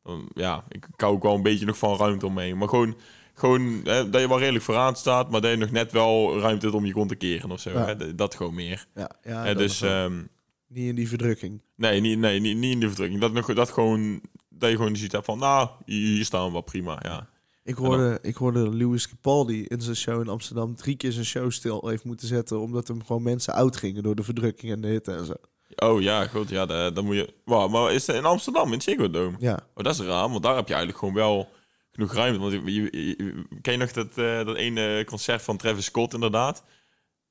dan, 0.03 0.29
ja, 0.33 0.63
ik 0.69 0.87
hou 0.95 1.13
ook 1.13 1.23
wel 1.23 1.35
een 1.35 1.41
beetje 1.41 1.65
nog 1.65 1.77
van 1.77 1.97
ruimte 1.97 2.25
omheen. 2.25 2.57
Maar 2.57 2.67
gewoon, 2.67 2.95
gewoon 3.33 3.81
hè, 3.83 4.09
dat 4.09 4.21
je 4.21 4.27
wel 4.27 4.39
redelijk 4.39 4.63
vooraan 4.63 4.95
staat, 4.95 5.29
maar 5.29 5.41
dat 5.41 5.51
je 5.51 5.57
nog 5.57 5.71
net 5.71 5.91
wel 5.91 6.39
ruimte 6.39 6.65
hebt 6.65 6.77
om 6.77 6.85
je 6.85 6.93
kont 6.93 7.09
te 7.09 7.15
keren 7.15 7.51
of 7.51 7.59
zo. 7.59 7.69
Ja. 7.69 7.85
Hè? 7.85 8.15
Dat 8.15 8.35
gewoon 8.35 8.55
meer. 8.55 8.87
ja, 8.95 9.11
ja, 9.23 9.43
Hè, 9.43 9.55
dus 9.55 9.81
ehm, 9.81 10.21
niet 10.67 10.87
in 10.87 10.95
die 10.95 11.07
verdrukking. 11.07 11.61
nee, 11.75 11.99
niet, 11.99 12.19
nee 12.19 12.39
niet, 12.39 12.57
niet 12.57 12.73
in 12.73 12.79
de 12.79 12.87
verdrukking. 12.87 13.21
Dat, 13.21 13.33
nog, 13.33 13.53
dat 13.53 13.69
gewoon... 13.69 14.21
Dat 14.49 14.69
je 14.69 14.75
gewoon 14.75 14.95
ziet 14.95 15.11
hebt 15.11 15.25
van, 15.25 15.39
nou, 15.39 15.69
hier 15.85 16.25
staan 16.25 16.45
we 16.45 16.51
wel 16.51 16.61
prima, 16.61 16.99
ja. 17.01 17.27
Ik 17.69 17.75
hoorde, 17.75 18.19
ik 18.21 18.35
hoorde 18.35 18.75
Louis 18.77 19.09
Capaldi 19.09 19.63
in 19.65 19.81
zijn 19.81 19.95
show 19.95 20.21
in 20.21 20.27
Amsterdam 20.27 20.75
drie 20.75 20.95
keer 20.95 21.11
zijn 21.11 21.25
show 21.25 21.51
stil 21.51 21.87
heeft 21.87 22.03
moeten 22.03 22.27
zetten. 22.27 22.59
Omdat 22.59 22.87
hem 22.87 23.05
gewoon 23.05 23.23
mensen 23.23 23.53
oud 23.53 23.77
gingen 23.77 24.03
door 24.03 24.15
de 24.15 24.23
verdrukking 24.23 24.71
en 24.71 24.81
de 24.81 24.87
hitte 24.87 25.11
en 25.11 25.25
zo. 25.25 25.33
Oh 25.75 26.01
ja, 26.01 26.25
goed. 26.27 26.49
Ja, 26.49 26.65
da- 26.65 26.89
dan 26.89 27.05
moet 27.05 27.15
je... 27.15 27.33
Wow, 27.45 27.71
maar 27.71 27.93
is 27.93 28.07
het 28.07 28.15
in 28.15 28.25
Amsterdam, 28.25 28.65
in 28.65 28.71
het 28.73 28.83
Ziggo 28.83 29.09
Dome? 29.09 29.35
Ja. 29.39 29.59
Oh, 29.75 29.83
dat 29.83 29.93
is 29.93 29.99
raar, 30.01 30.29
want 30.29 30.43
daar 30.43 30.55
heb 30.55 30.67
je 30.67 30.73
eigenlijk 30.73 30.97
gewoon 31.03 31.13
wel 31.13 31.49
genoeg 31.91 32.13
ruimte. 32.13 32.39
Want 32.39 32.51
je, 32.53 32.61
je- 32.73 32.89
je- 33.17 33.45
ken 33.61 33.73
je 33.73 33.79
nog 33.79 33.91
dat, 33.91 34.17
eh, 34.17 34.45
dat 34.45 34.55
ene 34.55 35.03
concert 35.05 35.41
van 35.41 35.57
Travis 35.57 35.85
Scott 35.85 36.13
inderdaad? 36.13 36.63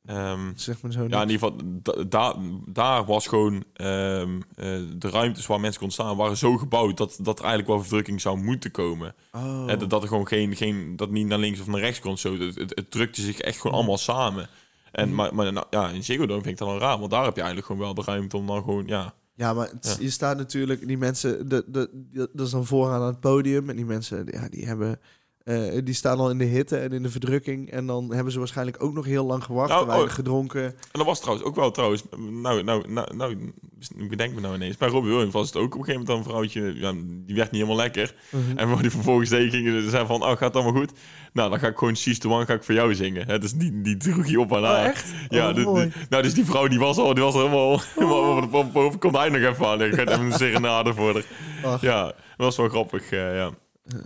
Ehm, 0.09 0.53
Zeg 0.55 0.81
maar 0.83 0.93
zo. 0.93 1.01
ja, 1.09 1.23
in 1.23 1.31
ieder 1.31 1.49
geval, 1.49 1.57
da- 1.83 2.05
daar 2.09 2.35
daar 2.67 3.05
was 3.05 3.27
gewoon 3.27 3.65
ehm, 3.75 4.41
eh, 4.55 4.67
de 4.97 5.11
ruimtes 5.11 5.47
waar 5.47 5.61
mensen 5.61 5.79
konden 5.81 5.97
staan, 5.97 6.17
waren 6.17 6.37
zo 6.37 6.57
gebouwd 6.57 6.97
dat, 6.97 7.19
dat 7.23 7.39
er 7.39 7.45
eigenlijk 7.45 7.69
wel 7.75 7.81
verdrukking 7.81 8.21
zou 8.21 8.39
moeten 8.39 8.71
komen. 8.71 9.15
oh. 9.33 9.67
Dat, 9.67 9.91
dat 9.91 10.03
er 10.03 10.09
gewoon 10.09 10.27
geen, 10.27 10.57
geen, 10.57 10.97
dat 10.97 11.11
niet 11.11 11.27
naar 11.27 11.39
links 11.39 11.61
of 11.61 11.67
naar 11.67 11.81
rechts 11.81 12.01
kon. 12.01 12.19
Zo. 12.19 12.39
Het, 12.39 12.55
het, 12.55 12.73
het 12.75 12.91
drukte 12.91 13.21
zich 13.23 13.39
echt 13.41 13.61
gewoon 13.61 13.77
allemaal 13.77 13.99
samen. 13.99 14.49
En, 14.93 15.15
maar 15.15 15.35
maar 15.35 15.53
nou, 15.53 15.67
ja, 15.71 15.89
in 15.89 16.05
Ziggo 16.05 16.27
Dome 16.27 16.43
vind 16.43 16.53
ik 16.61 16.67
dat 16.67 16.69
dan 16.69 16.79
raar, 16.79 16.99
want 16.99 17.11
daar 17.11 17.25
heb 17.25 17.35
je 17.35 17.43
eigenlijk 17.43 17.67
gewoon 17.67 17.83
wel 17.83 17.95
de 17.95 18.03
ruimte 18.13 18.37
om 18.37 18.47
dan 18.47 18.63
gewoon, 18.63 18.87
ja... 18.87 19.15
Ja, 19.35 19.55
maar 19.55 19.69
het- 19.69 19.97
je 20.01 20.11
staat 20.11 20.37
natuurlijk, 20.37 20.87
die 20.87 20.99
mensen, 20.99 21.49
de, 21.49 21.65
de, 21.67 21.91
de- 22.13 22.31
dat 22.33 22.47
is 22.47 22.53
dan 22.53 22.67
vooraan 22.67 23.01
aan 23.01 23.07
het 23.07 23.21
podium. 23.21 23.71
En 23.71 23.77
die 23.77 23.85
mensen, 23.85 24.27
ja, 24.31 24.49
die 24.49 24.67
hebben, 24.67 25.01
eh, 25.49 25.81
die 25.85 25.95
staan 25.95 26.19
al 26.19 26.31
in 26.31 26.39
de 26.39 26.45
hitte 26.45 26.77
en 26.77 26.93
in 26.93 27.03
de 27.03 27.11
verdrukking. 27.11 27.71
En 27.71 27.87
dan 27.87 28.13
hebben 28.15 28.33
ze 28.33 28.39
waarschijnlijk 28.39 28.83
ook 28.83 28.95
nog 28.95 29.05
heel 29.05 29.25
lang 29.27 29.45
gewacht 29.45 29.69
Nou, 29.69 29.81
en 29.81 29.87
weinig 29.87 30.09
oh. 30.09 30.15
gedronken. 30.15 30.63
En 30.65 30.75
dat 30.93 31.07
was 31.07 31.21
trouwens 31.21 31.47
ook 31.49 31.55
wel 31.55 31.71
trouwens. 31.71 32.03
Nou, 32.17 32.63
nou, 32.63 32.91
nou, 32.91 33.15
nou 33.17 33.53
ik 33.99 34.09
bedenk 34.09 34.35
me 34.35 34.41
nou 34.41 34.55
ineens. 34.55 34.77
Bij 34.77 34.89
Robbie 34.89 35.11
Williams 35.13 35.33
was 35.33 35.47
het 35.47 35.57
ook 35.57 35.75
op 35.75 35.79
een 35.81 35.85
gegeven 35.85 36.07
moment 36.07 36.27
een 36.27 36.31
vrouwtje. 36.33 36.75
Ja, 36.75 36.93
die 37.27 37.37
werd 37.37 37.51
niet 37.51 37.61
helemaal 37.61 37.77
lekker. 37.83 38.15
En 38.57 38.69
waar 38.69 38.83
die 38.83 38.91
vervolgens 38.91 39.29
tegen 39.31 39.51
gingen 39.51 39.83
ze 39.83 39.91
zei 39.91 40.07
van, 40.07 40.23
oh, 40.23 40.29
gaat 40.29 40.41
het 40.41 40.55
allemaal 40.55 40.73
goed? 40.81 40.93
Nou, 41.33 41.51
dan 41.51 41.59
ga 41.59 41.67
ik 41.69 41.77
gewoon 41.77 41.97
She's 41.97 42.19
the 42.19 42.29
One 42.29 42.45
ga 42.45 42.53
ik 42.55 42.63
voor 42.63 42.75
jou 42.75 42.95
zingen. 42.95 43.27
Hè, 43.27 43.39
dus 43.39 43.53
die, 43.53 43.81
die 43.83 43.97
droeg 43.97 44.27
je 44.27 44.41
op 44.41 44.55
aan 44.57 44.65
haar. 44.65 44.85
echt? 44.85 45.13
Ja, 45.29 45.49
Oh, 45.49 45.55
de- 45.55 45.61
de- 45.61 45.67
mooi. 45.67 45.93
nou, 46.09 46.23
dus 46.23 46.35
die 46.35 46.45
vrouw 46.45 46.67
die 46.69 46.79
was 46.79 46.97
al, 46.99 47.15
die 47.15 47.23
was 47.25 47.35
al 47.35 47.41
helemaal, 47.41 47.81
helemaal 47.95 48.25
over 48.25 48.43
de 48.43 48.71
boven. 48.73 48.99
Komt 48.99 49.17
hij 49.17 49.29
nog 49.29 49.41
even 49.53 49.67
aan. 49.67 49.83
Ik 49.89 49.95
ga 49.95 50.03
even 50.07 50.21
een 50.25 50.33
serenade 50.33 50.95
voor 50.95 51.13
haar. 51.13 51.25
Ach. 51.65 51.81
Ja, 51.81 52.03
dat 52.05 52.15
was 52.37 52.57
wel 52.57 52.69
grappig, 52.69 53.11
eh, 53.11 53.37
ja. 53.37 53.51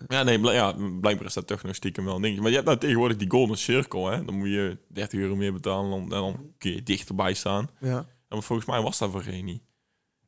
Ja, 0.09 0.23
nee, 0.23 0.40
bl- 0.40 0.51
ja, 0.51 0.73
blijkbaar 1.01 1.27
is 1.27 1.35
dat 1.35 1.47
toch 1.47 1.62
nog 1.62 1.75
stiekem 1.75 2.05
wel 2.05 2.14
een 2.14 2.21
dingetje. 2.23 2.40
Maar 2.42 2.51
je 2.51 2.57
hebt 2.57 2.68
nou 2.68 2.81
tegenwoordig 2.81 3.16
die 3.16 3.31
Golden 3.31 3.59
Circle, 3.59 4.11
hè. 4.11 4.25
Dan 4.25 4.35
moet 4.38 4.49
je 4.49 4.79
30 4.88 5.18
euro 5.21 5.37
meer 5.37 5.53
betalen 5.53 6.03
en 6.03 6.09
dan, 6.09 6.53
kun 6.59 6.71
je 6.75 6.83
dichterbij 6.83 7.35
staan. 7.35 7.71
Ja, 7.81 8.07
En 8.29 8.42
volgens 8.42 8.68
mij 8.68 8.81
was 8.83 8.99
dat 8.99 9.11
voorheen 9.11 9.45
niet. 9.45 9.62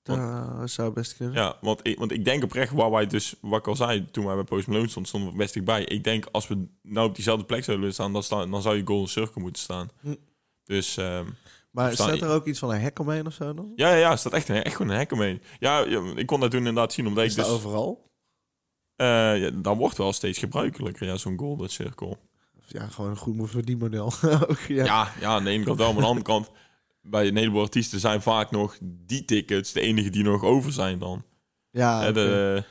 dat 0.02 0.70
zou 0.70 0.92
best 0.92 1.16
kunnen. 1.16 1.34
Ja, 1.34 1.56
want 1.60 1.80
ik, 1.86 1.98
want 1.98 2.12
ik 2.12 2.24
denk 2.24 2.42
oprecht 2.44 2.72
waar 2.72 2.90
wij 2.90 3.06
dus, 3.06 3.34
wat 3.40 3.58
ik 3.58 3.66
al 3.68 3.76
zei, 3.76 4.10
toen 4.10 4.24
wij 4.26 4.34
bij 4.34 4.44
Post 4.44 4.66
Malone 4.66 4.88
stonden, 4.88 5.08
stonden 5.10 5.30
we 5.30 5.36
best 5.36 5.54
dichtbij. 5.54 5.84
Ik 5.84 6.04
denk 6.04 6.26
als 6.32 6.48
we 6.48 6.66
nou 6.82 7.08
op 7.08 7.14
diezelfde 7.14 7.44
plek 7.44 7.64
zouden 7.64 7.78
willen 7.80 7.94
staan, 7.94 8.12
dan, 8.12 8.22
staan, 8.22 8.50
dan 8.50 8.62
zou 8.62 8.76
je 8.76 8.86
Golden 8.86 9.08
Circle 9.10 9.40
moeten 9.42 9.62
staan. 9.62 9.88
Hm. 10.00 10.14
Dus 10.64 10.96
ehm, 10.96 11.24
Maar 11.70 11.92
staan- 11.92 12.08
staat 12.16 12.28
er 12.28 12.34
ook 12.34 12.46
iets 12.46 12.58
van 12.58 12.70
een 12.70 12.80
hek 12.80 12.98
omheen 12.98 13.26
of 13.26 13.32
zo 13.32 13.54
dan? 13.54 13.72
ja, 13.76 13.88
ja, 13.90 13.96
ja, 13.96 14.10
er 14.10 14.18
staat 14.18 14.32
echt, 14.32 14.48
een, 14.48 14.62
echt 14.62 14.76
gewoon 14.76 14.92
een 14.92 14.98
hek 14.98 15.12
omheen. 15.12 15.42
Ja, 15.58 15.84
ik 16.16 16.26
kon 16.26 16.40
dat 16.40 16.50
toen 16.50 16.58
inderdaad 16.58 16.92
zien, 16.92 17.06
omdat 17.06 17.24
Is 17.24 17.30
ik 17.30 17.36
dus... 17.44 17.48
overal? 17.52 18.12
Eh 18.96 19.38
ja, 19.38 19.50
dat 19.54 19.76
wordt 19.76 19.96
wel 19.96 20.12
steeds 20.12 20.38
gebruikelijker, 20.38 21.06
ja, 21.06 21.16
zo'n 21.16 21.38
Golden 21.38 21.68
Circle. 21.70 22.18
Ja, 22.66 22.86
gewoon 22.86 23.10
een 23.10 23.16
goed 23.16 23.50
verdienmodel. 23.50 24.12
Ook, 24.48 24.60
ja. 24.68 24.84
Ja, 24.84 25.12
ja, 25.20 25.28
aan 25.28 25.44
de 25.44 25.50
ene 25.50 25.64
kant 25.64 25.78
wel, 25.78 25.86
maar 25.86 25.96
aan 25.96 26.02
de 26.02 26.08
andere 26.08 26.26
kant, 26.26 26.50
bij 27.02 27.26
een 27.28 27.36
heleboel 27.36 27.62
artiesten 27.62 28.00
zijn 28.00 28.22
vaak 28.22 28.50
nog 28.50 28.78
die 28.82 29.24
tickets 29.24 29.72
de 29.72 29.80
enige 29.80 30.10
die 30.10 30.22
nog 30.22 30.42
over 30.42 30.72
zijn 30.72 30.98
dan. 30.98 31.24
Ja, 31.70 32.08
oké. 32.08 32.64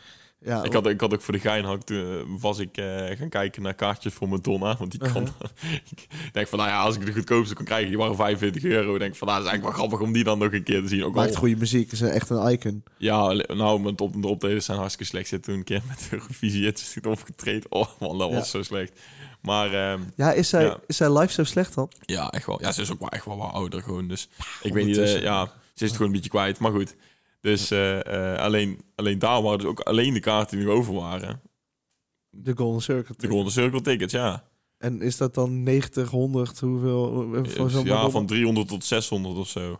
Ja, 0.45 0.63
Ik 0.63 0.73
had, 0.73 0.87
ik 0.87 0.99
had 1.01 1.13
ook 1.13 1.21
voor 1.21 1.33
de 1.33 1.39
gein 1.39 1.63
had, 1.63 1.85
toen 1.85 2.39
was 2.39 2.59
ik 2.59 2.77
eh, 2.77 3.17
gaan 3.17 3.29
kijken 3.29 3.61
naar 3.61 3.73
kaartjes 3.73 4.13
voor 4.13 4.29
Madonna. 4.29 4.75
Want 4.77 4.91
die 4.91 4.99
kan. 5.11 5.27
ik 5.91 6.07
denk 6.31 6.47
van, 6.47 6.59
nou 6.59 6.69
ja, 6.71 6.81
als 6.81 6.95
ik 6.95 7.05
de 7.05 7.13
goedkoopste 7.13 7.55
kon 7.55 7.65
krijgen, 7.65 7.87
die 7.89 7.97
waren 7.97 8.15
45 8.15 8.63
euro. 8.63 8.93
Ik 8.93 8.99
denk 8.99 9.15
van, 9.15 9.27
nou, 9.27 9.39
dat 9.39 9.47
is 9.47 9.51
eigenlijk 9.51 9.63
wel 9.63 9.87
grappig 9.87 10.07
om 10.07 10.13
die 10.13 10.23
dan 10.23 10.37
nog 10.39 10.51
een 10.53 10.63
keer 10.63 10.81
te 10.81 10.87
zien. 10.87 11.03
Ook 11.03 11.15
maakt 11.15 11.29
al, 11.29 11.35
goede 11.35 11.55
muziek. 11.55 11.91
Is 11.91 12.01
echt 12.01 12.29
een 12.29 12.47
icon. 12.51 12.83
ja, 12.97 13.31
nou, 13.47 13.79
mijn 13.81 13.95
top, 13.95 14.21
de 14.21 14.27
optredens 14.27 14.65
zijn 14.65 14.77
hartstikke 14.77 15.11
slecht. 15.11 15.27
Zit 15.27 15.43
toen 15.43 15.55
een 15.55 15.63
keer 15.63 15.81
met 15.87 15.99
de 15.99 16.15
Eurovisie 16.15 16.65
het 16.65 16.79
is 16.79 16.97
opgetreden. 17.07 17.71
Oh 17.71 17.87
man, 17.99 18.17
dat 18.17 18.31
was 18.33 18.49
zo 18.49 18.61
slecht. 18.63 18.99
Maar 19.41 19.73
ehm, 19.73 20.01
Ja, 20.15 20.31
is 20.31 20.49
zij, 20.49 20.63
Ja. 20.63 20.79
is 20.87 20.97
zij 20.97 21.17
live 21.19 21.33
zo 21.33 21.43
slecht 21.43 21.75
dan? 21.75 21.91
ja, 22.05 22.29
echt 22.31 22.45
wel. 22.45 22.61
Ja, 22.61 22.71
ze 22.71 22.81
is 22.81 22.91
ook 22.91 22.99
wel 22.99 23.09
echt 23.09 23.25
wel 23.25 23.37
wat 23.37 23.51
ouder 23.51 23.81
gewoon. 23.81 24.07
Dus 24.07 24.29
ik 24.61 24.73
weet 24.73 24.85
niet, 24.85 24.97
eh, 24.97 25.21
ja, 25.21 25.45
ze 25.45 25.51
is 25.83 25.89
het 25.89 25.91
gewoon 25.91 26.07
een 26.07 26.13
beetje 26.13 26.29
kwijt. 26.29 26.59
Maar 26.59 26.71
goed. 26.71 26.95
Dus 27.43 27.71
eh, 27.71 28.31
eh, 28.33 28.39
alleen, 28.39 28.81
alleen 28.95 29.19
daar 29.19 29.41
waren 29.41 29.57
dus 29.59 29.67
ook 29.67 29.79
alleen 29.79 30.13
de 30.13 30.19
kaarten 30.19 30.57
die 30.57 30.65
nog 30.65 30.75
over 30.75 30.93
waren. 30.93 31.41
De 32.29 32.53
Golden 32.55 32.81
Circle. 32.81 33.15
De 33.17 33.27
Golden 33.27 33.51
Circle 33.51 33.81
tickets, 33.81 34.13
ja. 34.13 34.43
En 34.77 35.01
is 35.01 35.17
dat 35.17 35.33
dan 35.33 35.63
90, 35.63 36.09
100, 36.09 36.59
hoeveel? 36.59 37.33
eh, 37.35 37.43
Voor 37.43 37.85
ja, 37.85 38.09
van 38.09 38.25
300 38.25 38.67
tot 38.67 38.85
600 38.85 39.37
of 39.37 39.47
zo. 39.47 39.79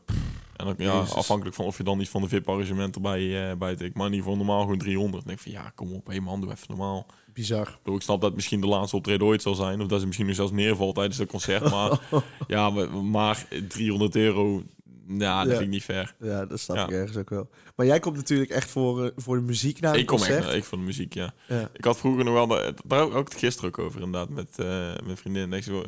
En 0.55 0.65
dan, 0.65 0.75
ja, 0.77 0.97
Jezus. 0.99 1.13
afhankelijk 1.13 1.55
van 1.55 1.65
of 1.65 1.77
je 1.77 1.83
dan 1.83 1.99
iets 1.99 2.09
van 2.09 2.21
de 2.21 2.27
VIP-arrangement 2.27 2.95
erbij 2.95 3.49
eh 3.49 3.57
bij 3.57 3.75
tikt. 3.75 3.95
Maar 3.95 4.05
in 4.07 4.13
ieder 4.13 4.29
geval 4.29 4.45
normaal 4.45 4.61
gewoon 4.61 4.77
300. 4.77 5.25
Dan 5.25 5.35
denk 5.35 5.45
ik 5.45 5.53
van, 5.53 5.63
ja, 5.63 5.71
kom 5.75 5.91
op, 5.93 6.07
hé 6.07 6.19
man, 6.19 6.41
doe 6.41 6.51
even 6.51 6.65
normaal. 6.69 7.05
Bizar. 7.33 7.79
Ik 7.83 8.01
snap 8.01 8.15
dat 8.19 8.21
het 8.29 8.35
misschien 8.35 8.61
de 8.61 8.67
laatste 8.67 8.95
optreden 8.95 9.27
ooit 9.27 9.41
zal 9.41 9.55
zijn. 9.55 9.81
Of 9.81 9.87
dat 9.87 9.99
ze 9.99 10.05
misschien 10.05 10.27
nu 10.27 10.33
zelfs 10.33 10.51
neervalt 10.51 10.95
tijdens 10.95 11.17
het 11.17 11.29
concert. 11.29 11.69
Maar 11.71 11.99
ja, 12.47 12.69
maar, 12.69 12.95
maar 12.97 13.47
300 13.67 14.15
euro, 14.15 14.63
nou, 15.05 15.37
dat 15.43 15.51
Ja. 15.51 15.57
vind 15.57 15.61
ik 15.61 15.67
niet 15.73 15.83
fair. 15.83 16.15
Ja, 16.19 16.45
dat 16.45 16.59
snap 16.59 16.75
Ja. 16.77 16.83
ik 16.83 16.91
ergens 16.91 17.17
ook 17.17 17.29
wel. 17.29 17.49
Maar 17.75 17.85
jij 17.85 17.99
komt 17.99 18.15
natuurlijk 18.15 18.51
echt 18.51 18.69
voor, 18.69 19.03
eh, 19.05 19.11
voor 19.15 19.35
de 19.35 19.41
muziek 19.41 19.79
naar 19.79 19.97
Ik 19.97 20.05
kom 20.05 20.17
echt 20.17 20.25
concert. 20.27 20.47
naar- 20.47 20.55
ik 20.57 20.63
van 20.63 20.79
de 20.79 20.85
muziek, 20.85 21.13
ja. 21.13 21.33
Ja. 21.47 21.69
Ik 21.73 21.85
had 21.85 21.97
vroeger 21.97 22.23
nog 22.23 22.33
wel, 22.33 22.47
de, 22.47 22.73
daar 22.85 23.05
ik 23.07 23.13
het 23.13 23.33
gisteren 23.37 23.69
ook 23.69 23.79
over 23.79 24.01
inderdaad, 24.01 24.29
met 24.29 24.59
eh 24.59 24.65
mijn 25.03 25.17
vriendin. 25.17 25.53
Ik 25.53 25.63
zo, 25.63 25.83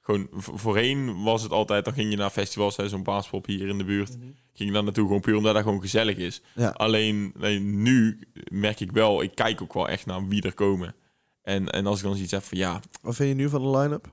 gewoon, 0.00 0.28
vo- 0.32 0.56
voorheen 0.56 1.22
was 1.22 1.42
het 1.42 1.52
altijd, 1.52 1.84
dan 1.84 1.94
ging 1.94 2.10
je 2.10 2.16
naar 2.16 2.30
festivals, 2.30 2.74
zo'n 2.74 3.02
paaspop 3.02 3.46
hier 3.46 3.68
in 3.68 3.78
de 3.78 3.84
buurt. 3.84 4.16
Ging 4.52 4.68
je 4.68 4.72
daar 4.72 4.84
naartoe 4.84 5.06
gewoon 5.06 5.20
puur 5.20 5.36
omdat 5.36 5.54
dat 5.54 5.62
gewoon 5.62 5.80
gezellig 5.80 6.16
is. 6.16 6.42
Ja. 6.54 6.68
Alleen 6.68 7.32
nee, 7.38 7.58
nu 7.60 8.20
merk 8.50 8.80
ik 8.80 8.92
wel, 8.92 9.22
ik 9.22 9.34
kijk 9.34 9.62
ook 9.62 9.74
wel 9.74 9.88
echt 9.88 10.06
naar 10.06 10.28
wie 10.28 10.42
er 10.42 10.54
komen. 10.54 10.94
En, 11.42 11.68
en 11.70 11.86
als 11.86 11.98
ik 11.98 12.04
dan 12.04 12.12
zoiets 12.14 12.32
heb 12.32 12.42
van, 12.42 12.58
ja, 12.58 12.80
Wat 13.02 13.14
vind 13.16 13.28
je 13.28 13.34
nu 13.34 13.48
van 13.48 13.62
de 13.62 13.78
line-up? 13.78 14.08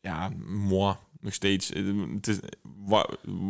ja, 0.00 0.30
moi, 0.46 0.94
nog 1.22 1.34
steeds. 1.34 1.72
eh, 1.72 1.82
Het 2.14 2.26
is, 2.26 2.38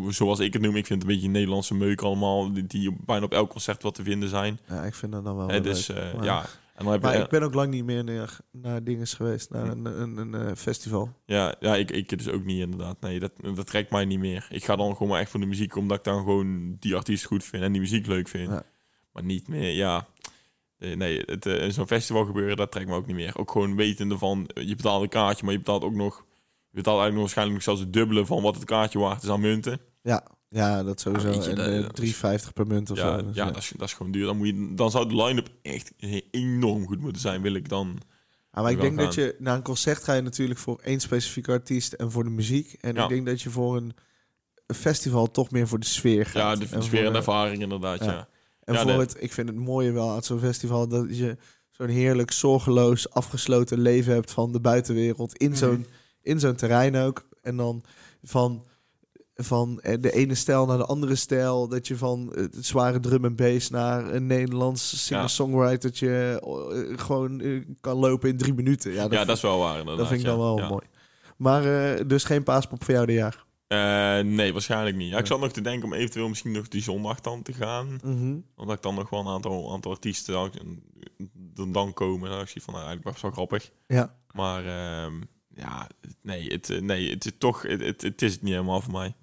zoals 0.09 0.39
ik 0.41 0.53
het 0.53 0.63
noem, 0.63 0.77
ik 0.77 0.87
vind 0.87 1.03
het 1.03 1.11
een 1.11 1.15
beetje 1.17 1.31
Nederlandse 1.31 1.75
meuk 1.75 2.03
allemaal, 2.03 2.53
die, 2.53 2.67
die 2.67 2.97
bijna 3.07 3.25
op 3.25 3.33
elk 3.33 3.51
concert 3.51 3.83
wat 3.83 3.95
te 3.95 4.03
vinden 4.03 4.29
zijn. 4.29 4.59
Ja, 4.69 4.83
ik 4.85 4.95
vind 4.95 5.13
dat 5.13 5.25
dan 5.25 5.37
wel 5.37 5.47
Hè, 5.49 5.53
wel 5.53 5.63
dus 5.63 5.87
leuk. 5.87 5.99
eh, 5.99 6.15
Maar- 6.15 6.25
ja, 6.25 6.41
en 6.75 6.85
dan 6.85 6.93
heb 6.93 7.01
je... 7.01 7.07
Maar 7.07 7.17
eh, 7.17 7.23
ik 7.23 7.29
ben 7.29 7.43
ook 7.43 7.55
lang 7.55 7.71
niet 7.71 7.85
meer 7.85 8.05
naar, 8.05 8.39
naar 8.51 8.85
dingen 8.85 9.07
geweest. 9.07 9.51
Naar 9.51 9.69
een, 9.69 9.85
een, 10.01 10.17
een, 10.17 10.35
eh, 10.35 10.55
festival. 10.57 11.13
Ja, 11.27 11.55
ja 11.61 11.77
ik, 11.77 11.91
ik 11.91 12.19
dus 12.19 12.29
ook 12.29 12.45
niet 12.45 12.61
inderdaad. 12.61 13.01
Nee, 13.01 13.19
dat, 13.19 13.33
dat 13.55 13.67
trekt 13.67 13.91
mij 13.91 14.05
niet 14.05 14.19
meer. 14.19 14.47
Ik 14.51 14.65
ga 14.65 14.77
dan 14.77 14.93
gewoon 14.93 15.09
maar 15.09 15.21
echt 15.21 15.31
voor 15.31 15.41
de 15.41 15.47
muziek, 15.47 15.77
omdat 15.77 15.99
ik 15.99 16.05
dan 16.05 16.17
gewoon 16.19 16.77
die 16.79 16.97
artiest 16.97 17.25
goed 17.25 17.45
vind 17.45 17.63
en 17.63 17.73
die 17.73 17.81
muziek 17.81 18.07
leuk 18.07 18.29
vind. 18.29 18.51
Ja. 18.51 18.63
Maar 19.13 19.25
niet 19.25 19.49
meer, 19.49 19.71
ja. 19.71 20.07
Nee, 20.79 21.23
het, 21.27 21.47
eh, 21.47 21.71
zo'n 21.71 21.87
festival 21.87 22.25
gebeuren, 22.25 22.57
dat 22.57 22.73
trekt 22.73 22.89
me 22.89 22.95
ook 22.95 23.07
niet 23.07 23.17
meer. 23.17 23.39
Ook 23.39 23.51
gewoon 23.51 23.77
wetende 23.77 24.19
van, 24.19 24.47
eh, 24.47 24.69
je 24.69 24.77
betaalt 24.77 25.03
een 25.03 25.09
kaartje, 25.09 25.45
maar 25.45 25.53
je 25.53 25.59
betaalt 25.59 25.85
ook 25.85 25.95
nog... 25.95 26.25
Je 26.73 26.79
betaalt 26.79 27.01
eigenlijk 27.01 27.13
nog 27.15 27.21
waarschijnlijk 27.23 27.63
zelfs 27.63 27.81
het 27.81 27.93
dubbele 27.93 28.27
van 28.27 28.43
wat 28.43 28.55
het 28.55 28.65
kaartje 28.65 28.99
waard 28.99 29.23
is 29.23 29.29
aan 29.29 29.41
munten. 29.41 29.81
Ja, 30.03 30.27
ja 30.49 30.83
dat 30.83 31.01
sowieso. 31.01 31.29
Ja, 31.29 31.35
weet 31.35 31.45
je, 31.45 31.51
en 31.51 31.57
dat- 31.57 31.67
eh, 31.67 31.81
dat 31.81 31.99
is- 31.99 31.99
3,50 31.99 32.53
per 32.53 32.67
munt 32.67 32.91
of 32.91 32.97
Ja, 32.99 33.19
zo. 33.19 33.25
Dus, 33.27 33.35
ja, 33.37 33.45
dat, 33.47 33.57
is, 33.57 33.73
dat 33.77 33.89
is 33.89 33.95
gewoon 33.95 34.13
duur. 34.13 34.27
Dan, 34.27 34.37
moet 34.37 34.47
je, 34.47 34.73
dan 34.75 34.91
zou 34.91 35.09
de 35.09 35.17
line-up 35.23 35.49
echt 35.63 35.93
enorm 36.31 36.87
goed 36.87 37.01
moeten 37.01 37.21
zijn, 37.23 37.43
wil 37.43 37.55
ik 37.55 37.69
dan... 37.69 37.99
Ah, 38.51 38.63
maar 38.63 38.73
ik 38.73 38.81
denk 38.81 38.99
dat 38.99 39.15
je 39.15 39.37
naar 39.39 39.57
een 39.57 39.63
concert 39.63 40.05
ga 40.05 40.13
je 40.13 40.21
natuurlijk 40.23 40.59
voor 40.61 40.79
één 40.85 41.01
specifieke 41.01 41.51
artiest 41.53 41.93
en 41.93 42.11
voor 42.11 42.25
de 42.25 42.31
muziek. 42.31 42.73
En 42.81 42.95
Ja. 42.95 43.03
ik 43.03 43.09
denk 43.09 43.27
dat 43.27 43.43
je 43.43 43.51
voor 43.51 43.77
een 43.77 43.93
festival 44.75 45.31
toch 45.31 45.51
meer 45.51 45.69
voor 45.69 45.79
de 45.81 45.87
sfeer 45.87 46.27
gaat. 46.27 46.35
Ja, 46.59 46.67
de, 46.67 46.75
En 46.77 46.83
sfeer 46.83 47.05
en 47.07 47.13
de- 47.13 47.19
ervaring 47.19 47.63
inderdaad, 47.63 47.99
Ja. 47.99 48.11
ja. 48.13 48.29
En 48.65 48.75
Ja, 48.75 48.83
voor 48.83 48.93
de- 48.93 48.99
het, 48.99 49.17
ik 49.19 49.33
vind 49.33 49.49
het 49.49 49.57
mooie 49.57 49.91
wel 49.93 50.11
aan 50.11 50.23
zo'n 50.23 50.39
festival 50.39 50.89
dat 50.89 51.17
je 51.17 51.37
zo'n 51.71 51.89
heerlijk 51.89 52.31
zorgeloos 52.33 53.11
afgesloten 53.11 53.81
leven 53.81 54.15
hebt 54.15 54.31
van 54.31 54.53
de 54.53 54.61
buitenwereld 54.61 55.37
in 55.37 55.57
zo'n 55.57 55.87
in 56.23 56.41
zo'n 56.41 56.55
terrein 56.57 56.97
ook. 56.97 57.29
En 57.43 57.57
dan 57.57 57.85
van, 58.23 58.65
van 59.35 59.81
eh, 59.81 59.97
de 60.01 60.13
ene 60.13 60.35
stijl 60.35 60.67
naar 60.67 60.79
de 60.79 60.87
andere 60.87 61.15
stijl. 61.15 61.69
Dat 61.69 61.89
je 61.89 61.97
van 61.97 62.33
eh, 62.35 62.43
het 62.43 62.67
zware 62.67 63.01
drum 63.01 63.25
en 63.25 63.37
bass 63.37 63.71
naar 63.71 64.15
een 64.15 64.27
Nederlands 64.27 65.07
singer-songwritertje 65.07 66.41
eh, 66.45 66.99
gewoon 66.99 67.41
eh, 67.41 67.65
kan 67.81 67.97
lopen 67.97 68.29
in 68.29 68.37
drie 68.37 68.55
minuten. 68.55 68.93
Ja, 68.93 69.03
dat, 69.03 69.13
Ja, 69.13 69.25
dat 69.25 69.37
is 69.37 69.43
wel 69.43 69.59
waar 69.59 69.79
inderdaad. 69.79 69.99
dat 69.99 70.09
vind 70.09 70.21
ik 70.21 70.27
dan 70.27 70.39
wel 70.39 70.59
Ja. 70.59 70.69
mooi. 70.69 70.87
Maar 71.37 72.07
dus 72.07 72.25
geen 72.25 72.43
paaspop 72.43 72.85
voor 72.85 72.95
jou 72.95 73.07
dit 73.07 73.17
jaar. 73.17 73.45
Nee, 74.25 74.53
waarschijnlijk 74.53 74.97
niet. 74.97 75.11
Ja, 75.11 75.19
ik 75.19 75.27
zat 75.27 75.41
nog 75.41 75.53
te 75.53 75.61
denken 75.61 75.85
om 75.85 75.95
eventueel 75.95 76.29
misschien 76.29 76.53
nog 76.53 76.69
die 76.69 76.83
zondag 76.83 77.21
dan 77.21 77.43
te 77.43 77.53
gaan. 77.53 77.99
Mhm. 78.05 78.37
Omdat 78.57 78.77
ik 78.77 78.83
dan 78.83 78.95
nog 78.95 79.11
wel 79.11 79.21
een 79.21 79.27
aantal, 79.27 79.73
aantal 79.73 79.91
artiesten 79.91 80.35
dan, 81.35 81.73
dan, 81.73 81.93
komen. 81.93 82.31
Dan 82.31 82.47
zie 82.47 82.55
je 82.55 82.61
van, 82.61 82.75
nou, 82.75 82.87
eigenlijk 82.87 83.05
best 83.05 83.23
wel 83.23 83.31
grappig. 83.31 83.71
Ja. 83.87 84.17
Maar 84.33 84.65
ehm, 84.67 85.13
ja, 85.55 85.89
nee, 86.23 86.53
het, 86.53 86.71
eh, 86.71 86.81
nee, 86.81 87.11
het 87.11 87.25
is 87.25 87.33
toch, 87.39 87.63
het, 87.63 87.81
het, 87.81 88.03
het 88.03 88.23
is 88.23 88.33
het 88.33 88.43
niet 88.43 88.53
helemaal 88.53 88.81
voor 88.81 88.93
mij. 88.93 89.15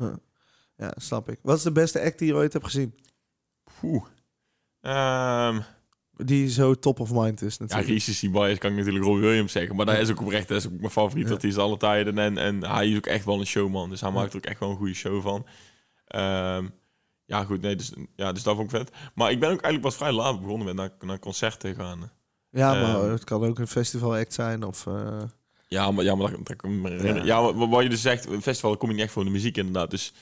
ja, 0.78 0.94
snap 0.98 1.30
ik. 1.30 1.40
Wat 1.42 1.58
is 1.58 1.64
de 1.64 1.72
beste 1.72 2.02
act 2.02 2.20
die 2.20 2.28
je 2.28 2.34
ooit 2.34 2.54
hebt 2.54 2.66
gezien? 2.66 2.96
Oeh. 3.84 4.06
Ehm, 4.82 5.60
Die 6.26 6.50
zo 6.50 6.74
top 6.74 7.00
of 7.00 7.12
mind 7.14 7.42
is 7.42 7.54
Ja, 7.58 7.64
natuurlijk. 7.64 7.90
recency 7.90 8.30
bias 8.32 8.58
kan 8.58 8.72
ik 8.72 8.78
natuurlijk 8.78 9.06
Robbie 9.06 9.24
Williams 9.26 9.52
zeggen. 9.52 9.76
Maar 9.76 9.86
dat 9.86 9.98
is 9.98 10.10
ook 10.12 10.22
oprecht. 10.22 10.48
Dat 10.48 10.58
is 10.58 10.66
ook 10.68 10.80
mijn 10.80 10.92
favoriet 10.92 11.28
Ja. 11.28 11.34
artiest 11.34 11.58
alle 11.58 11.78
tijden. 11.78 12.18
En, 12.18 12.38
en 12.38 12.64
hij 12.66 12.90
is 12.90 12.98
ook 12.98 13.06
echt 13.06 13.26
wel 13.26 13.40
een 13.40 13.46
showman. 13.46 13.90
Dus 13.90 14.02
hij 14.02 14.12
maakt 14.12 14.32
er 14.32 14.38
ook 14.38 14.46
echt 14.46 14.60
wel 14.60 14.70
een 14.70 14.78
goede 14.78 14.94
show 14.94 15.22
van. 15.22 15.46
Ehm, 16.08 16.68
ja, 17.26 17.44
goed. 17.44 17.62
Nee, 17.62 17.76
dus, 17.76 17.94
ja, 18.16 18.32
dus 18.32 18.44
dat 18.44 18.56
vond 18.56 18.74
ik 18.74 18.78
vet. 18.80 18.92
Maar 19.16 19.32
ik 19.32 19.40
ben 19.40 19.50
ook 19.50 19.62
eigenlijk 19.62 19.82
pas 19.84 19.96
vrij 19.96 20.12
laat 20.12 20.40
begonnen 20.42 20.66
met 20.66 20.76
naar, 20.76 20.92
naar 21.00 21.20
concerten 21.20 21.76
gaan. 21.76 22.12
ja, 22.50 22.74
maar 22.74 23.02
Ehm. 23.04 23.12
het 23.12 23.24
kan 23.24 23.44
ook 23.46 23.60
een 23.60 23.68
festival 23.68 24.16
act 24.16 24.34
zijn 24.34 24.64
of... 24.64 24.88
eh, 24.88 25.22
Ja, 25.70 25.92
maar, 25.92 26.04
ja, 26.04 26.16
maar 26.16 26.32
dat. 26.32 27.02
Ja. 27.02 27.24
Ja, 27.24 27.54
wat, 27.54 27.70
wat 27.70 27.84
je 27.84 27.90
dus 27.90 28.02
zegt, 28.02 28.28
een 28.28 28.42
festival 28.42 28.78
kom 28.78 28.90
je 28.90 28.96
niet 28.96 29.04
echt 29.04 29.14
voor 29.14 29.24
de 29.24 29.30
muziek 29.30 29.58
inderdaad. 29.58 29.90
Dus, 29.92 30.14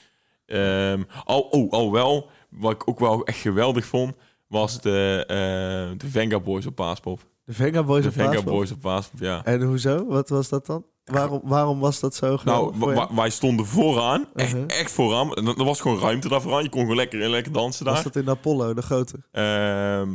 ehm 0.46 1.02
al, 1.26 1.40
oh, 1.42 1.72
al 1.72 1.92
wel, 1.92 2.30
wat 2.50 2.72
ik 2.72 2.88
ook 2.90 3.00
wel 3.00 3.26
echt 3.26 3.40
geweldig 3.40 3.86
vond, 3.86 4.16
was 4.48 4.82
de, 4.82 5.24
eh, 5.28 5.98
de 6.00 6.08
Venga 6.10 6.40
Boys 6.40 6.66
op 6.66 6.76
Paaspop. 6.76 7.26
de 7.46 7.54
Venga 7.54 7.84
Boys 7.84 8.02
De 8.04 8.08
of 8.08 8.14
Venga 8.14 8.30
Paaspop. 8.30 8.54
Boys 8.54 8.72
op 8.72 8.82
Paaspop, 8.82 9.20
ja. 9.20 9.44
En 9.46 9.62
hoezo? 9.62 10.06
Wat 10.06 10.30
was 10.30 10.50
dat 10.50 10.66
dan? 10.66 10.86
Waarom, 11.06 11.42
waarom 11.44 11.80
was 11.80 12.00
dat 12.00 12.16
zo 12.16 12.38
Nou, 12.46 12.74
wa- 12.78 13.10
wij 13.16 13.30
stonden 13.30 13.66
vooraan, 13.66 14.26
echt, 14.36 14.54
Uh-huh. 14.54 14.80
echt 14.80 14.92
vooraan. 14.92 15.34
En 15.34 15.46
Er 15.48 15.64
was 15.64 15.82
gewoon 15.82 16.00
ruimte 16.00 16.30
daar 16.30 16.42
vooraan. 16.42 16.64
Je 16.64 16.70
kon 16.70 16.82
gewoon 16.82 16.96
lekker, 16.96 17.30
lekker 17.30 17.52
dansen 17.52 17.86
daar. 17.86 17.94
Was 17.94 18.04
dat 18.04 18.16
in 18.16 18.30
Apollo, 18.30 18.74
de 18.74 18.82
grote? 18.82 19.18
Ehm, 19.32 20.10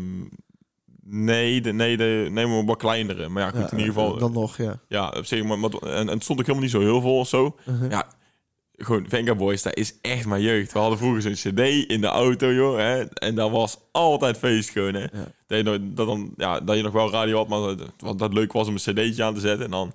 nee, 1.04 1.60
de, 1.60 1.72
nee, 1.72 1.96
de, 1.96 2.28
nee, 2.30 2.46
maar 2.46 2.64
wat 2.64 2.76
kleinere. 2.76 3.28
Maar 3.28 3.42
ja, 3.42 3.60
goed, 3.60 3.72
in 3.72 3.78
ieder 3.78 3.92
geval. 3.92 4.18
Dan 4.18 4.32
nog, 4.32 4.56
ja. 4.56 4.80
Ja, 4.88 5.08
op 5.16 5.24
zich, 5.24 5.44
maar, 5.44 5.58
maar, 5.58 5.70
en, 5.70 5.90
en 5.92 6.08
het 6.08 6.22
stond 6.22 6.38
ook 6.38 6.46
helemaal 6.46 6.62
niet 6.66 6.70
zo 6.74 6.80
heel 6.80 7.00
vol 7.00 7.18
of 7.18 7.28
zo. 7.28 7.56
Uh-huh. 7.68 7.90
Ja, 7.90 8.06
gewoon 8.76 9.04
Venga 9.08 9.34
Boys, 9.34 9.62
dat 9.62 9.76
is 9.76 9.94
echt 10.00 10.26
mijn 10.26 10.42
jeugd. 10.42 10.72
We 10.72 10.78
hadden 10.78 10.98
vroeger 10.98 11.22
zo'n 11.22 11.52
cd 11.52 11.60
in 11.90 12.00
de 12.00 12.06
auto, 12.06 12.52
joh. 12.52 12.76
Hè? 12.78 13.04
En 13.04 13.34
dat 13.34 13.50
was 13.50 13.78
altijd 13.92 14.38
feest 14.38 14.70
gewoon, 14.70 14.94
hè. 14.94 15.06
Dat, 15.46 15.58
je, 15.58 15.62
nog- 15.62 15.78
dat, 15.80 16.06
dan, 16.06 16.32
ja, 16.36 16.60
dat 16.60 16.76
je 16.76 16.82
nog 16.82 16.92
wel 16.92 17.10
radio 17.10 17.36
had, 17.36 17.48
maar 17.48 17.76
dat, 17.98 18.18
dat 18.18 18.32
leuk 18.32 18.52
was 18.52 18.68
om 18.68 18.74
een 18.74 18.94
cd'tje 18.94 19.22
aan 19.24 19.34
te 19.34 19.40
zetten. 19.40 19.64
En 19.64 19.70
dan, 19.70 19.92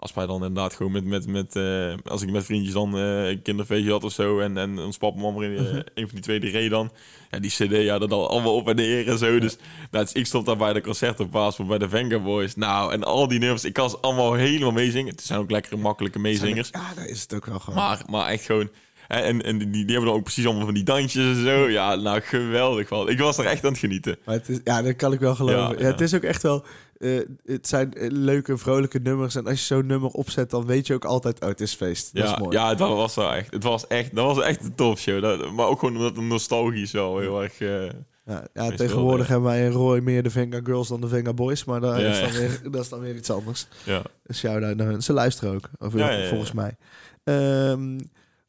als 0.00 0.14
wij 0.14 0.26
dan 0.26 0.44
inderdaad 0.44 0.74
gewoon 0.74 0.92
met, 0.92 1.04
met, 1.04 1.26
met 1.26 1.56
eh, 1.56 1.94
als 2.04 2.22
ik 2.22 2.30
met 2.30 2.44
vriendjes 2.44 2.72
dan 2.72 2.96
eh, 2.96 3.28
een 3.28 3.42
kinderfeestje 3.42 3.90
had 3.90 4.04
of 4.04 4.12
zo. 4.12 4.40
En, 4.40 4.56
en 4.56 4.78
ons 4.78 4.96
papa 4.96 5.20
mama 5.20 5.44
in 5.44 5.56
eh, 5.56 5.64
een 5.72 6.06
van 6.06 6.08
die 6.10 6.20
twee 6.20 6.40
die 6.40 6.50
reed 6.50 6.70
dan. 6.70 6.90
Ja, 7.30 7.38
die 7.38 7.50
cd, 7.50 7.70
ja, 7.70 7.98
dat 7.98 8.12
al 8.12 8.28
allemaal 8.28 8.54
op 8.54 8.68
en 8.68 8.76
neer 8.76 9.08
en 9.08 9.18
zo. 9.18 9.38
Dus, 9.38 9.56
nou, 9.90 10.04
dus 10.04 10.12
ik 10.12 10.26
stond 10.26 10.46
daar 10.46 10.56
bij 10.56 10.72
de 10.72 10.80
concerten 10.80 11.24
op 11.24 11.66
bij 11.68 11.78
de 11.78 11.88
Venga 11.88 12.18
Boys. 12.18 12.54
Nou, 12.54 12.92
en 12.92 13.04
al 13.04 13.28
die 13.28 13.38
nummers, 13.38 13.64
ik 13.64 13.72
kan 13.72 13.90
ze 13.90 13.98
allemaal 13.98 14.32
helemaal 14.34 14.72
meezingen. 14.72 15.12
Het 15.12 15.22
zijn 15.22 15.38
ook 15.38 15.50
lekkere, 15.50 15.76
makkelijke 15.76 16.18
meezingers. 16.18 16.68
Ja, 16.72 16.94
daar 16.94 17.06
is 17.06 17.22
het 17.22 17.34
ook 17.34 17.46
wel 17.46 17.58
gewoon. 17.58 17.78
Maar, 17.78 18.02
maar 18.08 18.26
echt 18.28 18.44
gewoon... 18.44 18.70
En, 19.08 19.42
en 19.42 19.58
die, 19.58 19.68
die 19.70 19.84
hebben 19.84 20.04
dan 20.04 20.14
ook 20.14 20.22
precies 20.22 20.46
allemaal 20.46 20.64
van 20.64 20.74
die 20.74 20.82
dansjes 20.82 21.36
en 21.36 21.44
zo. 21.44 21.68
Ja, 21.68 21.94
nou, 21.94 22.20
geweldig 22.20 22.88
wel. 22.88 23.10
Ik 23.10 23.18
was 23.18 23.38
er 23.38 23.44
echt 23.44 23.64
aan 23.64 23.70
het 23.70 23.78
genieten. 23.78 24.18
Maar 24.24 24.34
het 24.34 24.48
is, 24.48 24.60
ja, 24.64 24.82
dat 24.82 24.96
kan 24.96 25.12
ik 25.12 25.20
wel 25.20 25.34
geloven. 25.34 25.78
Ja. 25.78 25.84
het 25.84 26.00
is 26.00 26.14
ook 26.14 26.22
echt 26.22 26.42
wel... 26.42 26.64
eh, 26.98 27.20
het 27.44 27.68
zijn 27.68 27.92
eh, 27.94 28.10
leuke, 28.10 28.56
vrolijke 28.58 28.98
nummers. 28.98 29.34
En 29.34 29.46
als 29.46 29.58
je 29.58 29.64
zo'n 29.74 29.86
nummer 29.86 30.10
opzet, 30.10 30.50
dan 30.50 30.66
weet 30.66 30.86
je 30.86 30.94
ook 30.94 31.04
altijd... 31.04 31.40
Oh, 31.40 31.48
het 31.48 31.60
is 31.60 31.74
feest. 31.74 32.14
Dat 32.14 32.24
Ja, 32.24 32.32
is 32.32 32.38
mooi. 32.38 32.56
ja, 32.56 32.68
het 32.68 32.78
was 32.78 33.14
wel 33.14 33.32
echt... 33.34 33.52
Het 33.52 33.62
was 33.62 33.86
echt, 33.86 34.14
dat 34.14 34.24
was 34.36 34.44
echt 34.44 34.64
een 34.64 34.74
topshow. 34.74 35.22
Dat, 35.22 35.50
maar 35.52 35.66
ook 35.66 35.78
gewoon 35.78 35.96
omdat 35.96 36.16
het 36.16 36.24
nostalgisch 36.24 36.92
wel 36.92 37.18
heel 37.18 37.42
erg... 37.42 37.60
eh, 37.60 37.84
Ja, 38.26 38.46
ja, 38.54 38.70
tegenwoordig 38.70 39.28
hebben 39.28 39.48
wij 39.48 39.64
in 39.64 39.70
Roy 39.70 39.98
meer 39.98 40.22
de 40.22 40.30
Venga 40.30 40.60
Girls 40.64 40.88
dan 40.88 41.00
de 41.00 41.08
Venga 41.08 41.32
Boys. 41.32 41.64
Maar 41.64 41.80
dat, 41.80 42.00
Ja, 42.00 42.06
is, 42.06 42.20
dan 42.20 42.30
weer, 42.32 42.60
dat 42.70 42.82
is 42.82 42.88
dan 42.88 43.00
weer 43.00 43.14
iets 43.16 43.30
anders. 43.30 43.66
ja. 43.84 44.02
Een 44.26 44.34
shout-out 44.34 44.76
naar 44.76 44.86
hun. 44.86 45.02
Ze 45.02 45.12
luisteren 45.12 45.54
ook, 45.54 45.70
of, 45.78 45.92
volgens 46.28 46.52
mij. 46.52 46.76
Ehm, 47.24 47.98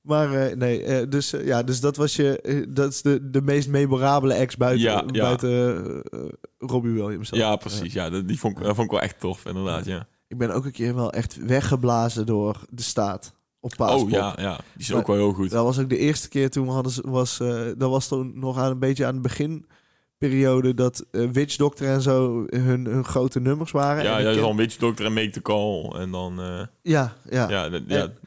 maar 0.01 0.33
eh, 0.33 0.55
nee, 0.55 0.83
eh, 0.83 1.09
dus, 1.09 1.33
eh, 1.33 1.45
ja, 1.45 1.63
dus 1.63 1.79
dat 1.79 1.95
was 1.95 2.15
je... 2.15 2.65
dat 2.69 2.91
is 2.91 3.01
de, 3.01 3.29
de 3.29 3.41
meest 3.41 3.69
memorabele 3.69 4.33
ex 4.33 4.57
buiten, 4.57 4.81
Ja, 4.83 5.03
ja. 5.11 5.21
buiten 5.21 5.83
Robbie 6.57 6.91
Williams. 6.91 7.29
dan. 7.29 7.39
ja, 7.39 7.55
precies. 7.55 7.93
Ja, 7.93 8.09
dat, 8.09 8.27
die 8.27 8.39
vond, 8.39 8.57
ik- 8.57 8.63
dat 8.63 8.75
vond 8.75 8.85
ik 8.87 8.93
wel 8.93 9.01
echt 9.01 9.19
tof, 9.19 9.45
inderdaad, 9.45 9.85
ja. 9.85 10.07
Ik 10.27 10.37
ben 10.37 10.51
ook 10.51 10.65
een 10.65 10.71
keer 10.71 10.95
wel 10.95 11.11
echt 11.11 11.45
weggeblazen 11.45 12.25
door 12.25 12.59
de 12.69 12.81
staat 12.81 13.33
op 13.59 13.73
Paaspop. 13.77 14.01
Oh, 14.03 14.09
ja, 14.09 14.33
ja. 14.37 14.55
Die 14.55 14.63
is 14.77 14.93
ook 14.93 15.07
wel 15.07 15.15
heel 15.15 15.33
goed. 15.33 15.49
Dat 15.49 15.63
was 15.63 15.79
ook 15.79 15.89
de 15.89 15.97
eerste 15.97 16.29
keer 16.29 16.49
toen 16.49 16.65
we 16.65 16.71
hadden 16.71 16.91
ze- 16.91 17.03
was 17.09 17.37
dat 17.77 17.89
was 17.89 18.07
toen 18.07 18.31
nog 18.39 18.57
aan 18.57 18.71
een 18.71 18.79
beetje 18.79 19.05
aan 19.05 19.13
het 19.13 19.21
beginperiode 19.21 20.73
dat 20.73 21.05
eh, 21.11 21.29
Witch 21.31 21.55
Doctor 21.55 21.87
en 21.87 22.01
zo 22.01 22.45
hun, 22.49 22.85
hun 22.85 23.05
grote 23.05 23.39
nummers 23.39 23.71
waren. 23.71 24.03
Ja, 24.03 24.17
En 24.19 24.23
ja, 24.35 24.41
dan 24.41 24.55
Witch 24.55 24.77
Doctor 24.77 25.05
en 25.05 25.13
Make 25.13 25.29
the 25.29 25.41
Call. 25.41 25.83
En 26.01 26.11
dan... 26.11 26.39
ja, 26.81 27.13
ja. 27.29 27.49
ja, 27.49 27.69
dat- 27.69 27.81
ja, 27.87 27.97
En- 28.01 28.17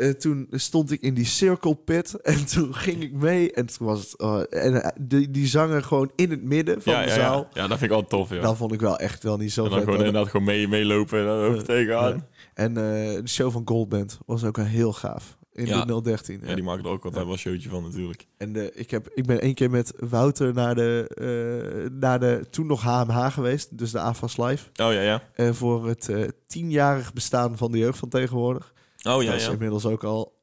Eh, 0.00 0.10
toen 0.10 0.46
stond 0.50 0.90
ik 0.90 1.00
in 1.00 1.14
die 1.14 1.24
circle 1.24 1.74
pit 1.74 2.14
en 2.22 2.46
toen 2.46 2.74
ging 2.74 3.02
ik 3.02 3.12
mee 3.12 3.52
en 3.52 3.66
toen 3.66 3.86
was 3.86 4.00
het 4.02 4.18
oh, 4.20 4.40
en 4.50 4.82
eh, 4.82 4.90
die, 5.00 5.30
die 5.30 5.46
zanger 5.46 5.82
gewoon 5.82 6.10
in 6.16 6.30
het 6.30 6.42
midden 6.42 6.82
van 6.82 6.92
ja, 6.92 7.00
de 7.02 7.08
ja, 7.08 7.14
zaal. 7.14 7.48
ja. 7.52 7.62
ja, 7.62 7.68
dat 7.68 7.78
vind 7.78 7.90
ik 7.90 7.96
altijd 7.96 8.10
tof, 8.20 8.30
ja. 8.36 8.40
Dat 8.40 8.56
vond 8.56 8.72
ik 8.72 8.80
wel 8.80 8.98
echt 8.98 9.22
wel 9.22 9.36
niet 9.36 9.52
zo 9.52 9.64
en 9.64 9.70
dan 9.70 9.80
gewoon 9.80 9.96
inderdaad 9.96 10.28
gewoon 10.28 10.46
mee, 10.46 10.68
meelopen 10.68 11.18
en 11.18 11.24
dan 11.26 11.38
over 11.38 11.56
Ja. 11.56 11.62
tegenaan. 11.62 12.26
En 12.54 12.76
eh, 12.76 12.82
de 13.22 13.28
show 13.28 13.52
van 13.52 13.62
Goldband 13.64 14.18
was 14.26 14.44
ook 14.44 14.56
wel 14.56 14.66
heel 14.66 14.92
gaaf 14.92 15.38
in 15.52 15.66
Ja. 15.66 15.84
de 15.84 16.02
013. 16.02 16.40
Ja, 16.44 16.54
die 16.54 16.64
er 16.64 16.70
ook 16.70 17.04
altijd 17.04 17.14
Ja. 17.14 17.22
wel 17.24 17.32
een 17.32 17.38
showtje 17.38 17.68
van 17.68 17.82
natuurlijk. 17.82 18.26
En 18.36 18.78
ik, 18.78 18.90
heb, 18.90 19.08
ik 19.14 19.26
ben 19.26 19.40
één 19.40 19.54
keer 19.54 19.70
met 19.70 19.92
Wouter 19.98 20.54
naar 20.54 20.74
de, 20.74 21.06
eh, 21.14 21.90
naar 21.98 22.20
de 22.20 22.44
toen 22.50 22.66
nog 22.66 22.82
HMH 22.82 23.26
geweest, 23.32 23.78
dus 23.78 23.90
de 23.90 23.98
AFAS 24.00 24.36
Live, 24.36 24.64
Oh 24.82 24.92
ja, 24.92 25.00
ja. 25.00 25.22
eh, 25.34 25.52
voor 25.52 25.88
het 25.88 26.08
eh, 26.08 26.24
tienjarig 26.46 27.12
bestaan 27.12 27.56
van 27.56 27.72
de 27.72 27.78
jeugd 27.78 27.98
van 27.98 28.08
tegenwoordig. 28.08 28.72
Oh 29.02 29.22
ja, 29.22 29.30
dat 29.30 29.40
is 29.40 29.46
ja. 29.46 29.52
inmiddels 29.52 29.86
ook 29.86 30.04
al 30.04 30.38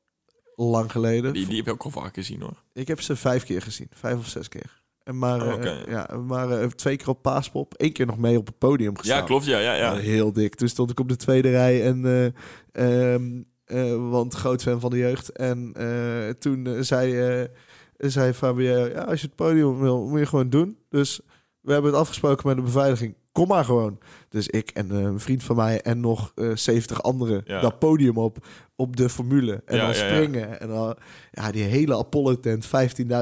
lang 0.55 0.91
geleden. 0.91 1.33
Die, 1.33 1.45
die 1.47 1.55
heb 1.57 1.65
ik 1.65 1.71
ook 1.73 1.83
al 1.83 2.01
vaak 2.01 2.13
gezien 2.13 2.41
hoor. 2.41 2.63
Ik 2.73 2.87
heb 2.87 3.01
ze 3.01 3.15
vijf 3.15 3.43
keer 3.43 3.61
gezien, 3.61 3.87
vijf 3.93 4.17
of 4.17 4.27
zes 4.27 4.49
keer. 4.49 4.81
En 5.03 5.17
maar, 5.17 5.53
Oh, 5.53 5.65
eh, 5.65 5.87
ja, 5.87 6.17
maar 6.27 6.51
eh, 6.51 6.67
twee 6.67 6.97
keer 6.97 7.09
op 7.09 7.21
Paaspop, 7.21 7.73
één 7.73 7.91
keer 7.93 8.05
nog 8.05 8.17
mee 8.17 8.37
op 8.37 8.47
het 8.47 8.57
podium 8.57 8.97
gestaan. 8.97 9.17
Ja, 9.17 9.23
klopt. 9.25 9.45
Ja, 9.45 9.59
ja, 9.59 9.73
ja. 9.73 9.93
Ja, 9.93 9.99
heel 9.99 10.33
dik. 10.33 10.55
Toen 10.55 10.67
stond 10.67 10.91
ik 10.91 10.99
op 10.99 11.09
de 11.09 11.15
tweede 11.15 11.49
rij 11.49 11.83
en 11.83 12.05
eh, 12.05 13.13
eh, 13.13 14.09
want 14.09 14.33
groot 14.33 14.61
fan 14.61 14.79
van 14.79 14.89
de 14.89 14.97
jeugd. 14.97 15.29
En 15.31 15.71
eh, 15.73 16.29
toen 16.29 16.67
eh, 16.67 16.81
zei, 16.81 17.19
eh, 17.19 17.49
zei 17.97 18.33
Fabien, 18.33 18.89
ja, 18.89 19.01
als 19.03 19.21
je 19.21 19.27
het 19.27 19.35
podium 19.35 19.79
wil, 19.79 20.07
moet 20.07 20.19
je 20.19 20.25
gewoon 20.25 20.49
doen. 20.49 20.77
Dus 20.89 21.19
we 21.61 21.71
hebben 21.73 21.91
het 21.91 21.99
afgesproken 21.99 22.47
met 22.47 22.55
de 22.55 22.61
beveiliging. 22.61 23.15
Kom 23.37 23.47
maar 23.47 23.65
gewoon. 23.65 23.99
Dus 24.29 24.47
ik 24.47 24.69
en 24.69 24.91
eh, 24.91 24.97
een 24.99 25.19
vriend 25.19 25.43
van 25.43 25.55
mij 25.55 25.81
en 25.81 25.99
nog 25.99 26.31
eh 26.35 26.51
70 26.55 27.03
anderen 27.03 27.41
Ja. 27.45 27.61
dat 27.61 27.79
podium 27.79 28.17
op, 28.17 28.45
op 28.75 28.95
de 28.95 29.09
formule. 29.09 29.61
En 29.65 29.75
Ja, 29.75 29.81
dan 29.85 29.95
ja. 29.95 30.09
springen. 30.09 30.59
En 30.59 30.67
dan 30.67 30.95
ja, 31.31 31.51
die 31.51 31.63
hele 31.63 31.97
Apollo-tent, 31.97 32.65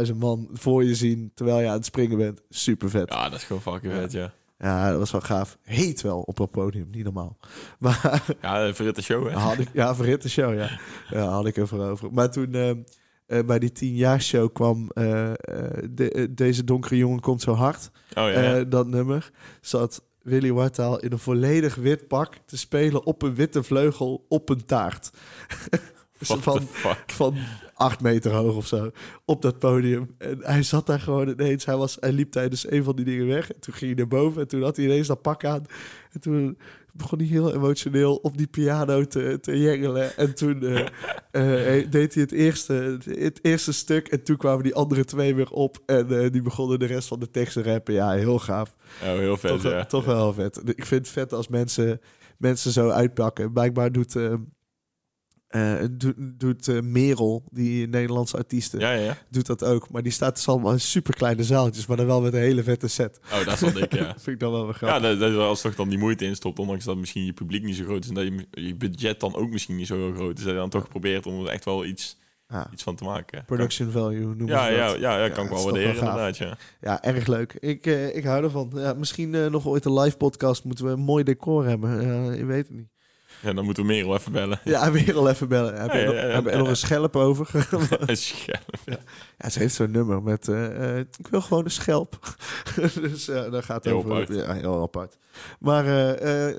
15.000 0.07 0.15
man 0.17 0.49
voor 0.53 0.83
je 0.83 0.95
zien 0.95 1.31
terwijl 1.33 1.59
je 1.59 1.67
aan 1.67 1.73
het 1.73 1.85
springen 1.85 2.17
bent. 2.17 2.41
Super 2.49 2.89
vet. 2.89 3.09
Ja, 3.13 3.29
dat 3.29 3.39
is 3.39 3.45
gewoon 3.45 3.61
fucking 3.61 3.93
Ja. 3.93 3.99
vet, 3.99 4.11
ja. 4.11 4.33
Ja, 4.57 4.89
dat 4.89 4.99
was 4.99 5.11
wel 5.11 5.21
gaaf. 5.21 5.57
Heet 5.61 6.01
wel 6.01 6.19
op 6.21 6.37
dat 6.37 6.51
podium, 6.51 6.87
niet 6.91 7.03
normaal. 7.03 7.37
Maar 7.79 8.23
Ja, 8.41 8.73
verritte 8.73 9.01
show, 9.01 9.27
hè. 9.27 9.33
had 9.33 9.57
ik, 9.57 9.67
ja, 9.73 9.95
verhitte 9.95 10.29
show, 10.29 10.53
ja. 10.57 10.79
Ja, 11.09 11.25
had 11.27 11.45
ik 11.45 11.57
ervoor 11.57 11.79
over. 11.85 12.09
Maar 12.13 12.31
toen 12.31 12.53
eh, 12.53 12.71
eh, 13.25 13.43
bij 13.45 13.59
die 13.59 13.71
tien 13.71 13.95
jaar 13.95 14.21
show 14.21 14.53
kwam 14.53 14.89
eh, 14.93 15.29
eh, 15.29 15.35
de- 15.91 16.27
Deze 16.35 16.63
donkere 16.63 16.97
jongen 16.97 17.19
komt 17.19 17.41
zo 17.41 17.53
hard. 17.53 17.91
Oh 18.09 18.13
ja, 18.29 18.41
ja. 18.41 18.63
Dat 18.63 18.87
nummer 18.87 19.31
zat 19.61 20.03
Willy 20.21 20.51
Wartaal 20.51 20.99
in 20.99 21.11
een 21.11 21.19
volledig 21.19 21.75
wit 21.75 22.07
pak 22.07 22.33
te 22.45 22.57
spelen 22.57 23.05
op 23.05 23.21
een 23.21 23.35
witte 23.35 23.63
vleugel 23.63 24.25
op 24.29 24.49
een 24.49 24.65
taart. 24.65 25.09
Van, 26.19 26.61
van 27.05 27.35
acht 27.73 28.01
meter 28.01 28.31
hoog 28.31 28.55
of 28.55 28.67
zo 28.67 28.91
op 29.25 29.41
dat 29.41 29.59
podium. 29.59 30.15
En 30.17 30.37
hij 30.41 30.63
zat 30.63 30.85
daar 30.85 30.99
gewoon 30.99 31.29
ineens. 31.29 31.65
Hij, 31.65 31.75
was, 31.77 31.97
hij 31.99 32.11
liep 32.11 32.31
tijdens 32.31 32.71
een 32.71 32.83
van 32.83 32.95
die 32.95 33.05
dingen 33.05 33.27
weg. 33.27 33.51
En 33.51 33.59
toen 33.59 33.73
ging 33.73 33.85
hij 33.91 33.99
naar 33.99 34.19
boven 34.19 34.41
en 34.41 34.47
toen 34.47 34.61
had 34.63 34.75
hij 34.75 34.85
ineens 34.85 35.07
dat 35.07 35.21
pak 35.21 35.45
aan. 35.45 35.63
En 36.11 36.19
toen 36.19 36.57
begon 36.97 37.19
hij 37.19 37.27
heel 37.27 37.53
emotioneel 37.53 38.15
op 38.15 38.37
die 38.37 38.47
piano 38.47 39.05
te, 39.05 39.37
te 39.41 39.57
jengelen. 39.57 40.17
En 40.17 40.35
toen 40.35 40.63
eh, 40.63 41.79
eh, 41.79 41.91
deed 41.91 42.13
hij 42.13 42.23
het 42.23 42.31
eerste, 42.31 42.97
het 43.05 43.39
eerste 43.41 43.73
stuk. 43.73 44.07
En 44.07 44.23
toen 44.23 44.37
kwamen 44.37 44.63
die 44.63 44.75
andere 44.75 45.05
twee 45.05 45.35
weer 45.35 45.51
op. 45.51 45.77
En 45.85 46.23
eh, 46.23 46.31
die 46.31 46.41
begonnen 46.41 46.79
de 46.79 46.85
rest 46.85 47.07
van 47.07 47.19
de 47.19 47.31
tekst 47.31 47.53
te 47.53 47.63
rappen. 47.63 47.93
Ja, 47.93 48.11
heel 48.11 48.39
gaaf. 48.39 48.75
Oh, 49.01 49.07
heel 49.07 49.37
vet, 49.37 49.51
toch 49.51 49.71
ja. 49.71 49.85
toch 49.85 50.05
wel 50.05 50.33
vet. 50.33 50.61
Ik 50.65 50.85
vind 50.85 51.01
het 51.01 51.09
vet 51.09 51.33
als 51.33 51.47
mensen, 51.47 52.01
mensen 52.37 52.71
zo 52.71 52.89
uitpakken. 52.89 53.51
Blijkbaar 53.51 53.91
doet, 53.91 54.15
eh, 55.47 55.73
doet, 56.37 56.67
eh, 56.67 56.81
Merel, 56.81 57.43
die 57.51 57.87
Nederlandse 57.87 58.37
artiesten, 58.37 58.79
Ja, 58.79 58.91
ja, 58.91 58.99
ja. 59.03 59.17
doet 59.29 59.45
dat 59.45 59.63
ook. 59.63 59.89
Maar 59.91 60.03
die 60.03 60.11
staat 60.11 60.35
dus 60.35 60.47
allemaal 60.47 60.71
in 60.71 60.79
super 60.79 61.13
kleine 61.15 61.43
zaaltjes, 61.43 61.85
maar 61.85 61.97
dan 61.97 62.05
wel 62.05 62.21
met 62.21 62.33
een 62.33 62.39
hele 62.39 62.63
vette 62.63 62.87
set. 62.87 63.19
Oh, 63.33 63.45
dat 63.45 63.59
wel 63.59 63.73
dik, 63.73 63.93
ja. 63.93 64.05
vind 64.23 64.27
ik 64.27 64.39
dan 64.39 64.51
wel 64.51 64.65
Ja, 64.67 64.73
grappig. 64.73 65.01
dat, 65.01 65.19
dat 65.19 65.35
als 65.37 65.61
toch 65.61 65.75
dan 65.75 65.89
die 65.89 65.97
moeite 65.97 66.25
in 66.25 66.35
stopt, 66.35 66.59
ondanks 66.59 66.85
dat 66.85 66.97
misschien 66.97 67.25
je 67.25 67.33
publiek 67.33 67.63
niet 67.63 67.75
zo 67.75 67.83
groot 67.83 68.03
is 68.03 68.09
en 68.09 68.15
dat 68.15 68.23
je, 68.23 68.47
je 68.67 68.75
budget 68.75 69.19
dan 69.19 69.35
ook 69.35 69.49
misschien 69.49 69.75
niet 69.75 69.87
zo 69.87 69.95
heel 69.97 70.13
groot 70.13 70.37
is, 70.37 70.43
dat 70.43 70.53
je 70.53 70.59
dan 70.59 70.69
toch 70.69 70.87
probeert 70.87 71.25
om 71.25 71.41
er 71.45 71.51
echt 71.51 71.65
wel 71.65 71.85
iets, 71.85 72.17
Ja, 72.47 72.67
iets 72.73 72.83
van 72.83 72.95
te 72.95 73.03
maken. 73.03 73.45
production 73.45 73.91
value 73.91 74.19
noemen 74.25 74.47
Ja, 74.47 74.67
ja, 74.67 74.87
dat. 74.87 74.99
ja, 74.99 75.17
ja, 75.17 75.23
Ja, 75.25 75.29
kan 75.29 75.43
ik 75.43 75.49
wel 75.49 75.57
wel 75.63 75.71
waarderen, 75.71 75.95
inderdaad, 75.95 76.37
ja. 76.37 76.57
Ja, 76.81 77.03
erg 77.03 77.27
leuk. 77.27 77.53
Ik, 77.53 77.85
eh, 77.85 78.15
ik 78.15 78.23
hou 78.23 78.43
ervan. 78.43 78.71
Ja, 78.75 78.93
misschien 78.93 79.29
nog 79.51 79.67
ooit 79.67 79.85
een 79.85 79.99
live 79.99 80.17
podcast 80.17 80.63
moeten 80.63 80.85
we 80.85 80.91
een 80.91 80.99
mooi 80.99 81.23
decor 81.23 81.65
hebben. 81.65 82.01
Ja, 82.01 82.31
je 82.33 82.45
weet 82.45 82.67
het 82.67 82.75
niet. 82.77 82.93
Ja, 83.45 83.53
dan 83.53 83.65
moeten 83.65 83.83
we 83.83 83.89
meer 83.89 84.05
wel 84.05 84.15
even 84.15 84.31
bellen. 84.31 84.59
Ja, 84.63 84.91
weer 84.91 85.15
al 85.15 85.29
even 85.29 85.47
bellen. 85.47 85.81
Heb 85.81 85.91
je, 85.91 85.99
Ja, 85.99 86.39
nog, 86.41 86.63
ja, 86.63 86.69
een 86.69 86.75
schelp 86.77 87.15
over? 87.15 87.49
Een 88.05 88.17
scherp. 88.17 88.77
ja, 89.37 89.49
ze 89.49 89.59
heeft 89.59 89.75
zo'n 89.75 89.91
nummer 89.91 90.23
met... 90.23 90.47
eh, 90.47 90.89
eh, 90.93 91.05
ik 91.17 91.27
wil 91.27 91.41
gewoon 91.41 91.63
een 91.63 91.71
schelp. 91.71 92.19
dus 93.01 93.27
eh 93.27 93.51
daar 93.51 93.63
gaat 93.63 93.75
het 93.75 93.85
Heel 93.85 93.95
over. 93.95 94.11
apart. 94.11 94.29
Ja, 94.35 94.53
heel 94.53 94.81
apart. 94.81 95.17
Maar 95.59 95.83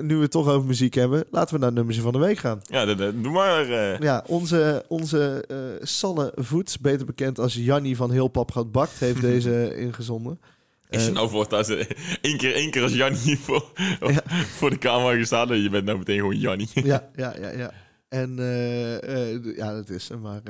nu 0.02 0.14
we 0.16 0.22
het 0.22 0.30
toch 0.30 0.48
over 0.48 0.66
muziek 0.66 0.94
hebben... 0.94 1.24
laten 1.30 1.52
we 1.54 1.58
naar 1.58 1.66
het 1.68 1.76
nummertje 1.76 2.02
van 2.02 2.12
de 2.12 2.18
week 2.18 2.38
gaan. 2.38 2.60
Ja, 2.62 2.84
dat, 2.84 2.98
doe 2.98 3.32
maar. 3.32 3.66
Ja, 4.02 4.24
onze, 4.26 4.84
onze 4.88 5.44
Sanne 5.82 6.32
Voets, 6.34 6.78
beter 6.78 7.06
bekend 7.06 7.38
als 7.38 7.54
Jannie 7.54 7.96
van 7.96 8.10
Heel 8.10 8.28
Pap 8.28 8.52
Gaat 8.52 8.72
Bakt... 8.72 8.98
heeft 8.98 9.20
deze 9.32 9.76
ingezonden. 9.76 10.40
Is 10.88 11.02
je 11.02 11.08
Eh, 11.08 11.14
nou 11.14 11.28
voor 11.28 11.48
dat 11.48 11.66
ze 11.66 11.86
één 12.22 12.36
keer, 12.38 12.54
één 12.54 12.70
keer 12.70 12.82
als 12.82 12.92
Jannie 12.94 13.38
voor, 13.46 13.72
Ja. 14.00 14.22
voor 14.46 14.70
de 14.70 14.78
camera 14.78 15.16
gestaan 15.18 15.50
en 15.52 15.62
je 15.62 15.70
bent 15.70 15.84
nou 15.84 15.98
meteen 15.98 16.18
gewoon 16.18 16.38
Jannie. 16.38 16.68
ja, 16.74 17.10
ja, 17.16 17.36
ja, 17.40 17.50
ja. 17.50 17.72
En 18.08 18.38
eh, 18.38 19.32
eh, 19.34 19.56
ja, 19.56 19.72
dat 19.74 19.88
is 19.90 20.08
hem. 20.08 20.20
Maar 20.20 20.40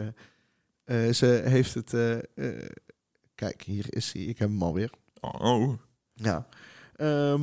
eh, 0.85 1.07
eh, 1.09 1.13
ze 1.15 1.43
heeft 1.45 1.75
het... 1.75 1.95
eh, 1.95 2.13
eh, 2.15 2.69
kijk, 3.35 3.63
hier 3.63 3.85
is 3.89 4.13
hij. 4.13 4.23
Ik 4.23 4.39
heb 4.39 4.49
hem 4.49 4.63
alweer. 4.63 4.91
Oh, 5.21 5.73
Ja. 6.15 6.47
Ehm, 6.97 7.43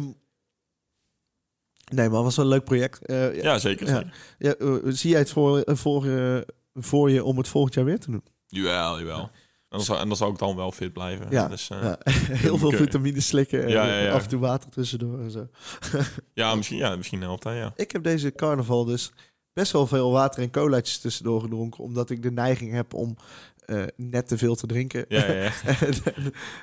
nee, 1.91 2.09
maar 2.09 2.15
het 2.15 2.23
was 2.23 2.35
wel 2.35 2.45
een 2.45 2.51
leuk 2.51 2.63
project. 2.63 3.05
Eh, 3.05 3.41
ja, 3.41 3.59
zeker. 3.59 3.87
Ja. 3.87 3.93
zeker. 3.93 4.13
ja, 4.37 4.53
eh, 4.55 4.75
zie 4.93 5.09
jij 5.09 5.19
het 5.19 5.29
voor, 5.31 5.59
eh, 5.61 5.75
voor, 5.75 6.05
eh, 6.05 6.37
voor 6.73 7.11
je 7.11 7.23
om 7.23 7.37
het 7.37 7.47
volgend 7.47 7.73
jaar 7.73 7.85
weer 7.85 7.99
te 7.99 8.11
doen? 8.11 8.23
Jawel, 8.47 8.99
jawel. 8.99 9.29
En 9.73 9.79
dan, 9.79 9.87
zou, 9.87 9.99
en 9.99 10.07
dan 10.07 10.17
zou 10.17 10.31
ik 10.31 10.37
dan 10.37 10.55
wel 10.55 10.71
fit 10.71 10.93
blijven. 10.93 11.27
Ja, 11.29 11.47
Dus, 11.47 11.69
eh, 11.69 11.81
ja. 11.81 11.97
Heel 12.45 12.57
veel 12.57 12.67
Oké. 12.67 12.77
vitamines 12.77 13.27
slikken. 13.27 13.63
en 13.63 13.69
Ja. 13.69 14.11
Af 14.11 14.23
en 14.23 14.29
toe 14.29 14.39
water 14.39 14.69
tussendoor 14.69 15.19
en 15.19 15.31
zo. 15.31 15.47
ja, 16.33 16.55
misschien, 16.55 16.77
ja, 16.77 16.95
misschien 16.95 17.21
helpt 17.21 17.43
dat, 17.43 17.53
ja. 17.53 17.73
Ik 17.75 17.91
heb 17.91 18.03
deze 18.03 18.31
carnaval 18.31 18.85
dus 18.85 19.11
best 19.53 19.71
wel 19.71 19.87
veel 19.87 20.11
water 20.11 20.43
en 20.43 20.51
colaatjes 20.51 20.99
tussendoor 20.99 21.41
gedronken. 21.41 21.83
Omdat 21.83 22.09
ik 22.09 22.23
de 22.23 22.31
neiging 22.31 22.71
heb 22.71 22.93
om 22.93 23.17
eh, 23.65 23.83
net 23.95 24.27
te 24.27 24.37
veel 24.37 24.55
te 24.55 24.67
drinken. 24.67 25.05
Ja, 25.07 25.23
en, 25.79 25.93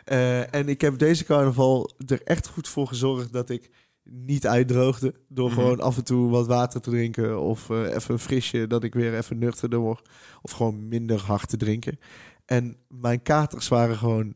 eh, 0.04 0.54
en 0.54 0.68
ik 0.68 0.80
heb 0.80 0.98
deze 0.98 1.24
carnaval 1.24 1.90
er 2.06 2.22
echt 2.24 2.48
goed 2.48 2.68
voor 2.68 2.86
gezorgd 2.86 3.32
dat 3.32 3.50
ik 3.50 3.70
niet 4.12 4.46
uitdroogde. 4.46 5.14
Door 5.28 5.46
Mhm. 5.50 5.58
gewoon 5.61 5.80
af 5.80 5.96
en 5.96 6.04
toe 6.04 6.30
wat 6.30 6.46
water 6.46 6.80
te 6.80 6.90
drinken. 6.90 7.40
Of 7.40 7.70
eh, 7.70 7.94
even 7.94 8.12
een 8.14 8.18
frisje, 8.18 8.66
dat 8.66 8.84
ik 8.84 8.94
weer 8.94 9.16
even 9.16 9.38
nuchterder 9.38 9.78
word. 9.78 10.08
Of 10.42 10.50
gewoon 10.50 10.88
minder 10.88 11.20
hard 11.20 11.48
te 11.48 11.56
drinken. 11.56 11.98
En 12.44 12.76
mijn 12.88 13.22
katers 13.22 13.68
waren 13.68 13.96
gewoon 13.96 14.34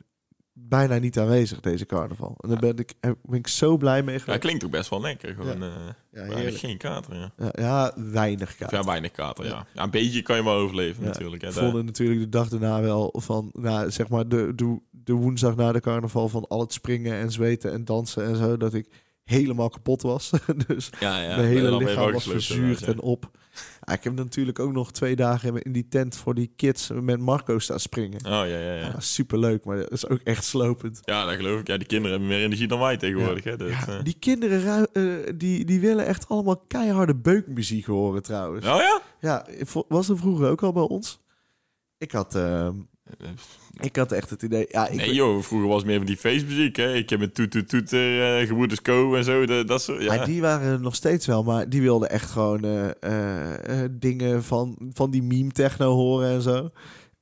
bijna 0.52 0.98
niet 0.98 1.18
aanwezig 1.18 1.60
deze 1.60 1.86
carnaval. 1.86 2.34
En 2.38 2.48
daar 2.48 2.58
ben 2.58 2.76
ik, 2.76 2.92
ben 3.00 3.38
ik 3.38 3.46
zo 3.46 3.76
blij 3.76 4.02
mee 4.02 4.14
Ja, 4.14 4.20
geweest. 4.20 4.40
klinkt 4.40 4.64
ook 4.64 4.70
best 4.70 4.90
wel 4.90 5.00
lekker. 5.00 5.34
Gewoon, 5.34 5.62
eh 5.62 5.68
Ja, 6.12 6.22
heerlijk. 6.22 6.56
geen 6.56 6.78
kater, 6.78 7.14
ja. 7.16 7.32
Ja, 7.36 7.50
ja, 7.52 7.92
weinig 8.12 8.48
Of 8.48 8.56
kater. 8.56 8.78
ja, 8.78 8.84
weinig 8.84 9.10
kater, 9.10 9.44
ja. 9.44 9.66
ja. 9.74 9.82
Een 9.82 9.90
beetje 9.90 10.22
kan 10.22 10.36
je 10.36 10.44
wel 10.44 10.54
overleven 10.54 11.02
Ja, 11.02 11.08
natuurlijk. 11.08 11.42
Hè. 11.42 11.52
Voelde 11.52 11.82
natuurlijk 11.82 12.20
de 12.20 12.28
dag 12.28 12.48
daarna 12.48 12.80
wel 12.80 13.14
van, 13.16 13.50
nou, 13.52 13.90
zeg 13.90 14.08
maar, 14.08 14.28
de, 14.28 14.52
de, 14.54 14.78
de 14.90 15.12
woensdag 15.12 15.56
na 15.56 15.72
de 15.72 15.80
carnaval 15.80 16.28
van 16.28 16.46
al 16.48 16.60
het 16.60 16.72
springen 16.72 17.14
en 17.14 17.30
zweten 17.32 17.72
en 17.72 17.84
dansen 17.84 18.24
en 18.24 18.36
zo, 18.36 18.56
dat 18.56 18.74
ik 18.74 18.88
helemaal 19.24 19.68
kapot 19.68 20.02
was. 20.02 20.30
dus 20.66 20.90
ja, 21.00 21.22
ja. 21.22 21.36
mijn 21.36 21.48
hele 21.48 21.76
lichaam 21.76 22.12
was 22.12 22.24
verzuurd 22.24 22.82
en 22.82 23.00
op. 23.00 23.30
Ja, 23.80 23.92
ik 23.92 24.04
heb 24.04 24.14
natuurlijk 24.14 24.58
ook 24.58 24.72
nog 24.72 24.92
twee 24.92 25.16
dagen 25.16 25.62
in 25.62 25.72
die 25.72 25.88
tent 25.88 26.16
voor 26.16 26.34
die 26.34 26.52
kids 26.56 26.90
met 27.00 27.20
Marco 27.20 27.58
staan 27.58 27.80
springen. 27.80 28.18
Oh, 28.18 28.30
ja, 28.30 28.44
ja, 28.44 28.58
Ja. 28.58 28.74
ja. 28.74 29.00
super 29.00 29.38
leuk, 29.38 29.64
maar 29.64 29.76
dat 29.76 29.90
is 29.90 30.08
ook 30.08 30.20
echt 30.20 30.44
slopend. 30.44 31.00
Ja, 31.04 31.24
dat 31.24 31.34
geloof 31.34 31.60
ik. 31.60 31.66
Ja, 31.66 31.76
die 31.76 31.86
kinderen 31.86 32.10
hebben 32.18 32.36
meer 32.36 32.44
energie 32.44 32.68
dan 32.68 32.80
wij 32.80 32.96
tegenwoordig, 32.96 33.44
hè. 33.44 33.56
Dat, 33.56 33.68
Ja, 33.68 33.86
eh. 33.86 34.02
die 34.02 34.16
kinderen 34.18 34.92
eh, 34.92 35.04
die, 35.36 35.64
die 35.64 35.80
willen 35.80 36.06
echt 36.06 36.28
allemaal 36.28 36.56
keiharde 36.56 37.14
beukmuziek 37.14 37.86
horen 37.86 38.22
trouwens. 38.22 38.66
Oh 38.66 38.76
ja? 38.76 39.00
Ja, 39.20 39.46
was 39.88 40.08
er 40.08 40.18
vroeger 40.18 40.48
ook 40.48 40.62
al 40.62 40.72
bij 40.72 40.82
ons? 40.82 41.22
Ik 41.98 42.12
had, 42.12 42.34
ehm, 42.34 42.74
ik 43.80 43.96
had 43.96 44.12
echt 44.12 44.30
het 44.30 44.42
idee. 44.42 44.66
Ja, 44.68 44.88
ik, 44.88 44.96
Nee 44.96 45.14
joh, 45.14 45.42
vroeger 45.42 45.68
was 45.68 45.76
het 45.76 45.86
meer 45.86 45.96
van 45.96 46.06
die 46.06 46.16
feestmuziek, 46.16 46.76
hè. 46.76 46.94
Ik 46.94 47.10
heb 47.10 47.18
met 47.18 47.34
toet 47.34 47.50
toet 47.50 47.68
toeter, 47.68 48.38
eh 48.40 48.46
gebroeders 48.46 48.82
Co 48.82 49.14
en 49.14 49.24
zo, 49.24 49.46
dat, 49.46 49.68
dat 49.68 49.82
soort, 49.82 50.02
ja. 50.02 50.16
Maar 50.16 50.26
die 50.26 50.40
waren 50.40 50.72
er 50.72 50.80
nog 50.80 50.94
steeds 50.94 51.26
wel, 51.26 51.42
maar 51.42 51.68
die 51.68 51.82
wilden 51.82 52.10
echt 52.10 52.30
gewoon 52.30 52.64
eh, 52.64 52.90
eh, 53.00 53.90
dingen 53.90 54.44
van, 54.44 54.76
van 54.92 55.10
die 55.10 55.22
meme 55.22 55.50
techno 55.50 55.94
horen 55.94 56.28
en 56.30 56.42
zo. 56.42 56.70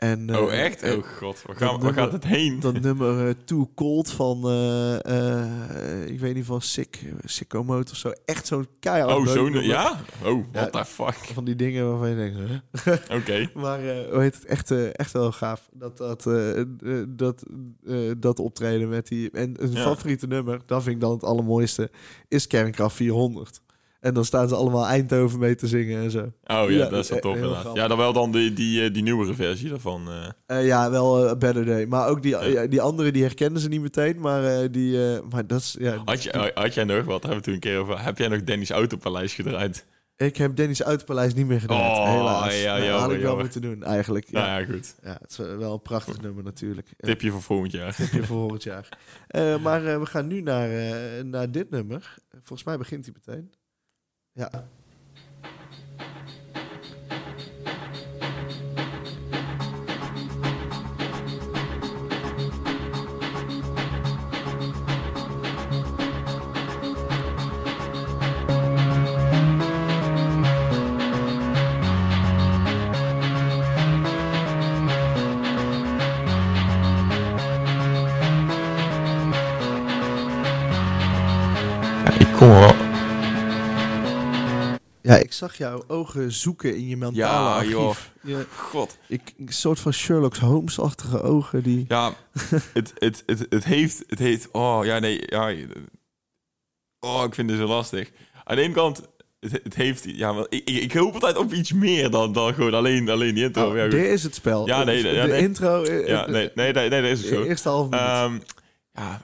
En, 0.03 0.37
oh 0.37 0.53
echt? 0.55 0.83
eh, 0.83 0.93
Oh 0.97 1.05
god, 1.19 1.43
waar, 1.47 1.57
gaan, 1.57 1.81
waar 1.81 1.93
gaat 1.93 2.13
het 2.13 2.25
heen? 2.25 2.61
dat 2.61 2.81
nummer 2.81 3.29
eh, 3.29 3.35
Too 3.45 3.71
Cold 3.75 4.11
van, 4.11 4.49
eh, 4.51 6.07
ik 6.07 6.21
weet 6.21 6.35
niet, 6.35 6.45
van 6.45 6.61
Sick, 6.63 7.03
Sicko 7.25 7.65
Mode 7.65 7.91
of 7.91 7.97
zo. 7.97 8.11
Echt 8.25 8.47
zo'n 8.47 8.67
keihard 8.81 9.17
Oh, 9.19 9.27
zo'n... 9.27 9.53
Ja? 9.53 10.01
Oh, 10.25 10.45
Ja. 10.53 10.61
what 10.61 10.73
the 10.73 10.85
fuck? 10.85 11.15
Van 11.35 11.45
die 11.45 11.57
dingen 11.57 11.89
waarvan 11.89 12.09
je 12.09 12.17
denkt, 12.17 12.39
huh? 12.85 12.95
Oké. 13.19 13.51
Maar 13.55 13.79
hoe 14.11 14.21
heet 14.21 14.35
het? 14.35 14.45
Echt, 14.45 14.71
echt 14.93 15.13
wel 15.13 15.33
gaaf. 15.33 15.69
Dat, 15.73 15.97
dat, 15.97 16.23
dat, 17.09 17.43
dat 18.19 18.39
optreden 18.39 18.89
met 18.89 19.07
die... 19.09 19.31
En 19.31 19.55
een 19.63 19.73
Ja. 19.73 19.83
favoriete 19.83 20.27
nummer, 20.27 20.61
dat 20.67 20.83
vind 20.83 20.95
ik 20.95 21.01
dan 21.01 21.11
het 21.13 21.25
allermooiste, 21.25 21.91
is 22.29 22.47
Kernkraft 22.47 22.97
400. 22.97 23.61
En 24.03 24.15
dan 24.15 24.25
staan 24.25 24.49
ze 24.49 24.55
allemaal 24.55 24.87
Eindhoven 24.87 25.39
mee 25.39 25.55
te 25.55 25.67
zingen 25.67 26.03
en 26.03 26.11
zo. 26.11 26.19
Oh 26.21 26.33
ja, 26.45 26.69
Ja, 26.69 26.89
dat 26.89 27.05
is 27.05 27.09
wel 27.09 27.19
eh, 27.19 27.25
tof 27.25 27.35
inderdaad. 27.35 27.61
grappig. 27.61 27.83
Ja, 27.83 27.89
dan 27.89 27.99
wel 27.99 28.13
dan 28.13 28.33
die, 28.33 28.53
die, 28.53 28.85
eh, 28.85 28.93
die 28.95 29.03
nieuwere 29.03 29.35
versie 29.35 29.69
daarvan. 29.69 30.09
eh. 30.47 30.67
Ja, 30.67 30.91
wel 30.91 31.29
eh, 31.29 31.37
Better 31.39 31.65
Day. 31.65 31.87
Maar 31.87 32.09
ook 32.09 32.23
die, 32.23 32.37
Ja. 32.37 32.67
die 32.67 32.81
andere, 32.81 33.13
die 33.13 33.23
herkennen 33.23 33.61
ze 33.61 33.69
niet 33.69 33.81
meteen. 33.81 34.21
Maar, 34.21 34.71
die, 34.71 34.99
maar 35.31 35.47
dat 35.47 35.61
is... 35.61 35.77
Ja, 35.79 36.03
Had, 36.05 36.23
je, 36.23 36.51
had 36.55 36.75
jij 36.75 36.85
nog, 36.85 37.05
wat 37.05 37.21
hebben 37.23 37.39
we 37.39 37.45
toen 37.45 37.55
een 37.55 37.61
keer 37.61 37.79
over, 37.79 38.05
heb 38.05 38.19
jij 38.19 38.29
nog 38.29 38.45
Danny's 38.45 38.71
Autopaleis 38.71 39.35
gedraaid? 39.35 39.87
Ik 40.17 40.37
heb 40.37 40.57
Dennis 40.57 40.81
Autopaleis 40.81 41.35
niet 41.35 41.47
meer 41.47 41.61
gedaan, 41.61 41.81
Oh, 41.81 42.11
helaas. 42.11 42.61
ja, 42.63 42.75
Dat 42.77 42.85
jammer, 42.85 43.01
had 43.01 43.13
ik 43.13 43.21
wel 43.21 43.37
moeten 43.37 43.63
doen, 43.63 43.83
eigenlijk. 43.83 44.27
Ja, 44.31 44.47
Nou 44.47 44.61
ja, 44.61 44.73
goed. 44.73 44.95
ja 45.03 45.19
het 45.21 45.31
is 45.31 45.37
wel 45.37 45.73
een 45.73 45.83
prachtig 45.83 46.21
nummer 46.21 46.45
natuurlijk. 46.45 46.89
Tipje 46.99 47.31
voor 47.31 47.43
volgend 47.43 47.73
jaar. 47.73 47.95
tipje 47.95 48.19
voor 48.25 48.37
volgend 48.39 48.63
jaar. 48.63 48.89
Maar 49.63 50.01
we 50.01 50.07
gaan 50.07 50.27
nu 50.27 50.41
naar, 50.41 50.69
naar 51.25 51.51
dit 51.51 51.71
nummer. 51.71 52.15
Volgens 52.31 52.65
mij 52.65 52.77
begint 52.79 53.05
hij 53.05 53.15
meteen. 53.27 53.51
Ja. 54.35 54.73
Ja, 85.03 85.17
ik 85.17 85.33
zag 85.33 85.57
jouw 85.57 85.85
ogen 85.87 86.33
zoeken 86.33 86.77
in 86.77 86.87
je 86.89 86.97
mentale 86.97 87.17
Ja, 87.49 87.55
archief. 87.55 87.71
joh. 87.73 87.97
Je, 88.23 88.47
God. 88.57 88.99
ik, 89.09 89.35
een 89.39 89.53
soort 89.53 89.81
van 89.81 89.93
Sherlock 89.93 90.37
Holmes-achtige 90.37 91.23
ogen 91.23 91.63
die... 91.63 91.85
Ja, 91.89 92.13
het, 92.75 92.93
het, 92.99 93.23
het, 93.27 93.47
het 93.49 93.65
heeft, 93.65 94.03
het 94.07 94.19
heeft, 94.19 94.49
oh 94.51 94.81
ja, 94.85 94.99
nee, 94.99 95.23
ja. 95.27 95.55
Oh, 97.01 97.25
ik 97.27 97.35
vind 97.35 97.51
het 97.51 97.59
zo 97.59 97.67
lastig. 97.67 98.11
Aan 98.45 98.57
de 98.57 98.63
ene 98.63 98.75
kant, 98.75 99.03
het, 99.41 99.53
het 99.63 99.75
heeft, 99.75 100.05
ja, 100.05 100.35
wel, 100.35 100.47
ik, 100.49 100.69
ik 100.69 100.83
ik 100.83 100.93
hoop 100.93 101.15
altijd 101.15 101.37
op 101.37 101.53
iets 101.53 101.73
meer 101.73 102.11
dan, 102.11 102.33
dan 102.33 102.55
gewoon 102.55 102.75
alleen, 102.75 103.09
alleen 103.09 103.35
die 103.35 103.45
intro. 103.45 103.71
Oh, 103.71 103.77
ja, 103.77 103.83
goed. 103.83 103.91
dit 103.91 104.05
is 104.07 104.23
het 104.23 104.35
spel. 104.35 104.67
Ja, 104.67 104.85
nee, 104.85 105.03
de, 105.03 105.09
ja, 105.09 105.25
de 105.27 105.31
nee. 105.33 105.41
intro... 105.41 105.83
eh, 105.83 106.07
ja, 106.09 106.25
de- 106.25 106.33
nee, 106.33 106.51
nee, 106.55 106.73
nee, 106.73 106.89
nee, 106.89 107.03
dat 107.03 107.11
is 107.11 107.21
het 107.21 107.29
de 107.29 107.35
zo. 107.35 107.43
eerste 107.43 107.69
half 107.69 107.89
minuut. 107.89 108.05
Ehm, 108.07 108.39
ja, 108.93 109.21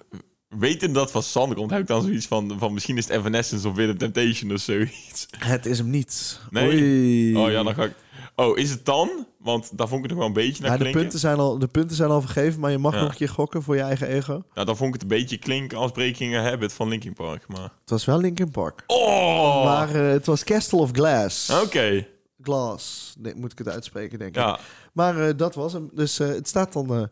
wetend 0.48 0.94
dat 0.94 1.02
het 1.02 1.12
van 1.12 1.22
Sander 1.22 1.56
komt, 1.56 1.70
heb 1.70 1.80
ik 1.80 1.86
dan 1.86 2.02
zoiets 2.02 2.26
van, 2.26 2.56
van 2.58 2.72
misschien 2.72 2.96
is 2.96 3.04
het 3.08 3.16
Evanescence 3.16 3.68
of 3.68 3.74
weer 3.74 3.86
de 3.86 3.96
Temptation 3.96 4.52
of 4.52 4.60
zoiets. 4.60 5.26
het 5.38 5.66
is 5.66 5.78
hem 5.78 5.90
niet. 5.90 6.40
Nee. 6.50 6.68
Oei. 6.68 7.36
Oh 7.36 7.50
ja, 7.50 7.62
dan 7.62 7.74
ga 7.74 7.84
ik... 7.84 7.94
Oh, 8.36 8.58
is 8.58 8.70
het 8.70 8.84
dan? 8.84 9.26
Want 9.38 9.78
daar 9.78 9.88
vond 9.88 10.04
ik 10.04 10.10
het 10.10 10.18
nog 10.18 10.18
wel 10.18 10.26
een 10.26 10.46
beetje 10.46 10.62
naar 10.62 10.70
Ja, 10.70 10.76
de, 10.76 10.82
klinken. 10.82 11.00
punten 11.02 11.18
zijn 11.18 11.38
al, 11.38 11.58
de 11.58 11.66
punten 11.66 11.96
zijn 11.96 12.10
al 12.10 12.20
vergeven, 12.20 12.60
maar 12.60 12.70
je 12.70 12.78
mag 12.78 12.94
Ja. 12.94 13.00
nog 13.00 13.10
een 13.10 13.16
keer 13.16 13.28
gokken 13.28 13.62
voor 13.62 13.74
je 13.76 13.80
eigen 13.82 14.08
ego. 14.08 14.42
Nou, 14.54 14.66
dan 14.66 14.76
vond 14.76 14.94
ik 14.94 15.00
het 15.00 15.02
een 15.02 15.18
beetje 15.18 15.38
klinken 15.38 15.78
als 15.78 15.90
Breaking 15.90 16.34
a 16.36 16.42
Habit 16.42 16.72
van 16.72 16.88
Linkin 16.88 17.12
Park, 17.12 17.48
maar... 17.48 17.62
Het 17.80 17.90
was 17.90 18.04
wel 18.04 18.20
Linkin 18.20 18.50
Park. 18.50 18.84
Oh! 18.86 19.64
Maar 19.64 19.94
eh, 19.94 20.10
het 20.10 20.26
was 20.26 20.44
Castle 20.44 20.78
of 20.78 20.90
Glass. 20.92 21.50
Oké, 21.64 22.06
Glass. 22.42 23.14
Nee, 23.18 23.34
moet 23.34 23.52
ik 23.52 23.58
het 23.58 23.68
uitspreken, 23.68 24.18
denk 24.18 24.30
ik. 24.36 24.42
ja, 24.42 24.58
Maar 24.92 25.28
eh, 25.28 25.36
dat 25.36 25.54
was 25.54 25.72
hem. 25.72 25.90
Dus 25.92 26.18
eh, 26.18 26.28
het 26.28 26.48
staat 26.48 26.72
dan 26.72 27.08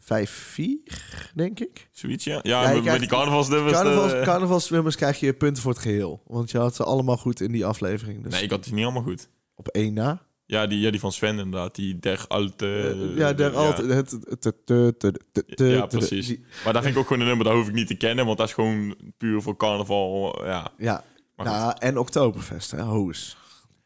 5-4, 0.00 0.92
denk 1.34 1.60
ik. 1.60 1.88
zoiets, 1.92 2.24
ja. 2.24 2.40
Ja, 2.42 2.62
Ja, 2.62 2.72
met, 2.72 2.82
krijgt- 2.82 3.00
die 3.00 3.08
carnavalsnummers... 3.08 3.72
Carnavals, 3.72 4.12
eh, 4.12 4.22
carnavalsnummers 4.22 4.96
krijg 4.96 5.20
je 5.20 5.32
punten 5.32 5.62
voor 5.62 5.72
het 5.72 5.80
geheel. 5.82 6.22
Want 6.26 6.50
je 6.50 6.58
had 6.58 6.74
ze 6.74 6.84
allemaal 6.84 7.16
goed 7.16 7.40
in 7.40 7.52
die 7.52 7.66
aflevering. 7.66 8.22
Dus 8.22 8.32
Nee, 8.32 8.42
ik 8.42 8.50
had 8.50 8.64
die 8.64 8.74
niet 8.74 8.84
allemaal 8.84 9.02
goed. 9.02 9.28
op 9.54 9.68
één 9.68 9.94
na. 9.94 10.22
Ja, 10.46 10.66
die, 10.66 10.78
ja, 10.80 10.90
die 10.90 11.00
van 11.00 11.12
Sven 11.12 11.38
inderdaad. 11.38 11.74
Die 11.74 11.98
der 11.98 12.24
alte... 12.28 12.96
Eh, 13.12 13.16
ja, 13.18 13.32
daar 13.32 13.56
altijd. 13.56 13.88
Het, 13.88 14.44
het, 14.44 15.52
Ja, 15.56 15.86
precies. 15.86 16.26
die- 16.26 16.44
Maar 16.64 16.72
dat 16.72 16.82
vind 16.82 16.94
ik 16.94 17.00
ook 17.00 17.06
gewoon 17.06 17.22
een 17.22 17.28
nummer, 17.28 17.46
dat 17.46 17.54
hoef 17.54 17.68
ik 17.68 17.74
niet 17.74 17.86
te 17.86 17.94
kennen. 17.94 18.26
Want 18.26 18.38
dat 18.38 18.46
is 18.48 18.54
gewoon 18.54 18.96
puur 19.16 19.42
voor 19.42 19.56
carnaval, 19.56 20.44
ja. 20.46 20.72
Ja, 20.78 21.04
nou, 21.36 21.74
en 21.78 21.98
Oktoberfest, 21.98 22.70
hè, 22.70 22.82
hoes. 22.82 23.36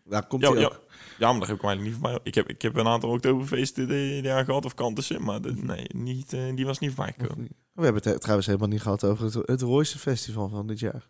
Daar 0.05 0.27
komt 0.27 0.43
Ja, 0.43 0.55
ja. 0.55 0.65
ook. 0.65 0.81
Ja, 1.19 1.31
maar 1.31 1.39
dat 1.41 1.49
heb 1.49 1.57
ik 1.57 1.63
eigenlijk 1.65 1.83
niet 1.83 1.93
voorbij. 2.03 2.19
Ik 2.23 2.35
heb, 2.35 2.49
ik 2.49 2.63
heb 2.63 2.77
een 2.77 2.87
aantal 2.87 3.11
Oktoberfeesten 3.11 3.89
dit 3.89 4.25
jaar 4.25 4.45
gehad, 4.45 4.65
of 4.65 4.75
kantussen, 4.75 5.23
maar 5.25 5.41
de- 5.41 5.53
nee, 5.57 5.85
niet, 5.95 6.33
eh, 6.33 6.41
die 6.55 6.67
was 6.67 6.79
niet 6.79 6.93
voorbij 6.95 7.15
gekomen. 7.19 7.49
We 7.73 7.85
hebben 7.85 8.03
het 8.05 8.21
trouwens 8.21 8.47
helemaal 8.47 8.69
niet 8.69 8.83
gehad 8.83 9.05
over 9.05 9.25
het, 9.25 9.35
het 9.35 9.61
Royce 9.63 9.99
Festival 9.99 10.49
van 10.49 10.67
dit 10.67 10.79
jaar. 10.79 11.09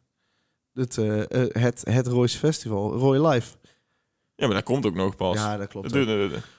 Het, 0.72 0.98
eh, 0.98 1.20
eh, 1.42 1.50
het, 1.52 1.82
het 1.88 2.06
Royce 2.06 2.38
Festival, 2.38 2.92
Roy 2.92 3.26
Live. 3.26 3.56
Ja, 4.36 4.46
maar 4.46 4.54
dat 4.54 4.64
komt 4.64 4.86
ook 4.86 4.94
nog 4.94 5.16
pas. 5.16 5.36
Ja, 5.36 5.56
dat 5.56 5.68
klopt. 5.68 5.92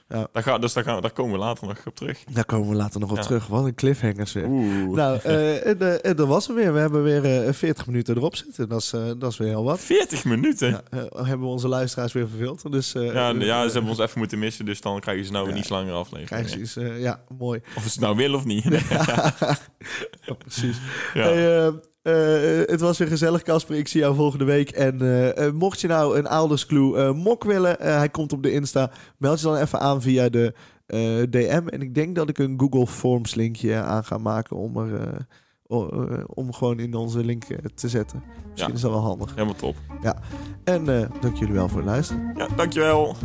Ja. 0.08 0.28
daar, 0.32 0.60
dus 0.60 0.72
daar, 0.72 0.84
gaan, 0.84 1.02
daar 1.02 1.10
komen 1.12 1.32
we 1.32 1.38
later 1.38 1.66
nog 1.66 1.78
op 1.86 1.94
terug. 1.96 2.24
Daar 2.32 2.44
komen 2.44 2.68
we 2.68 2.74
later 2.74 3.00
nog 3.00 3.10
op 3.10 3.16
Ja. 3.16 3.22
terug. 3.22 3.46
Wat 3.46 3.64
een 3.64 3.74
cliffhangers 3.74 4.32
weer. 4.32 4.46
Oeh. 4.48 4.96
Nou, 4.96 5.18
eh, 5.22 5.66
en, 5.66 6.02
en 6.02 6.16
dat 6.16 6.28
was 6.28 6.46
hem 6.46 6.56
weer. 6.56 6.72
We 6.72 6.78
hebben 6.78 7.02
weer 7.02 7.46
eh 7.46 7.52
40 7.52 7.86
minuten 7.86 8.16
erop 8.16 8.36
zitten. 8.36 8.68
Dat 8.68 8.80
is, 8.80 8.90
dat 9.18 9.32
is 9.32 9.36
weer 9.36 9.48
heel 9.48 9.64
wat. 9.64 9.80
40 9.80 10.24
minuten? 10.24 10.68
Ja, 10.70 10.80
Ja, 10.90 11.24
hebben 11.24 11.46
we 11.46 11.52
onze 11.52 11.68
luisteraars 11.68 12.12
weer 12.12 12.28
verveeld. 12.28 12.72
Dus, 12.72 12.92
ja, 12.92 13.32
eh, 13.34 13.40
ze 13.40 13.72
hebben 13.72 13.86
ons 13.90 13.98
even 13.98 14.18
moeten 14.18 14.38
missen, 14.38 14.64
dus 14.64 14.80
dan 14.80 15.00
krijgen 15.00 15.24
ze 15.24 15.32
nou 15.32 15.44
weer 15.44 15.54
Ja. 15.54 15.60
niet 15.60 15.70
langer 15.70 15.92
aflevering. 15.94 16.46
Krijgen 16.46 16.66
ze 16.66 16.80
ja, 16.98 17.20
mooi. 17.38 17.60
Of 17.76 17.82
ze 17.82 17.88
het 17.88 18.00
nou 18.00 18.16
willen 18.16 18.38
of 18.38 18.44
niet. 18.44 18.64
Ja, 20.26 20.34
precies. 20.38 20.76
Ja. 21.14 21.22
Hey, 22.02 22.64
het 22.66 22.80
was 22.80 22.98
weer 22.98 23.08
gezellig, 23.08 23.42
Casper. 23.42 23.76
Ik 23.76 23.88
zie 23.88 24.00
jou 24.00 24.14
volgende 24.14 24.44
week. 24.44 24.70
En 24.70 24.96
mocht 25.56 25.80
je 25.80 25.86
nou 25.88 26.18
een 26.18 26.26
Alders 26.26 26.66
Clue 26.66 27.12
mok 27.12 27.44
willen, 27.44 27.76
hij 27.78 28.08
komt 28.08 28.32
op 28.32 28.42
de 28.42 28.52
Insta. 28.52 28.90
Meld 29.16 29.40
je 29.40 29.46
dan 29.46 29.56
even 29.56 29.80
aan 29.80 29.95
via 30.02 30.28
de 30.28 30.54
eh, 30.86 31.22
DM. 31.30 31.66
En 31.68 31.80
ik 31.82 31.94
denk 31.94 32.14
dat 32.16 32.28
ik 32.28 32.38
een 32.38 32.60
Google 32.60 32.86
Forms 32.86 33.34
linkje 33.34 33.74
aan 33.76 34.04
ga 34.04 34.18
maken 34.18 34.56
om 34.56 34.76
er... 34.76 34.94
eh, 35.00 35.16
eh, 35.68 36.24
om 36.26 36.52
gewoon 36.52 36.78
in 36.78 36.94
onze 36.94 37.24
link 37.24 37.44
te 37.74 37.88
zetten. 37.88 38.22
Misschien 38.50 38.68
Ja. 38.68 38.74
is 38.74 38.80
dat 38.80 38.90
wel 38.90 39.00
handig. 39.00 39.30
Helemaal 39.34 39.54
top. 39.54 39.76
En 40.64 41.00
eh, 41.00 41.08
dank 41.20 41.36
jullie 41.36 41.54
wel 41.54 41.68
voor 41.68 41.78
het 41.78 41.86
luisteren. 41.86 42.32
Ja, 42.36 42.48
dankjewel. 42.56 43.16